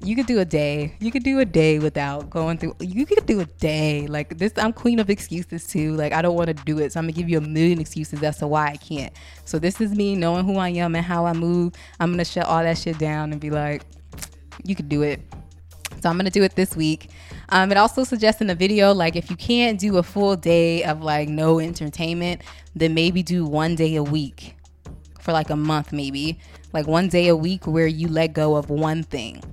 you 0.04 0.16
could 0.16 0.26
do 0.26 0.40
a 0.40 0.46
day. 0.46 0.96
You 1.00 1.12
could 1.12 1.24
do 1.24 1.40
a 1.40 1.46
day 1.46 1.80
without 1.80 2.30
going 2.30 2.58
through. 2.58 2.76
You 2.80 3.06
could 3.06 3.26
do 3.26 3.40
a 3.40 3.46
day 3.46 4.08
like 4.08 4.38
this. 4.38 4.54
I'm 4.58 4.74
queen 4.74 5.00
of 5.00 5.10
excuses 5.10 5.68
too. 5.68 5.96
Like 5.96 6.12
I 6.14 6.22
don't 6.22 6.36
want 6.36 6.48
to 6.48 6.54
do 6.54 6.80
it, 6.80 6.94
so 6.94 7.00
I'm 7.00 7.06
gonna 7.06 7.14
give 7.14 7.30
you 7.30 7.38
a 7.38 7.42
million 7.42 7.80
excuses 7.80 8.22
as 8.24 8.38
to 8.38 8.48
why 8.48 8.68
I 8.68 8.78
can't. 8.78 9.14
So 9.46 9.60
this 9.60 9.80
is 9.80 9.94
me 9.94 10.16
knowing 10.16 10.46
who 10.46 10.58
I 10.58 10.70
am 10.70 10.96
and 10.96 11.06
how 11.06 11.26
I 11.26 11.34
move. 11.34 11.74
I'm 12.00 12.12
gonna 12.12 12.26
shut 12.26 12.46
all 12.46 12.64
that 12.64 12.78
shit 12.78 12.98
down 12.98 13.32
and 13.32 13.40
be 13.40 13.52
like, 13.52 13.84
you 14.64 14.76
could 14.76 14.90
do 14.90 15.04
it. 15.04 15.22
So 16.02 16.10
I'm 16.10 16.18
gonna 16.18 16.32
do 16.32 16.44
it 16.44 16.56
this 16.56 16.76
week. 16.76 17.12
Um, 17.50 17.72
it 17.72 17.78
also 17.78 18.04
suggests 18.04 18.42
in 18.42 18.48
the 18.48 18.56
video 18.56 18.94
like 18.94 19.16
if 19.16 19.30
you 19.30 19.36
can't 19.36 19.80
do 19.80 19.98
a 19.98 20.04
full 20.04 20.36
day 20.36 20.84
of 20.84 21.04
like 21.04 21.30
no 21.30 21.60
entertainment, 21.60 22.42
then 22.76 22.96
maybe 22.96 23.22
do 23.22 23.46
one 23.46 23.76
day 23.76 23.96
a 23.98 24.04
week 24.04 24.56
for 25.20 25.32
like 25.32 25.52
a 25.52 25.56
month, 25.56 25.92
maybe 25.94 26.40
like 26.74 26.88
one 26.88 27.08
day 27.08 27.28
a 27.28 27.36
week 27.36 27.68
where 27.68 27.86
you 27.86 28.08
let 28.08 28.34
go 28.34 28.56
of 28.56 28.72
one 28.72 29.04
thing 29.04 29.44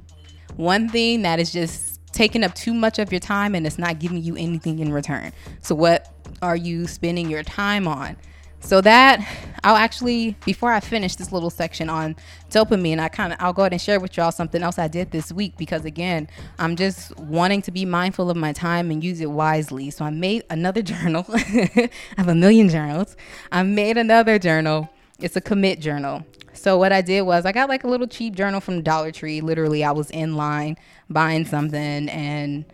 one 0.58 0.88
thing 0.88 1.22
that 1.22 1.38
is 1.38 1.52
just 1.52 2.00
taking 2.12 2.42
up 2.42 2.54
too 2.54 2.74
much 2.74 2.98
of 2.98 3.12
your 3.12 3.20
time 3.20 3.54
and 3.54 3.66
it's 3.66 3.78
not 3.78 4.00
giving 4.00 4.22
you 4.22 4.36
anything 4.36 4.80
in 4.80 4.92
return. 4.92 5.32
So, 5.62 5.74
what 5.74 6.12
are 6.42 6.56
you 6.56 6.86
spending 6.86 7.30
your 7.30 7.44
time 7.44 7.86
on? 7.86 8.16
So 8.60 8.80
that 8.80 9.24
I'll 9.62 9.76
actually 9.76 10.36
before 10.44 10.72
I 10.72 10.80
finish 10.80 11.14
this 11.14 11.30
little 11.30 11.48
section 11.48 11.88
on 11.88 12.16
dopamine, 12.50 12.98
I 12.98 13.08
kind 13.08 13.32
of 13.32 13.38
I'll 13.40 13.52
go 13.52 13.62
ahead 13.62 13.72
and 13.72 13.80
share 13.80 14.00
with 14.00 14.16
y'all 14.16 14.32
something 14.32 14.62
else 14.62 14.80
I 14.80 14.88
did 14.88 15.12
this 15.12 15.30
week 15.30 15.56
because 15.56 15.84
again, 15.84 16.28
I'm 16.58 16.74
just 16.74 17.16
wanting 17.18 17.62
to 17.62 17.70
be 17.70 17.84
mindful 17.84 18.28
of 18.30 18.36
my 18.36 18.52
time 18.52 18.90
and 18.90 19.02
use 19.02 19.20
it 19.20 19.30
wisely. 19.30 19.90
So 19.90 20.04
I 20.04 20.10
made 20.10 20.42
another 20.50 20.82
journal. 20.92 21.24
I 21.32 21.88
have 22.16 22.28
a 22.28 22.34
million 22.34 22.68
journals. 22.68 23.16
I 23.52 23.62
made 23.62 23.96
another 23.96 24.40
journal. 24.40 24.90
It's 25.20 25.36
a 25.36 25.40
commit 25.40 25.80
journal. 25.80 26.26
So 26.58 26.76
what 26.76 26.92
I 26.92 27.00
did 27.00 27.22
was 27.22 27.46
I 27.46 27.52
got 27.52 27.68
like 27.68 27.84
a 27.84 27.88
little 27.88 28.06
cheap 28.06 28.34
journal 28.34 28.60
from 28.60 28.82
Dollar 28.82 29.12
Tree. 29.12 29.40
Literally, 29.40 29.84
I 29.84 29.92
was 29.92 30.10
in 30.10 30.36
line 30.36 30.76
buying 31.08 31.44
something 31.44 32.08
and 32.08 32.64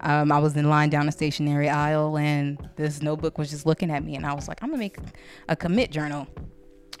um, 0.00 0.32
I 0.32 0.38
was 0.38 0.56
in 0.56 0.68
line 0.68 0.90
down 0.90 1.08
a 1.08 1.12
stationery 1.12 1.68
aisle 1.68 2.16
and 2.18 2.58
this 2.76 3.02
notebook 3.02 3.38
was 3.38 3.50
just 3.50 3.66
looking 3.66 3.90
at 3.90 4.04
me 4.04 4.16
and 4.16 4.26
I 4.26 4.34
was 4.34 4.48
like, 4.48 4.62
I'm 4.62 4.70
gonna 4.70 4.78
make 4.78 4.98
a 5.48 5.56
commit 5.56 5.90
journal. 5.90 6.26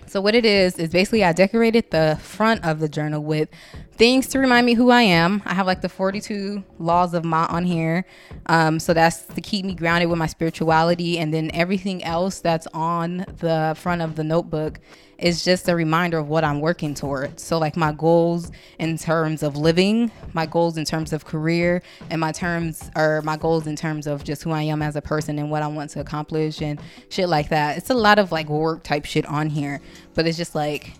So 0.06 0.20
what 0.20 0.34
it 0.34 0.44
is 0.44 0.78
is 0.78 0.90
basically 0.90 1.24
I 1.24 1.32
decorated 1.32 1.90
the 1.90 2.18
front 2.20 2.64
of 2.64 2.80
the 2.80 2.88
journal 2.88 3.22
with 3.22 3.48
things 3.92 4.26
to 4.28 4.38
remind 4.38 4.66
me 4.66 4.74
who 4.74 4.90
I 4.90 5.02
am. 5.02 5.42
I 5.46 5.54
have 5.54 5.66
like 5.66 5.80
the 5.80 5.88
42 5.88 6.62
laws 6.78 7.14
of 7.14 7.22
Ma'at 7.22 7.50
on 7.50 7.64
here. 7.64 8.04
Um, 8.46 8.80
so 8.80 8.92
that's 8.92 9.22
to 9.22 9.40
keep 9.40 9.64
me 9.64 9.74
grounded 9.74 10.10
with 10.10 10.18
my 10.18 10.26
spirituality. 10.26 11.18
And 11.18 11.32
then 11.32 11.50
everything 11.54 12.02
else 12.02 12.40
that's 12.40 12.66
on 12.74 13.18
the 13.38 13.74
front 13.78 14.02
of 14.02 14.16
the 14.16 14.24
notebook 14.24 14.80
is 15.22 15.44
just 15.44 15.68
a 15.68 15.74
reminder 15.74 16.18
of 16.18 16.28
what 16.28 16.44
I'm 16.44 16.60
working 16.60 16.94
towards. 16.94 17.42
So, 17.42 17.58
like 17.58 17.76
my 17.76 17.92
goals 17.92 18.50
in 18.78 18.98
terms 18.98 19.42
of 19.42 19.56
living, 19.56 20.10
my 20.32 20.46
goals 20.46 20.76
in 20.76 20.84
terms 20.84 21.12
of 21.12 21.24
career, 21.24 21.82
and 22.10 22.20
my 22.20 22.32
terms 22.32 22.90
or 22.96 23.22
my 23.22 23.36
goals 23.36 23.66
in 23.66 23.76
terms 23.76 24.06
of 24.06 24.24
just 24.24 24.42
who 24.42 24.50
I 24.50 24.62
am 24.62 24.82
as 24.82 24.96
a 24.96 25.02
person 25.02 25.38
and 25.38 25.50
what 25.50 25.62
I 25.62 25.68
want 25.68 25.90
to 25.90 26.00
accomplish 26.00 26.60
and 26.60 26.80
shit 27.08 27.28
like 27.28 27.48
that. 27.50 27.76
It's 27.78 27.90
a 27.90 27.94
lot 27.94 28.18
of 28.18 28.32
like 28.32 28.48
work 28.48 28.82
type 28.82 29.04
shit 29.04 29.24
on 29.26 29.48
here, 29.48 29.80
but 30.14 30.26
it's 30.26 30.36
just 30.36 30.54
like 30.54 30.92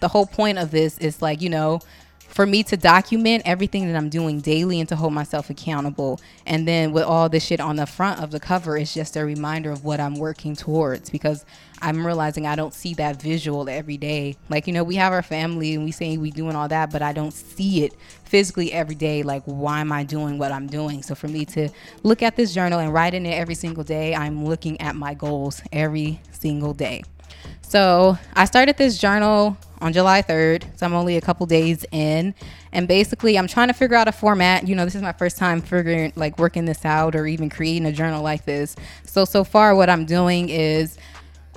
the 0.00 0.08
whole 0.08 0.26
point 0.26 0.58
of 0.58 0.70
this 0.70 0.98
is 0.98 1.20
like, 1.20 1.42
you 1.42 1.50
know, 1.50 1.80
for 2.30 2.46
me 2.46 2.62
to 2.62 2.76
document 2.76 3.42
everything 3.44 3.86
that 3.86 3.96
I'm 3.96 4.08
doing 4.08 4.40
daily 4.40 4.78
and 4.78 4.88
to 4.88 4.96
hold 4.96 5.12
myself 5.12 5.50
accountable. 5.50 6.20
And 6.46 6.66
then 6.66 6.92
with 6.92 7.04
all 7.04 7.28
this 7.28 7.44
shit 7.44 7.60
on 7.60 7.76
the 7.76 7.86
front 7.86 8.22
of 8.22 8.30
the 8.30 8.38
cover, 8.38 8.76
it's 8.76 8.94
just 8.94 9.16
a 9.16 9.24
reminder 9.24 9.70
of 9.70 9.84
what 9.84 10.00
I'm 10.00 10.14
working 10.14 10.54
towards 10.54 11.10
because 11.10 11.44
I'm 11.82 12.06
realizing 12.06 12.46
I 12.46 12.54
don't 12.54 12.72
see 12.72 12.94
that 12.94 13.20
visual 13.20 13.68
every 13.68 13.96
day. 13.96 14.36
Like, 14.48 14.66
you 14.66 14.72
know, 14.72 14.84
we 14.84 14.94
have 14.96 15.12
our 15.12 15.22
family 15.22 15.74
and 15.74 15.84
we 15.84 15.90
say 15.90 16.16
we 16.18 16.30
doing 16.30 16.54
all 16.54 16.68
that, 16.68 16.92
but 16.92 17.02
I 17.02 17.12
don't 17.12 17.32
see 17.32 17.84
it 17.84 17.94
physically 18.24 18.72
every 18.72 18.94
day. 18.94 19.22
Like, 19.22 19.42
why 19.44 19.80
am 19.80 19.90
I 19.90 20.04
doing 20.04 20.38
what 20.38 20.52
I'm 20.52 20.68
doing? 20.68 21.02
So 21.02 21.14
for 21.16 21.26
me 21.26 21.44
to 21.46 21.68
look 22.04 22.22
at 22.22 22.36
this 22.36 22.54
journal 22.54 22.78
and 22.78 22.92
write 22.92 23.14
in 23.14 23.26
it 23.26 23.34
every 23.34 23.56
single 23.56 23.84
day, 23.84 24.14
I'm 24.14 24.44
looking 24.44 24.80
at 24.80 24.94
my 24.94 25.14
goals 25.14 25.62
every 25.72 26.20
single 26.30 26.74
day. 26.74 27.02
So 27.62 28.18
I 28.34 28.44
started 28.44 28.76
this 28.76 28.98
journal 28.98 29.56
on 29.80 29.92
July 29.92 30.22
3rd. 30.22 30.64
So 30.78 30.86
I'm 30.86 30.94
only 30.94 31.16
a 31.16 31.20
couple 31.20 31.46
days 31.46 31.84
in. 31.90 32.34
And 32.72 32.86
basically, 32.86 33.38
I'm 33.38 33.46
trying 33.46 33.68
to 33.68 33.74
figure 33.74 33.96
out 33.96 34.08
a 34.08 34.12
format. 34.12 34.68
You 34.68 34.74
know, 34.74 34.84
this 34.84 34.94
is 34.94 35.02
my 35.02 35.12
first 35.12 35.36
time 35.36 35.60
figuring, 35.60 36.12
like, 36.16 36.38
working 36.38 36.64
this 36.64 36.84
out 36.84 37.14
or 37.14 37.26
even 37.26 37.50
creating 37.50 37.86
a 37.86 37.92
journal 37.92 38.22
like 38.22 38.44
this. 38.44 38.76
So, 39.04 39.24
so 39.24 39.44
far, 39.44 39.74
what 39.74 39.90
I'm 39.90 40.04
doing 40.04 40.48
is 40.48 40.98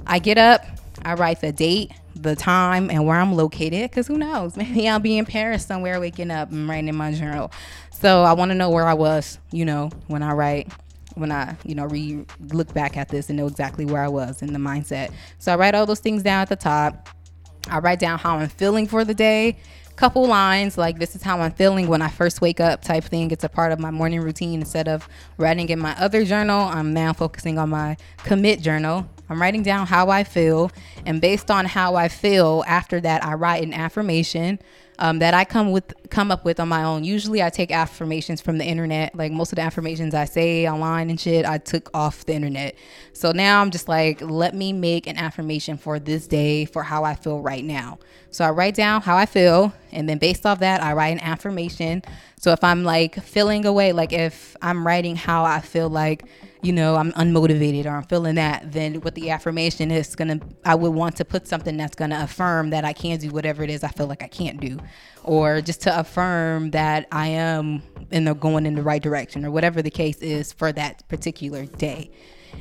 I 0.07 0.19
get 0.19 0.37
up, 0.37 0.65
I 1.03 1.13
write 1.13 1.41
the 1.41 1.51
date, 1.51 1.91
the 2.15 2.35
time, 2.35 2.89
and 2.89 3.05
where 3.05 3.17
I'm 3.17 3.33
located. 3.33 3.89
Because 3.89 4.07
who 4.07 4.17
knows? 4.17 4.57
Maybe 4.57 4.87
I'll 4.87 4.99
be 4.99 5.17
in 5.17 5.25
Paris 5.25 5.65
somewhere 5.65 5.99
waking 5.99 6.31
up 6.31 6.51
and 6.51 6.67
writing 6.67 6.87
in 6.87 6.95
my 6.95 7.11
journal. 7.13 7.51
So 7.91 8.23
I 8.23 8.33
want 8.33 8.49
to 8.49 8.55
know 8.55 8.69
where 8.69 8.87
I 8.87 8.93
was, 8.93 9.39
you 9.51 9.65
know, 9.65 9.89
when 10.07 10.23
I 10.23 10.33
write 10.33 10.71
when 11.15 11.31
I, 11.31 11.55
you 11.63 11.75
know, 11.75 11.85
re 11.85 12.25
look 12.51 12.73
back 12.73 12.97
at 12.97 13.09
this 13.09 13.29
and 13.29 13.37
know 13.37 13.47
exactly 13.47 13.85
where 13.85 14.03
I 14.03 14.07
was 14.07 14.41
in 14.41 14.53
the 14.53 14.59
mindset. 14.59 15.11
So 15.39 15.53
I 15.53 15.55
write 15.55 15.75
all 15.75 15.85
those 15.85 15.99
things 15.99 16.23
down 16.23 16.41
at 16.41 16.49
the 16.49 16.55
top. 16.55 17.09
I 17.69 17.79
write 17.79 17.99
down 17.99 18.19
how 18.19 18.37
I'm 18.37 18.49
feeling 18.49 18.87
for 18.87 19.05
the 19.05 19.13
day. 19.13 19.57
Couple 19.95 20.25
lines 20.25 20.75
like 20.75 20.97
this 20.97 21.15
is 21.15 21.21
how 21.21 21.39
I'm 21.39 21.51
feeling 21.51 21.87
when 21.87 22.01
I 22.01 22.07
first 22.07 22.41
wake 22.41 22.59
up 22.59 22.81
type 22.81 23.03
thing. 23.03 23.29
It's 23.29 23.43
a 23.43 23.49
part 23.49 23.71
of 23.71 23.79
my 23.79 23.91
morning 23.91 24.21
routine 24.21 24.59
instead 24.59 24.87
of 24.87 25.07
writing 25.37 25.69
in 25.69 25.77
my 25.77 25.95
other 25.99 26.25
journal. 26.25 26.61
I'm 26.61 26.93
now 26.93 27.13
focusing 27.13 27.59
on 27.59 27.69
my 27.69 27.97
commit 28.17 28.59
journal. 28.59 29.07
I'm 29.29 29.39
writing 29.39 29.61
down 29.61 29.87
how 29.87 30.09
I 30.09 30.23
feel, 30.23 30.71
and 31.05 31.21
based 31.21 31.49
on 31.49 31.65
how 31.65 31.95
I 31.95 32.07
feel, 32.07 32.63
after 32.67 32.99
that, 33.01 33.23
I 33.23 33.35
write 33.35 33.63
an 33.63 33.73
affirmation 33.73 34.59
um, 34.99 35.19
that 35.19 35.33
I 35.33 35.45
come 35.45 35.71
with 35.71 35.93
come 36.09 36.31
up 36.31 36.45
with 36.45 36.59
on 36.59 36.67
my 36.67 36.83
own. 36.83 37.03
Usually, 37.03 37.41
I 37.41 37.49
take 37.49 37.71
affirmations 37.71 38.41
from 38.41 38.57
the 38.57 38.65
internet. 38.65 39.15
Like 39.15 39.31
most 39.31 39.51
of 39.51 39.57
the 39.57 39.61
affirmations 39.61 40.13
I 40.13 40.25
say 40.25 40.67
online 40.67 41.09
and 41.09 41.19
shit, 41.19 41.45
I 41.45 41.57
took 41.57 41.89
off 41.93 42.25
the 42.25 42.33
internet. 42.33 42.75
So 43.13 43.31
now 43.31 43.61
I'm 43.61 43.71
just 43.71 43.87
like, 43.87 44.21
let 44.21 44.53
me 44.53 44.73
make 44.73 45.07
an 45.07 45.17
affirmation 45.17 45.77
for 45.77 45.99
this 45.99 46.27
day 46.27 46.65
for 46.65 46.83
how 46.83 47.03
I 47.03 47.15
feel 47.15 47.41
right 47.41 47.63
now. 47.63 47.99
So 48.31 48.45
I 48.45 48.51
write 48.51 48.75
down 48.75 49.01
how 49.01 49.15
I 49.15 49.25
feel, 49.25 49.73
and 49.91 50.09
then 50.09 50.17
based 50.17 50.45
off 50.45 50.59
that, 50.59 50.81
I 50.81 50.93
write 50.93 51.09
an 51.09 51.19
affirmation. 51.19 52.03
So 52.39 52.51
if 52.51 52.63
I'm 52.63 52.83
like 52.83 53.21
feeling 53.21 53.65
away, 53.65 53.93
like 53.93 54.11
if 54.11 54.55
I'm 54.61 54.85
writing 54.85 55.15
how 55.15 55.43
I 55.43 55.61
feel 55.61 55.89
like 55.89 56.25
you 56.63 56.71
know, 56.71 56.95
I'm 56.95 57.11
unmotivated 57.11 57.85
or 57.85 57.89
I'm 57.89 58.03
feeling 58.03 58.35
that, 58.35 58.71
then 58.71 59.01
with 59.01 59.15
the 59.15 59.29
affirmation 59.29 59.91
it's 59.91 60.15
gonna, 60.15 60.39
I 60.65 60.75
would 60.75 60.93
want 60.93 61.17
to 61.17 61.25
put 61.25 61.47
something 61.47 61.75
that's 61.77 61.95
gonna 61.95 62.21
affirm 62.23 62.69
that 62.71 62.85
I 62.85 62.93
can 62.93 63.19
do 63.19 63.29
whatever 63.29 63.63
it 63.63 63.69
is 63.69 63.83
I 63.83 63.89
feel 63.89 64.07
like 64.07 64.23
I 64.23 64.27
can't 64.27 64.59
do, 64.59 64.79
or 65.23 65.61
just 65.61 65.81
to 65.81 65.99
affirm 65.99 66.71
that 66.71 67.07
I 67.11 67.27
am 67.27 67.83
in 68.11 68.23
the 68.23 68.33
going 68.33 68.65
in 68.65 68.75
the 68.75 68.83
right 68.83 69.03
direction, 69.03 69.45
or 69.45 69.51
whatever 69.51 69.81
the 69.81 69.91
case 69.91 70.17
is 70.19 70.53
for 70.53 70.71
that 70.71 71.07
particular 71.09 71.65
day. 71.65 72.09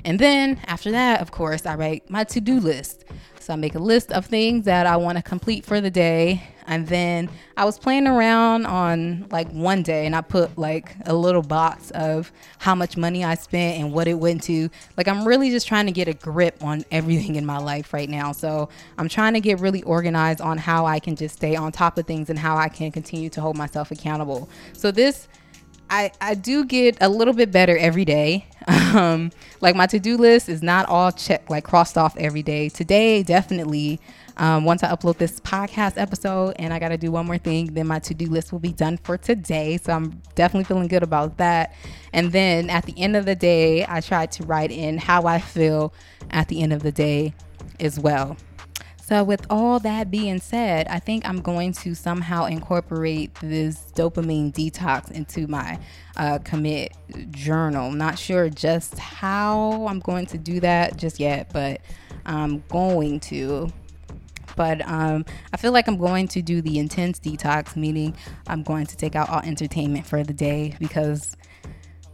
And 0.05 0.19
then 0.19 0.59
after 0.67 0.91
that, 0.91 1.21
of 1.21 1.31
course, 1.31 1.65
I 1.67 1.75
write 1.77 2.11
my 2.11 2.25
to 2.25 2.41
do 2.41 2.59
list. 2.59 3.05
So 3.43 3.53
I 3.53 3.57
make 3.57 3.75
a 3.75 3.81
list 3.81 4.13
of 4.13 4.27
things 4.27 4.65
that 4.67 4.87
I 4.87 4.97
want 4.97 5.19
to 5.19 5.23
complete 5.23 5.67
for 5.67 5.81
the 5.81 5.91
day. 5.91 6.43
And 6.67 6.87
then 6.87 7.29
I 7.57 7.65
was 7.65 7.79
playing 7.79 8.07
around 8.07 8.67
on 8.67 9.27
like 9.31 9.51
one 9.51 9.83
day 9.83 10.07
and 10.07 10.15
I 10.15 10.21
put 10.21 10.57
like 10.57 10.95
a 11.07 11.15
little 11.15 11.43
box 11.43 11.91
of 11.91 12.31
how 12.59 12.75
much 12.75 12.97
money 12.97 13.25
I 13.25 13.35
spent 13.35 13.81
and 13.81 13.93
what 13.93 14.07
it 14.07 14.15
went 14.15 14.45
to. 14.45 14.71
Like 14.97 15.09
I'm 15.09 15.27
really 15.27 15.51
just 15.51 15.67
trying 15.67 15.87
to 15.87 15.93
get 15.93 16.07
a 16.09 16.15
grip 16.15 16.63
on 16.63 16.85
everything 16.93 17.35
in 17.35 17.45
my 17.45 17.59
life 17.59 17.93
right 17.93 18.09
now. 18.09 18.33
So 18.33 18.69
I'm 18.97 19.09
trying 19.09 19.35
to 19.35 19.41
get 19.41 19.61
really 19.61 19.83
organized 19.83 20.41
on 20.41 20.57
how 20.57 20.87
I 20.87 21.01
can 21.01 21.17
just 21.17 21.37
stay 21.37 21.57
on 21.57 21.73
top 21.73 21.99
of 21.99 22.07
things 22.07 22.31
and 22.31 22.39
how 22.39 22.57
I 22.57 22.69
can 22.69 22.93
continue 22.93 23.29
to 23.31 23.41
hold 23.41 23.57
myself 23.57 23.91
accountable. 23.91 24.49
So 24.73 24.91
this 24.91 25.29
I, 25.91 26.11
I 26.23 26.35
do 26.35 26.65
get 26.65 26.97
a 27.03 27.09
little 27.09 27.35
bit 27.35 27.51
better 27.51 27.77
every 27.77 28.07
day. 28.07 28.47
Um, 28.93 29.33
like 29.63 29.75
my 29.75 29.87
to 29.87 29.99
do 29.99 30.19
list 30.19 30.51
is 30.51 30.63
not 30.63 30.87
all 30.87 31.11
checked, 31.11 31.49
like 31.49 31.65
crossed 31.65 31.97
off 31.97 32.15
every 32.19 32.43
day. 32.43 32.69
Today, 32.69 33.23
definitely, 33.23 33.99
um, 34.37 34.65
once 34.65 34.83
I 34.83 34.89
upload 34.89 35.19
this 35.19 35.41
podcast 35.41 35.95
episode 35.97 36.57
and 36.59 36.73
I 36.73 36.79
got 36.79 36.89
to 36.89 36.99
do 36.99 37.11
one 37.11 37.27
more 37.27 37.39
thing, 37.39 37.75
then 37.75 37.87
my 37.87 37.99
to 38.01 38.15
do 38.15 38.27
list 38.27 38.53
will 38.53 38.59
be 38.59 38.73
done 38.73 38.99
for 38.99 39.17
today. 39.17 39.79
So 39.79 39.93
I'm 39.93 40.23
definitely 40.35 40.65
feeling 40.65 40.89
good 40.89 41.03
about 41.03 41.39
that. 41.39 41.75
And 42.13 42.33
then 42.33 42.71
at 42.71 42.85
the 42.87 42.95
end 43.01 43.17
of 43.17 43.25
the 43.25 43.35
day, 43.35 43.85
I 43.89 44.01
try 44.01 44.27
to 44.27 44.45
write 44.45 44.71
in 44.71 44.99
how 44.99 45.27
I 45.27 45.39
feel 45.39 45.93
at 46.31 46.49
the 46.49 46.63
end 46.63 46.73
of 46.73 46.83
the 46.83 46.93
day 46.93 47.35
as 47.81 47.99
well. 47.99 48.37
So, 49.05 49.25
with 49.25 49.45
all 49.51 49.81
that 49.81 50.13
being 50.13 50.39
said, 50.39 50.87
I 50.87 51.01
think 51.01 51.29
I'm 51.29 51.41
going 51.41 51.73
to 51.73 51.93
somehow 51.93 52.45
incorporate 52.45 53.35
this 53.43 53.93
dopamine 53.97 54.53
detox 54.53 55.11
into 55.11 55.49
my 55.49 55.81
uh, 56.17 56.39
commit 56.39 56.93
journal. 57.33 57.91
Not 57.91 58.17
sure 58.17 58.49
just 58.49 58.97
how 59.01 59.89
I'm 59.89 59.99
going 59.99 60.27
to 60.27 60.39
do 60.39 60.61
that 60.61 60.99
just 60.99 61.19
yet, 61.19 61.53
but 61.53 61.81
I'm 62.25 62.63
going 62.69 63.19
to. 63.21 63.73
But 64.55 64.87
um, 64.89 65.25
I 65.53 65.57
feel 65.57 65.73
like 65.73 65.89
I'm 65.89 65.99
going 65.99 66.29
to 66.29 66.41
do 66.41 66.63
the 66.63 66.79
intense 66.79 67.19
detox, 67.19 67.75
meaning 67.75 68.15
I'm 68.47 68.63
going 68.63 68.87
to 68.87 68.97
take 68.97 69.17
out 69.17 69.29
all 69.29 69.41
entertainment 69.41 70.07
for 70.07 70.23
the 70.23 70.33
day 70.33 70.77
because 70.79 71.37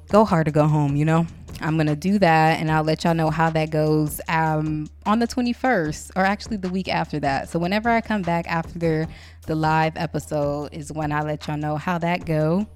go 0.08 0.24
hard 0.24 0.48
or 0.48 0.50
go 0.50 0.66
home, 0.66 0.96
you 0.96 1.04
know? 1.04 1.26
I'm 1.60 1.76
gonna 1.76 1.96
do 1.96 2.18
that 2.20 2.60
and 2.60 2.70
I'll 2.70 2.84
let 2.84 3.04
y'all 3.04 3.14
know 3.14 3.30
how 3.30 3.50
that 3.50 3.70
goes 3.70 4.20
um, 4.28 4.88
on 5.06 5.18
the 5.18 5.26
21st 5.26 6.12
or 6.14 6.24
actually 6.24 6.58
the 6.58 6.68
week 6.68 6.88
after 6.88 7.18
that. 7.20 7.48
So 7.48 7.58
whenever 7.58 7.88
I 7.90 8.00
come 8.00 8.22
back 8.22 8.46
after 8.48 9.08
the 9.46 9.54
live 9.54 9.96
episode 9.96 10.72
is 10.72 10.92
when 10.92 11.10
I 11.10 11.22
let 11.22 11.46
y'all 11.48 11.56
know 11.56 11.76
how 11.76 11.98
that 11.98 12.24
go. 12.24 12.66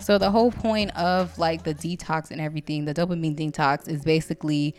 So 0.00 0.18
the 0.18 0.30
whole 0.30 0.50
point 0.50 0.96
of 0.96 1.36
like 1.38 1.62
the 1.62 1.74
detox 1.74 2.30
and 2.30 2.40
everything, 2.40 2.84
the 2.84 2.94
dopamine 2.94 3.36
detox 3.36 3.88
is 3.88 4.02
basically 4.02 4.74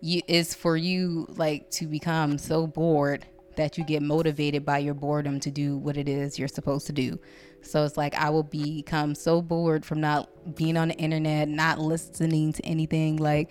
you 0.00 0.22
is 0.26 0.54
for 0.54 0.76
you 0.76 1.26
like 1.30 1.70
to 1.72 1.86
become 1.86 2.38
so 2.38 2.66
bored 2.66 3.26
that 3.56 3.76
you 3.76 3.84
get 3.84 4.02
motivated 4.02 4.64
by 4.64 4.78
your 4.78 4.94
boredom 4.94 5.38
to 5.40 5.50
do 5.50 5.76
what 5.76 5.96
it 5.96 6.08
is 6.08 6.38
you're 6.38 6.48
supposed 6.48 6.86
to 6.86 6.92
do. 6.92 7.18
So 7.62 7.84
it's 7.84 7.96
like 7.96 8.14
I 8.14 8.30
will 8.30 8.42
become 8.42 9.14
so 9.14 9.42
bored 9.42 9.84
from 9.84 10.00
not 10.00 10.28
being 10.56 10.76
on 10.76 10.88
the 10.88 10.96
internet, 10.96 11.48
not 11.48 11.78
listening 11.78 12.52
to 12.54 12.64
anything 12.64 13.16
like 13.16 13.50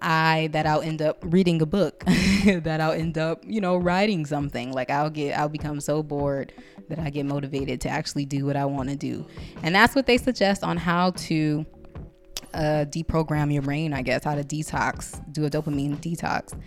I 0.00 0.48
that 0.52 0.66
I'll 0.66 0.82
end 0.82 1.02
up 1.02 1.18
reading 1.22 1.60
a 1.62 1.66
book, 1.66 2.04
that 2.44 2.80
I'll 2.80 2.92
end 2.92 3.18
up, 3.18 3.42
you 3.46 3.60
know, 3.60 3.76
writing 3.76 4.26
something. 4.26 4.72
Like 4.72 4.90
I'll 4.90 5.10
get 5.10 5.38
I'll 5.38 5.48
become 5.48 5.80
so 5.80 6.02
bored 6.02 6.52
that 6.88 6.98
I 6.98 7.10
get 7.10 7.26
motivated 7.26 7.80
to 7.82 7.88
actually 7.88 8.24
do 8.24 8.46
what 8.46 8.56
I 8.56 8.64
want 8.64 8.88
to 8.90 8.96
do. 8.96 9.26
And 9.62 9.74
that's 9.74 9.94
what 9.94 10.06
they 10.06 10.18
suggest 10.18 10.62
on 10.64 10.76
how 10.76 11.10
to 11.12 11.64
uh, 12.54 12.84
deprogram 12.88 13.52
your 13.52 13.62
brain, 13.62 13.92
I 13.92 14.02
guess, 14.02 14.24
how 14.24 14.34
to 14.34 14.44
detox, 14.44 15.20
do 15.32 15.44
a 15.44 15.50
dopamine 15.50 15.98
detox. 15.98 16.58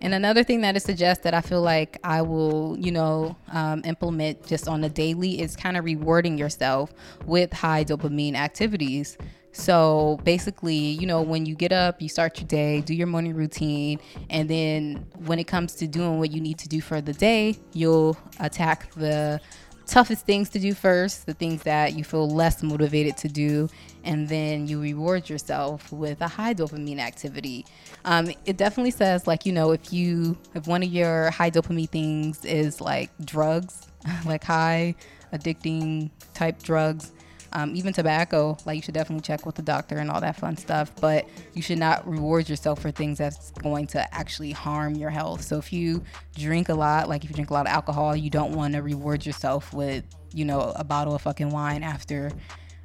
And 0.00 0.14
another 0.14 0.44
thing 0.44 0.60
that 0.62 0.76
it 0.76 0.80
suggests 0.80 1.24
that 1.24 1.34
I 1.34 1.40
feel 1.40 1.62
like 1.62 1.98
I 2.04 2.22
will, 2.22 2.76
you 2.78 2.92
know, 2.92 3.36
um, 3.52 3.82
implement 3.84 4.46
just 4.46 4.68
on 4.68 4.84
a 4.84 4.88
daily 4.88 5.40
is 5.40 5.56
kind 5.56 5.76
of 5.76 5.84
rewarding 5.84 6.36
yourself 6.36 6.92
with 7.24 7.52
high 7.52 7.84
dopamine 7.84 8.34
activities. 8.34 9.16
So 9.52 10.18
basically, 10.24 10.74
you 10.74 11.06
know, 11.06 11.22
when 11.22 11.46
you 11.46 11.54
get 11.54 11.72
up, 11.72 12.02
you 12.02 12.08
start 12.08 12.40
your 12.40 12.48
day, 12.48 12.80
do 12.80 12.92
your 12.92 13.06
morning 13.06 13.34
routine, 13.34 14.00
and 14.28 14.50
then 14.50 15.06
when 15.26 15.38
it 15.38 15.44
comes 15.44 15.74
to 15.76 15.86
doing 15.86 16.18
what 16.18 16.32
you 16.32 16.40
need 16.40 16.58
to 16.58 16.68
do 16.68 16.80
for 16.80 17.00
the 17.00 17.12
day, 17.12 17.56
you'll 17.72 18.16
attack 18.40 18.92
the 18.94 19.40
toughest 19.86 20.26
things 20.26 20.48
to 20.50 20.58
do 20.58 20.74
first, 20.74 21.26
the 21.26 21.34
things 21.34 21.62
that 21.62 21.94
you 21.94 22.02
feel 22.02 22.28
less 22.28 22.62
motivated 22.62 23.16
to 23.18 23.28
do, 23.28 23.68
and 24.04 24.28
then 24.28 24.68
you 24.68 24.80
reward 24.80 25.28
yourself 25.28 25.90
with 25.90 26.20
a 26.20 26.28
high 26.28 26.54
dopamine 26.54 26.98
activity. 26.98 27.66
Um, 28.04 28.30
it 28.44 28.56
definitely 28.56 28.90
says, 28.90 29.26
like, 29.26 29.46
you 29.46 29.52
know, 29.52 29.72
if 29.72 29.92
you, 29.92 30.36
if 30.54 30.66
one 30.66 30.82
of 30.82 30.90
your 30.90 31.30
high 31.30 31.50
dopamine 31.50 31.88
things 31.88 32.44
is 32.44 32.80
like 32.80 33.10
drugs, 33.24 33.88
like 34.26 34.44
high 34.44 34.94
addicting 35.32 36.10
type 36.34 36.62
drugs, 36.62 37.12
um, 37.54 37.74
even 37.76 37.92
tobacco, 37.92 38.58
like 38.66 38.76
you 38.76 38.82
should 38.82 38.94
definitely 38.94 39.22
check 39.22 39.46
with 39.46 39.54
the 39.54 39.62
doctor 39.62 39.96
and 39.98 40.10
all 40.10 40.20
that 40.20 40.36
fun 40.36 40.56
stuff. 40.56 40.92
But 41.00 41.26
you 41.54 41.62
should 41.62 41.78
not 41.78 42.06
reward 42.06 42.48
yourself 42.48 42.82
for 42.82 42.90
things 42.90 43.18
that's 43.18 43.52
going 43.52 43.86
to 43.88 44.14
actually 44.14 44.50
harm 44.50 44.96
your 44.96 45.10
health. 45.10 45.42
So 45.42 45.56
if 45.58 45.72
you 45.72 46.02
drink 46.36 46.68
a 46.68 46.74
lot, 46.74 47.08
like 47.08 47.24
if 47.24 47.30
you 47.30 47.34
drink 47.34 47.50
a 47.50 47.54
lot 47.54 47.66
of 47.66 47.72
alcohol, 47.72 48.14
you 48.16 48.28
don't 48.28 48.52
want 48.52 48.74
to 48.74 48.82
reward 48.82 49.24
yourself 49.24 49.72
with, 49.72 50.04
you 50.32 50.44
know, 50.44 50.72
a 50.74 50.84
bottle 50.84 51.14
of 51.14 51.22
fucking 51.22 51.50
wine 51.50 51.84
after 51.84 52.32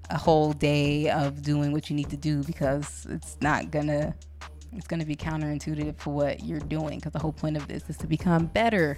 a 0.09 0.17
whole 0.17 0.53
day 0.53 1.09
of 1.09 1.41
doing 1.41 1.71
what 1.71 1.89
you 1.89 1.95
need 1.95 2.09
to 2.09 2.17
do 2.17 2.43
because 2.43 3.05
it's 3.09 3.37
not 3.41 3.71
gonna 3.71 4.15
it's 4.71 4.87
gonna 4.87 5.05
be 5.05 5.15
counterintuitive 5.15 5.97
for 5.97 6.13
what 6.13 6.43
you're 6.43 6.59
doing 6.59 6.99
because 6.99 7.11
the 7.11 7.19
whole 7.19 7.33
point 7.33 7.57
of 7.57 7.67
this 7.67 7.89
is 7.89 7.97
to 7.97 8.07
become 8.07 8.45
better 8.47 8.97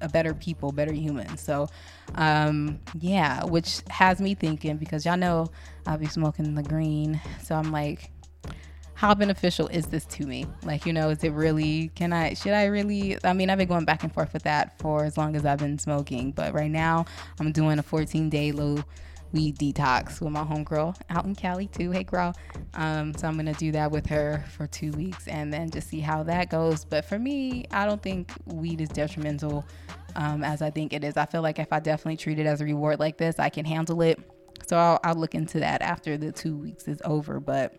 a 0.00 0.08
better 0.08 0.34
people, 0.34 0.72
better 0.72 0.92
humans. 0.92 1.40
So, 1.40 1.68
um, 2.14 2.80
yeah, 2.98 3.44
which 3.44 3.82
has 3.90 4.20
me 4.20 4.34
thinking 4.34 4.76
because 4.76 5.04
y'all 5.04 5.16
know 5.16 5.48
I'll 5.86 5.98
be 5.98 6.06
smoking 6.06 6.54
the 6.54 6.62
green. 6.62 7.20
So 7.42 7.54
I'm 7.54 7.70
like, 7.70 8.10
how 8.94 9.14
beneficial 9.14 9.68
is 9.68 9.86
this 9.86 10.04
to 10.06 10.26
me? 10.26 10.46
Like, 10.64 10.84
you 10.84 10.92
know, 10.92 11.10
is 11.10 11.24
it 11.24 11.32
really, 11.32 11.90
can 11.94 12.12
I, 12.12 12.34
should 12.34 12.52
I 12.52 12.66
really? 12.66 13.16
I 13.24 13.32
mean, 13.32 13.48
I've 13.48 13.58
been 13.58 13.68
going 13.68 13.84
back 13.84 14.02
and 14.02 14.12
forth 14.12 14.32
with 14.32 14.42
that 14.42 14.78
for 14.78 15.04
as 15.04 15.16
long 15.16 15.36
as 15.36 15.46
I've 15.46 15.58
been 15.58 15.78
smoking, 15.78 16.32
but 16.32 16.52
right 16.52 16.70
now 16.70 17.06
I'm 17.38 17.52
doing 17.52 17.78
a 17.78 17.82
14 17.82 18.28
day 18.28 18.52
low 18.52 18.84
weed 19.32 19.58
detox 19.58 20.20
with 20.20 20.32
my 20.32 20.42
homegirl 20.42 20.96
out 21.10 21.24
in 21.24 21.34
Cali 21.34 21.66
too. 21.68 21.90
Hey, 21.90 22.04
girl. 22.04 22.34
Um, 22.74 23.14
so 23.14 23.28
I'm 23.28 23.36
gonna 23.36 23.54
do 23.54 23.72
that 23.72 23.90
with 23.90 24.06
her 24.06 24.44
for 24.56 24.66
two 24.66 24.90
weeks 24.92 25.28
and 25.28 25.52
then 25.52 25.70
just 25.70 25.88
see 25.88 26.00
how 26.00 26.22
that 26.24 26.50
goes. 26.50 26.84
But 26.84 27.04
for 27.04 27.18
me, 27.18 27.66
I 27.70 27.86
don't 27.86 28.02
think 28.02 28.32
weed 28.46 28.80
is 28.80 28.88
detrimental 28.88 29.64
um, 30.16 30.42
as 30.42 30.62
I 30.62 30.70
think 30.70 30.92
it 30.92 31.04
is. 31.04 31.16
I 31.16 31.26
feel 31.26 31.42
like 31.42 31.58
if 31.58 31.72
I 31.72 31.80
definitely 31.80 32.16
treat 32.16 32.38
it 32.38 32.46
as 32.46 32.60
a 32.60 32.64
reward 32.64 32.98
like 32.98 33.18
this, 33.18 33.38
I 33.38 33.48
can 33.48 33.64
handle 33.64 34.02
it. 34.02 34.18
So 34.66 34.76
I'll, 34.76 35.00
I'll 35.02 35.14
look 35.14 35.34
into 35.34 35.60
that 35.60 35.82
after 35.82 36.16
the 36.16 36.32
two 36.32 36.56
weeks 36.56 36.88
is 36.88 37.00
over. 37.04 37.40
But 37.40 37.74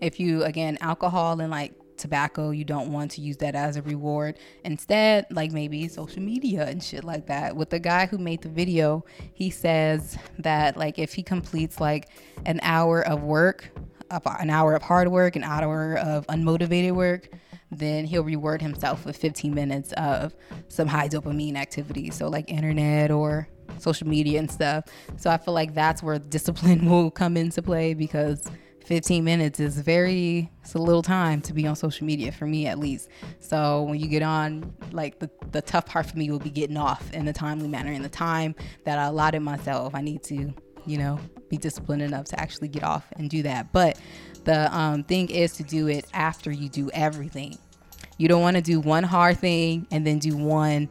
if 0.00 0.20
you 0.20 0.44
again 0.44 0.78
alcohol 0.80 1.40
and 1.40 1.50
like 1.50 1.72
tobacco, 1.98 2.50
you 2.50 2.64
don't 2.64 2.92
want 2.92 3.10
to 3.12 3.20
use 3.20 3.36
that 3.38 3.54
as 3.54 3.76
a 3.76 3.82
reward. 3.82 4.38
Instead, 4.64 5.26
like 5.30 5.52
maybe 5.52 5.88
social 5.88 6.22
media 6.22 6.66
and 6.66 6.82
shit 6.82 7.04
like 7.04 7.26
that. 7.26 7.56
With 7.56 7.70
the 7.70 7.78
guy 7.78 8.06
who 8.06 8.18
made 8.18 8.42
the 8.42 8.48
video, 8.48 9.04
he 9.32 9.50
says 9.50 10.16
that 10.38 10.76
like 10.76 10.98
if 10.98 11.14
he 11.14 11.22
completes 11.22 11.80
like 11.80 12.08
an 12.46 12.60
hour 12.62 13.02
of 13.06 13.22
work, 13.22 13.70
an 14.10 14.50
hour 14.50 14.74
of 14.74 14.82
hard 14.82 15.08
work, 15.08 15.36
an 15.36 15.44
hour 15.44 15.98
of 15.98 16.26
unmotivated 16.28 16.92
work, 16.92 17.28
then 17.70 18.06
he'll 18.06 18.24
reward 18.24 18.62
himself 18.62 19.04
with 19.04 19.16
15 19.16 19.54
minutes 19.54 19.92
of 19.92 20.34
some 20.68 20.88
high 20.88 21.08
dopamine 21.08 21.56
activity. 21.56 22.10
So 22.10 22.28
like 22.28 22.50
internet 22.50 23.10
or 23.10 23.48
social 23.78 24.08
media 24.08 24.38
and 24.38 24.50
stuff. 24.50 24.84
So 25.16 25.30
I 25.30 25.36
feel 25.36 25.54
like 25.54 25.74
that's 25.74 26.02
where 26.02 26.18
discipline 26.18 26.86
will 26.90 27.10
come 27.10 27.36
into 27.36 27.62
play 27.62 27.94
because 27.94 28.50
15 28.88 29.22
minutes 29.22 29.60
is 29.60 29.78
very 29.78 30.50
it's 30.62 30.72
a 30.72 30.78
little 30.78 31.02
time 31.02 31.42
to 31.42 31.52
be 31.52 31.66
on 31.66 31.76
social 31.76 32.06
media 32.06 32.32
for 32.32 32.46
me 32.46 32.66
at 32.66 32.78
least. 32.78 33.10
So 33.38 33.82
when 33.82 34.00
you 34.00 34.08
get 34.08 34.22
on 34.22 34.72
like 34.92 35.18
the, 35.18 35.28
the 35.52 35.60
tough 35.60 35.84
part 35.84 36.06
for 36.06 36.16
me 36.16 36.30
will 36.30 36.38
be 36.38 36.48
getting 36.48 36.78
off 36.78 37.12
in 37.12 37.26
the 37.26 37.32
timely 37.34 37.68
manner 37.68 37.92
in 37.92 38.00
the 38.00 38.08
time 38.08 38.54
that 38.84 38.98
i 38.98 39.04
allotted 39.04 39.40
myself. 39.40 39.94
I 39.94 40.00
need 40.00 40.22
to 40.24 40.54
you 40.86 40.96
know 40.96 41.20
be 41.50 41.58
disciplined 41.58 42.00
enough 42.00 42.24
to 42.28 42.40
actually 42.40 42.68
get 42.68 42.82
off 42.82 43.06
and 43.16 43.28
do 43.28 43.42
that. 43.42 43.74
But 43.74 44.00
the 44.44 44.74
um, 44.74 45.04
thing 45.04 45.28
is 45.28 45.52
to 45.58 45.62
do 45.62 45.88
it 45.88 46.06
after 46.14 46.50
you 46.50 46.70
do 46.70 46.90
everything. 46.94 47.58
You 48.16 48.26
don't 48.26 48.40
want 48.40 48.56
to 48.56 48.62
do 48.62 48.80
one 48.80 49.04
hard 49.04 49.36
thing 49.36 49.86
and 49.90 50.06
then 50.06 50.18
do 50.18 50.34
one 50.34 50.88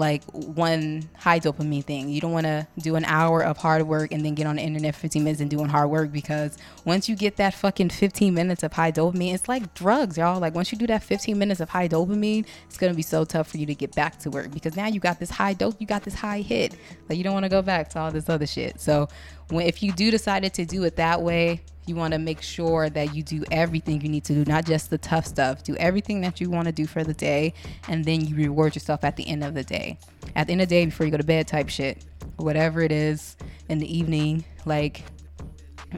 like 0.00 0.24
one 0.32 1.08
high 1.16 1.38
dopamine 1.38 1.84
thing. 1.84 2.08
You 2.08 2.20
don't 2.20 2.32
want 2.32 2.46
to 2.46 2.66
do 2.80 2.96
an 2.96 3.04
hour 3.04 3.44
of 3.44 3.58
hard 3.58 3.82
work 3.82 4.10
and 4.10 4.24
then 4.24 4.34
get 4.34 4.46
on 4.46 4.56
the 4.56 4.62
internet 4.62 4.94
for 4.94 5.02
15 5.02 5.22
minutes 5.22 5.40
and 5.40 5.48
doing 5.48 5.68
hard 5.68 5.90
work 5.90 6.10
because 6.10 6.58
once 6.84 7.08
you 7.08 7.14
get 7.14 7.36
that 7.36 7.54
fucking 7.54 7.90
15 7.90 8.34
minutes 8.34 8.62
of 8.64 8.72
high 8.72 8.90
dopamine, 8.90 9.34
it's 9.34 9.48
like 9.48 9.72
drugs, 9.74 10.18
y'all. 10.18 10.40
Like 10.40 10.54
once 10.54 10.72
you 10.72 10.78
do 10.78 10.86
that 10.88 11.04
15 11.04 11.38
minutes 11.38 11.60
of 11.60 11.68
high 11.68 11.88
dopamine, 11.88 12.46
it's 12.66 12.78
gonna 12.78 12.94
be 12.94 13.02
so 13.02 13.24
tough 13.24 13.48
for 13.48 13.58
you 13.58 13.66
to 13.66 13.74
get 13.74 13.94
back 13.94 14.18
to 14.20 14.30
work 14.30 14.50
because 14.50 14.74
now 14.74 14.86
you 14.86 14.98
got 14.98 15.20
this 15.20 15.30
high 15.30 15.52
dope, 15.52 15.76
you 15.78 15.86
got 15.86 16.02
this 16.02 16.14
high 16.14 16.40
hit. 16.40 16.74
Like 17.08 17.18
you 17.18 17.22
don't 17.22 17.34
want 17.34 17.44
to 17.44 17.50
go 17.50 17.62
back 17.62 17.90
to 17.90 18.00
all 18.00 18.10
this 18.10 18.28
other 18.28 18.46
shit. 18.46 18.80
So 18.80 19.08
when 19.50 19.66
if 19.66 19.82
you 19.82 19.92
do 19.92 20.10
decided 20.10 20.54
to 20.54 20.64
do 20.64 20.82
it 20.84 20.96
that 20.96 21.22
way, 21.22 21.60
you 21.90 21.96
want 21.96 22.14
to 22.14 22.18
make 22.18 22.40
sure 22.40 22.88
that 22.88 23.14
you 23.14 23.22
do 23.22 23.44
everything 23.50 24.00
you 24.00 24.08
need 24.08 24.24
to 24.24 24.32
do, 24.32 24.44
not 24.50 24.64
just 24.64 24.88
the 24.88 24.96
tough 24.96 25.26
stuff. 25.26 25.62
Do 25.64 25.76
everything 25.76 26.22
that 26.22 26.40
you 26.40 26.48
want 26.48 26.66
to 26.66 26.72
do 26.72 26.86
for 26.86 27.04
the 27.04 27.12
day, 27.12 27.52
and 27.88 28.04
then 28.04 28.24
you 28.24 28.36
reward 28.36 28.74
yourself 28.74 29.04
at 29.04 29.16
the 29.16 29.28
end 29.28 29.44
of 29.44 29.54
the 29.54 29.64
day. 29.64 29.98
At 30.36 30.46
the 30.46 30.52
end 30.54 30.62
of 30.62 30.68
the 30.68 30.74
day, 30.76 30.84
before 30.86 31.04
you 31.04 31.12
go 31.12 31.18
to 31.18 31.24
bed, 31.24 31.48
type 31.48 31.68
shit, 31.68 32.06
whatever 32.36 32.80
it 32.80 32.92
is 32.92 33.36
in 33.68 33.78
the 33.78 33.98
evening, 33.98 34.44
like 34.64 35.02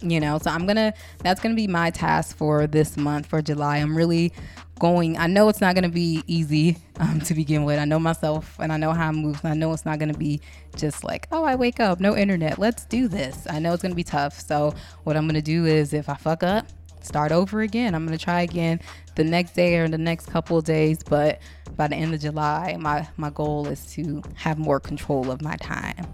you 0.01 0.21
know 0.21 0.39
so 0.39 0.51
i'm 0.51 0.67
gonna 0.67 0.95
that's 1.19 1.41
gonna 1.41 1.55
be 1.55 1.67
my 1.67 1.91
task 1.91 2.35
for 2.37 2.67
this 2.67 2.97
month 2.97 3.27
for 3.27 3.43
july 3.43 3.77
i'm 3.77 3.95
really 3.95 4.33
going 4.79 5.19
i 5.19 5.27
know 5.27 5.49
it's 5.49 5.61
not 5.61 5.75
gonna 5.75 5.89
be 5.89 6.23
easy 6.27 6.79
um, 6.99 7.21
to 7.21 7.35
begin 7.35 7.65
with 7.65 7.79
i 7.79 7.85
know 7.85 7.99
myself 7.99 8.57
and 8.59 8.73
i 8.73 8.77
know 8.79 8.93
how 8.93 9.09
i 9.09 9.13
move 9.13 9.39
i 9.45 9.53
know 9.53 9.73
it's 9.73 9.85
not 9.85 9.99
gonna 9.99 10.15
be 10.15 10.41
just 10.77 11.05
like 11.05 11.27
oh 11.33 11.45
i 11.45 11.55
wake 11.55 11.81
up 11.81 12.01
no 12.01 12.17
internet 12.17 12.59
let's 12.59 12.85
do 12.87 13.09
this 13.09 13.47
i 13.51 13.59
know 13.59 13.73
it's 13.73 13.83
gonna 13.83 13.95
be 13.95 14.05
tough 14.05 14.39
so 14.39 14.75
what 15.05 15.17
i'm 15.17 15.27
gonna 15.27 15.43
do 15.43 15.67
is 15.67 15.93
if 15.93 16.09
i 16.09 16.15
fuck 16.15 16.43
up 16.43 16.67
start 17.01 17.33
over 17.33 17.63
again 17.63 17.95
i'm 17.95 18.05
gonna 18.05 18.19
try 18.19 18.43
again 18.43 18.81
the 19.17 19.25
next 19.25 19.55
day 19.55 19.77
or 19.77 19.89
the 19.89 19.99
next 19.99 20.27
couple 20.27 20.61
days 20.61 21.03
but 21.03 21.41
by 21.77 21.87
the 21.87 21.97
end 21.97 22.15
of 22.15 22.21
july 22.21 22.77
my 22.79 23.07
my 23.17 23.31
goal 23.31 23.67
is 23.67 23.87
to 23.93 24.23
have 24.35 24.59
more 24.59 24.79
control 24.79 25.31
of 25.31 25.43
my 25.43 25.57
time 25.57 26.07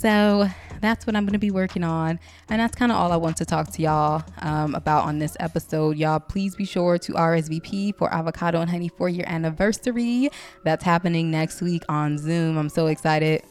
so 0.00 0.48
that's 0.80 1.06
what 1.06 1.14
I'm 1.14 1.24
going 1.24 1.34
to 1.34 1.38
be 1.38 1.50
working 1.50 1.84
on. 1.84 2.18
And 2.48 2.60
that's 2.60 2.74
kind 2.74 2.90
of 2.90 2.96
all 2.96 3.12
I 3.12 3.16
want 3.16 3.36
to 3.38 3.44
talk 3.44 3.70
to 3.72 3.82
y'all 3.82 4.24
um, 4.38 4.74
about 4.74 5.04
on 5.04 5.18
this 5.18 5.36
episode. 5.40 5.96
Y'all, 5.96 6.20
please 6.20 6.54
be 6.54 6.64
sure 6.64 6.98
to 6.98 7.12
RSVP 7.12 7.96
for 7.96 8.12
Avocado 8.12 8.60
and 8.60 8.70
Honey 8.70 8.88
four 8.88 9.08
year 9.08 9.24
anniversary. 9.26 10.30
That's 10.64 10.84
happening 10.84 11.30
next 11.30 11.60
week 11.60 11.82
on 11.88 12.16
Zoom. 12.16 12.56
I'm 12.56 12.70
so 12.70 12.86
excited. 12.86 13.42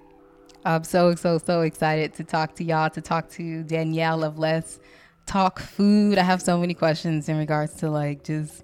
I'm 0.66 0.84
so, 0.84 1.16
so, 1.16 1.38
so 1.38 1.62
excited 1.62 2.14
to 2.16 2.24
talk 2.24 2.55
to 2.55 2.64
y'all, 2.64 2.89
to 2.89 3.01
talk 3.01 3.30
to 3.32 3.64
Danielle 3.64 4.24
of 4.24 4.38
Let's 4.38 4.80
Talk 5.26 5.60
Food. 5.60 6.18
I 6.18 6.24
have 6.24 6.41
so 6.41 6.57
many 6.57 6.74
questions 6.74 7.30
in 7.30 7.38
regards 7.38 7.76
to 7.76 7.89
like 7.89 8.24
just 8.26 8.64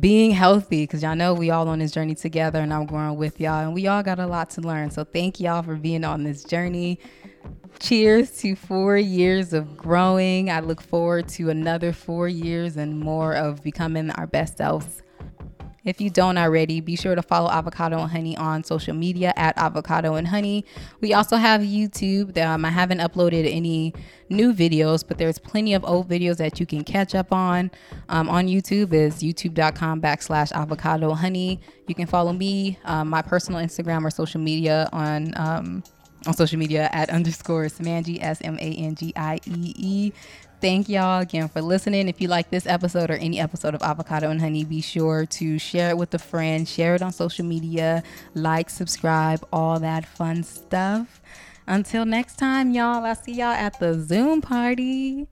being 0.00 0.32
healthy 0.32 0.82
because 0.82 1.02
y'all 1.02 1.14
know 1.14 1.34
we 1.34 1.50
all 1.50 1.68
on 1.68 1.78
this 1.78 1.92
journey 1.92 2.16
together 2.16 2.58
and 2.58 2.74
I'm 2.74 2.86
growing 2.86 3.16
with 3.16 3.40
y'all 3.40 3.60
and 3.60 3.72
we 3.72 3.86
all 3.86 4.02
got 4.02 4.18
a 4.18 4.26
lot 4.26 4.50
to 4.50 4.62
learn. 4.62 4.90
So 4.90 5.04
thank 5.04 5.38
y'all 5.38 5.62
for 5.62 5.76
being 5.76 6.04
on 6.04 6.24
this 6.24 6.42
journey. 6.42 6.98
Cheers 7.78 8.36
to 8.38 8.56
four 8.56 8.98
years 8.98 9.52
of 9.52 9.76
growing. 9.76 10.50
I 10.50 10.58
look 10.58 10.80
forward 10.80 11.28
to 11.30 11.50
another 11.50 11.92
four 11.92 12.26
years 12.28 12.76
and 12.76 12.98
more 12.98 13.34
of 13.34 13.62
becoming 13.62 14.10
our 14.10 14.26
best 14.26 14.58
selves. 14.58 15.02
If 15.84 16.00
you 16.00 16.10
don't 16.10 16.36
already, 16.36 16.80
be 16.80 16.96
sure 16.96 17.14
to 17.14 17.22
follow 17.22 17.50
Avocado 17.50 17.98
and 17.98 18.10
Honey 18.10 18.36
on 18.36 18.64
social 18.64 18.94
media 18.94 19.32
at 19.36 19.56
Avocado 19.56 20.14
and 20.14 20.28
Honey. 20.28 20.64
We 21.00 21.14
also 21.14 21.36
have 21.36 21.60
YouTube. 21.62 22.36
Um, 22.38 22.64
I 22.64 22.70
haven't 22.70 22.98
uploaded 22.98 23.50
any 23.50 23.94
new 24.28 24.52
videos, 24.52 25.06
but 25.06 25.18
there's 25.18 25.38
plenty 25.38 25.74
of 25.74 25.84
old 25.84 26.08
videos 26.08 26.36
that 26.38 26.60
you 26.60 26.66
can 26.66 26.84
catch 26.84 27.14
up 27.14 27.32
on. 27.32 27.70
Um, 28.08 28.28
on 28.28 28.48
YouTube 28.48 28.92
is 28.92 29.22
youtube.com 29.22 30.00
backslash 30.00 30.52
avocado 30.52 31.14
honey. 31.14 31.60
You 31.86 31.94
can 31.94 32.06
follow 32.06 32.32
me, 32.32 32.78
um, 32.84 33.08
my 33.08 33.22
personal 33.22 33.60
Instagram 33.60 34.04
or 34.04 34.10
social 34.10 34.40
media 34.40 34.88
on 34.92 35.32
um, 35.36 35.82
on 36.26 36.34
social 36.34 36.58
media 36.58 36.88
at 36.92 37.10
underscore 37.10 37.66
Samangie, 37.66 38.22
S 38.22 38.40
M 38.42 38.58
A 38.58 38.74
N 38.74 38.94
G 38.94 39.12
I 39.16 39.38
E 39.46 39.74
E. 39.76 40.12
Thank 40.60 40.88
y'all 40.88 41.20
again 41.20 41.48
for 41.48 41.62
listening. 41.62 42.08
If 42.08 42.20
you 42.20 42.26
like 42.26 42.50
this 42.50 42.66
episode 42.66 43.10
or 43.10 43.14
any 43.14 43.38
episode 43.38 43.76
of 43.76 43.82
Avocado 43.82 44.28
and 44.28 44.40
Honey, 44.40 44.64
be 44.64 44.80
sure 44.80 45.24
to 45.26 45.58
share 45.58 45.90
it 45.90 45.96
with 45.96 46.12
a 46.14 46.18
friend, 46.18 46.66
share 46.68 46.96
it 46.96 47.02
on 47.02 47.12
social 47.12 47.44
media, 47.44 48.02
like, 48.34 48.68
subscribe, 48.68 49.46
all 49.52 49.78
that 49.78 50.04
fun 50.04 50.42
stuff. 50.42 51.20
Until 51.68 52.04
next 52.04 52.38
time, 52.38 52.72
y'all, 52.72 53.04
I'll 53.04 53.14
see 53.14 53.34
y'all 53.34 53.52
at 53.52 53.78
the 53.78 54.00
Zoom 54.00 54.40
party. 54.40 55.26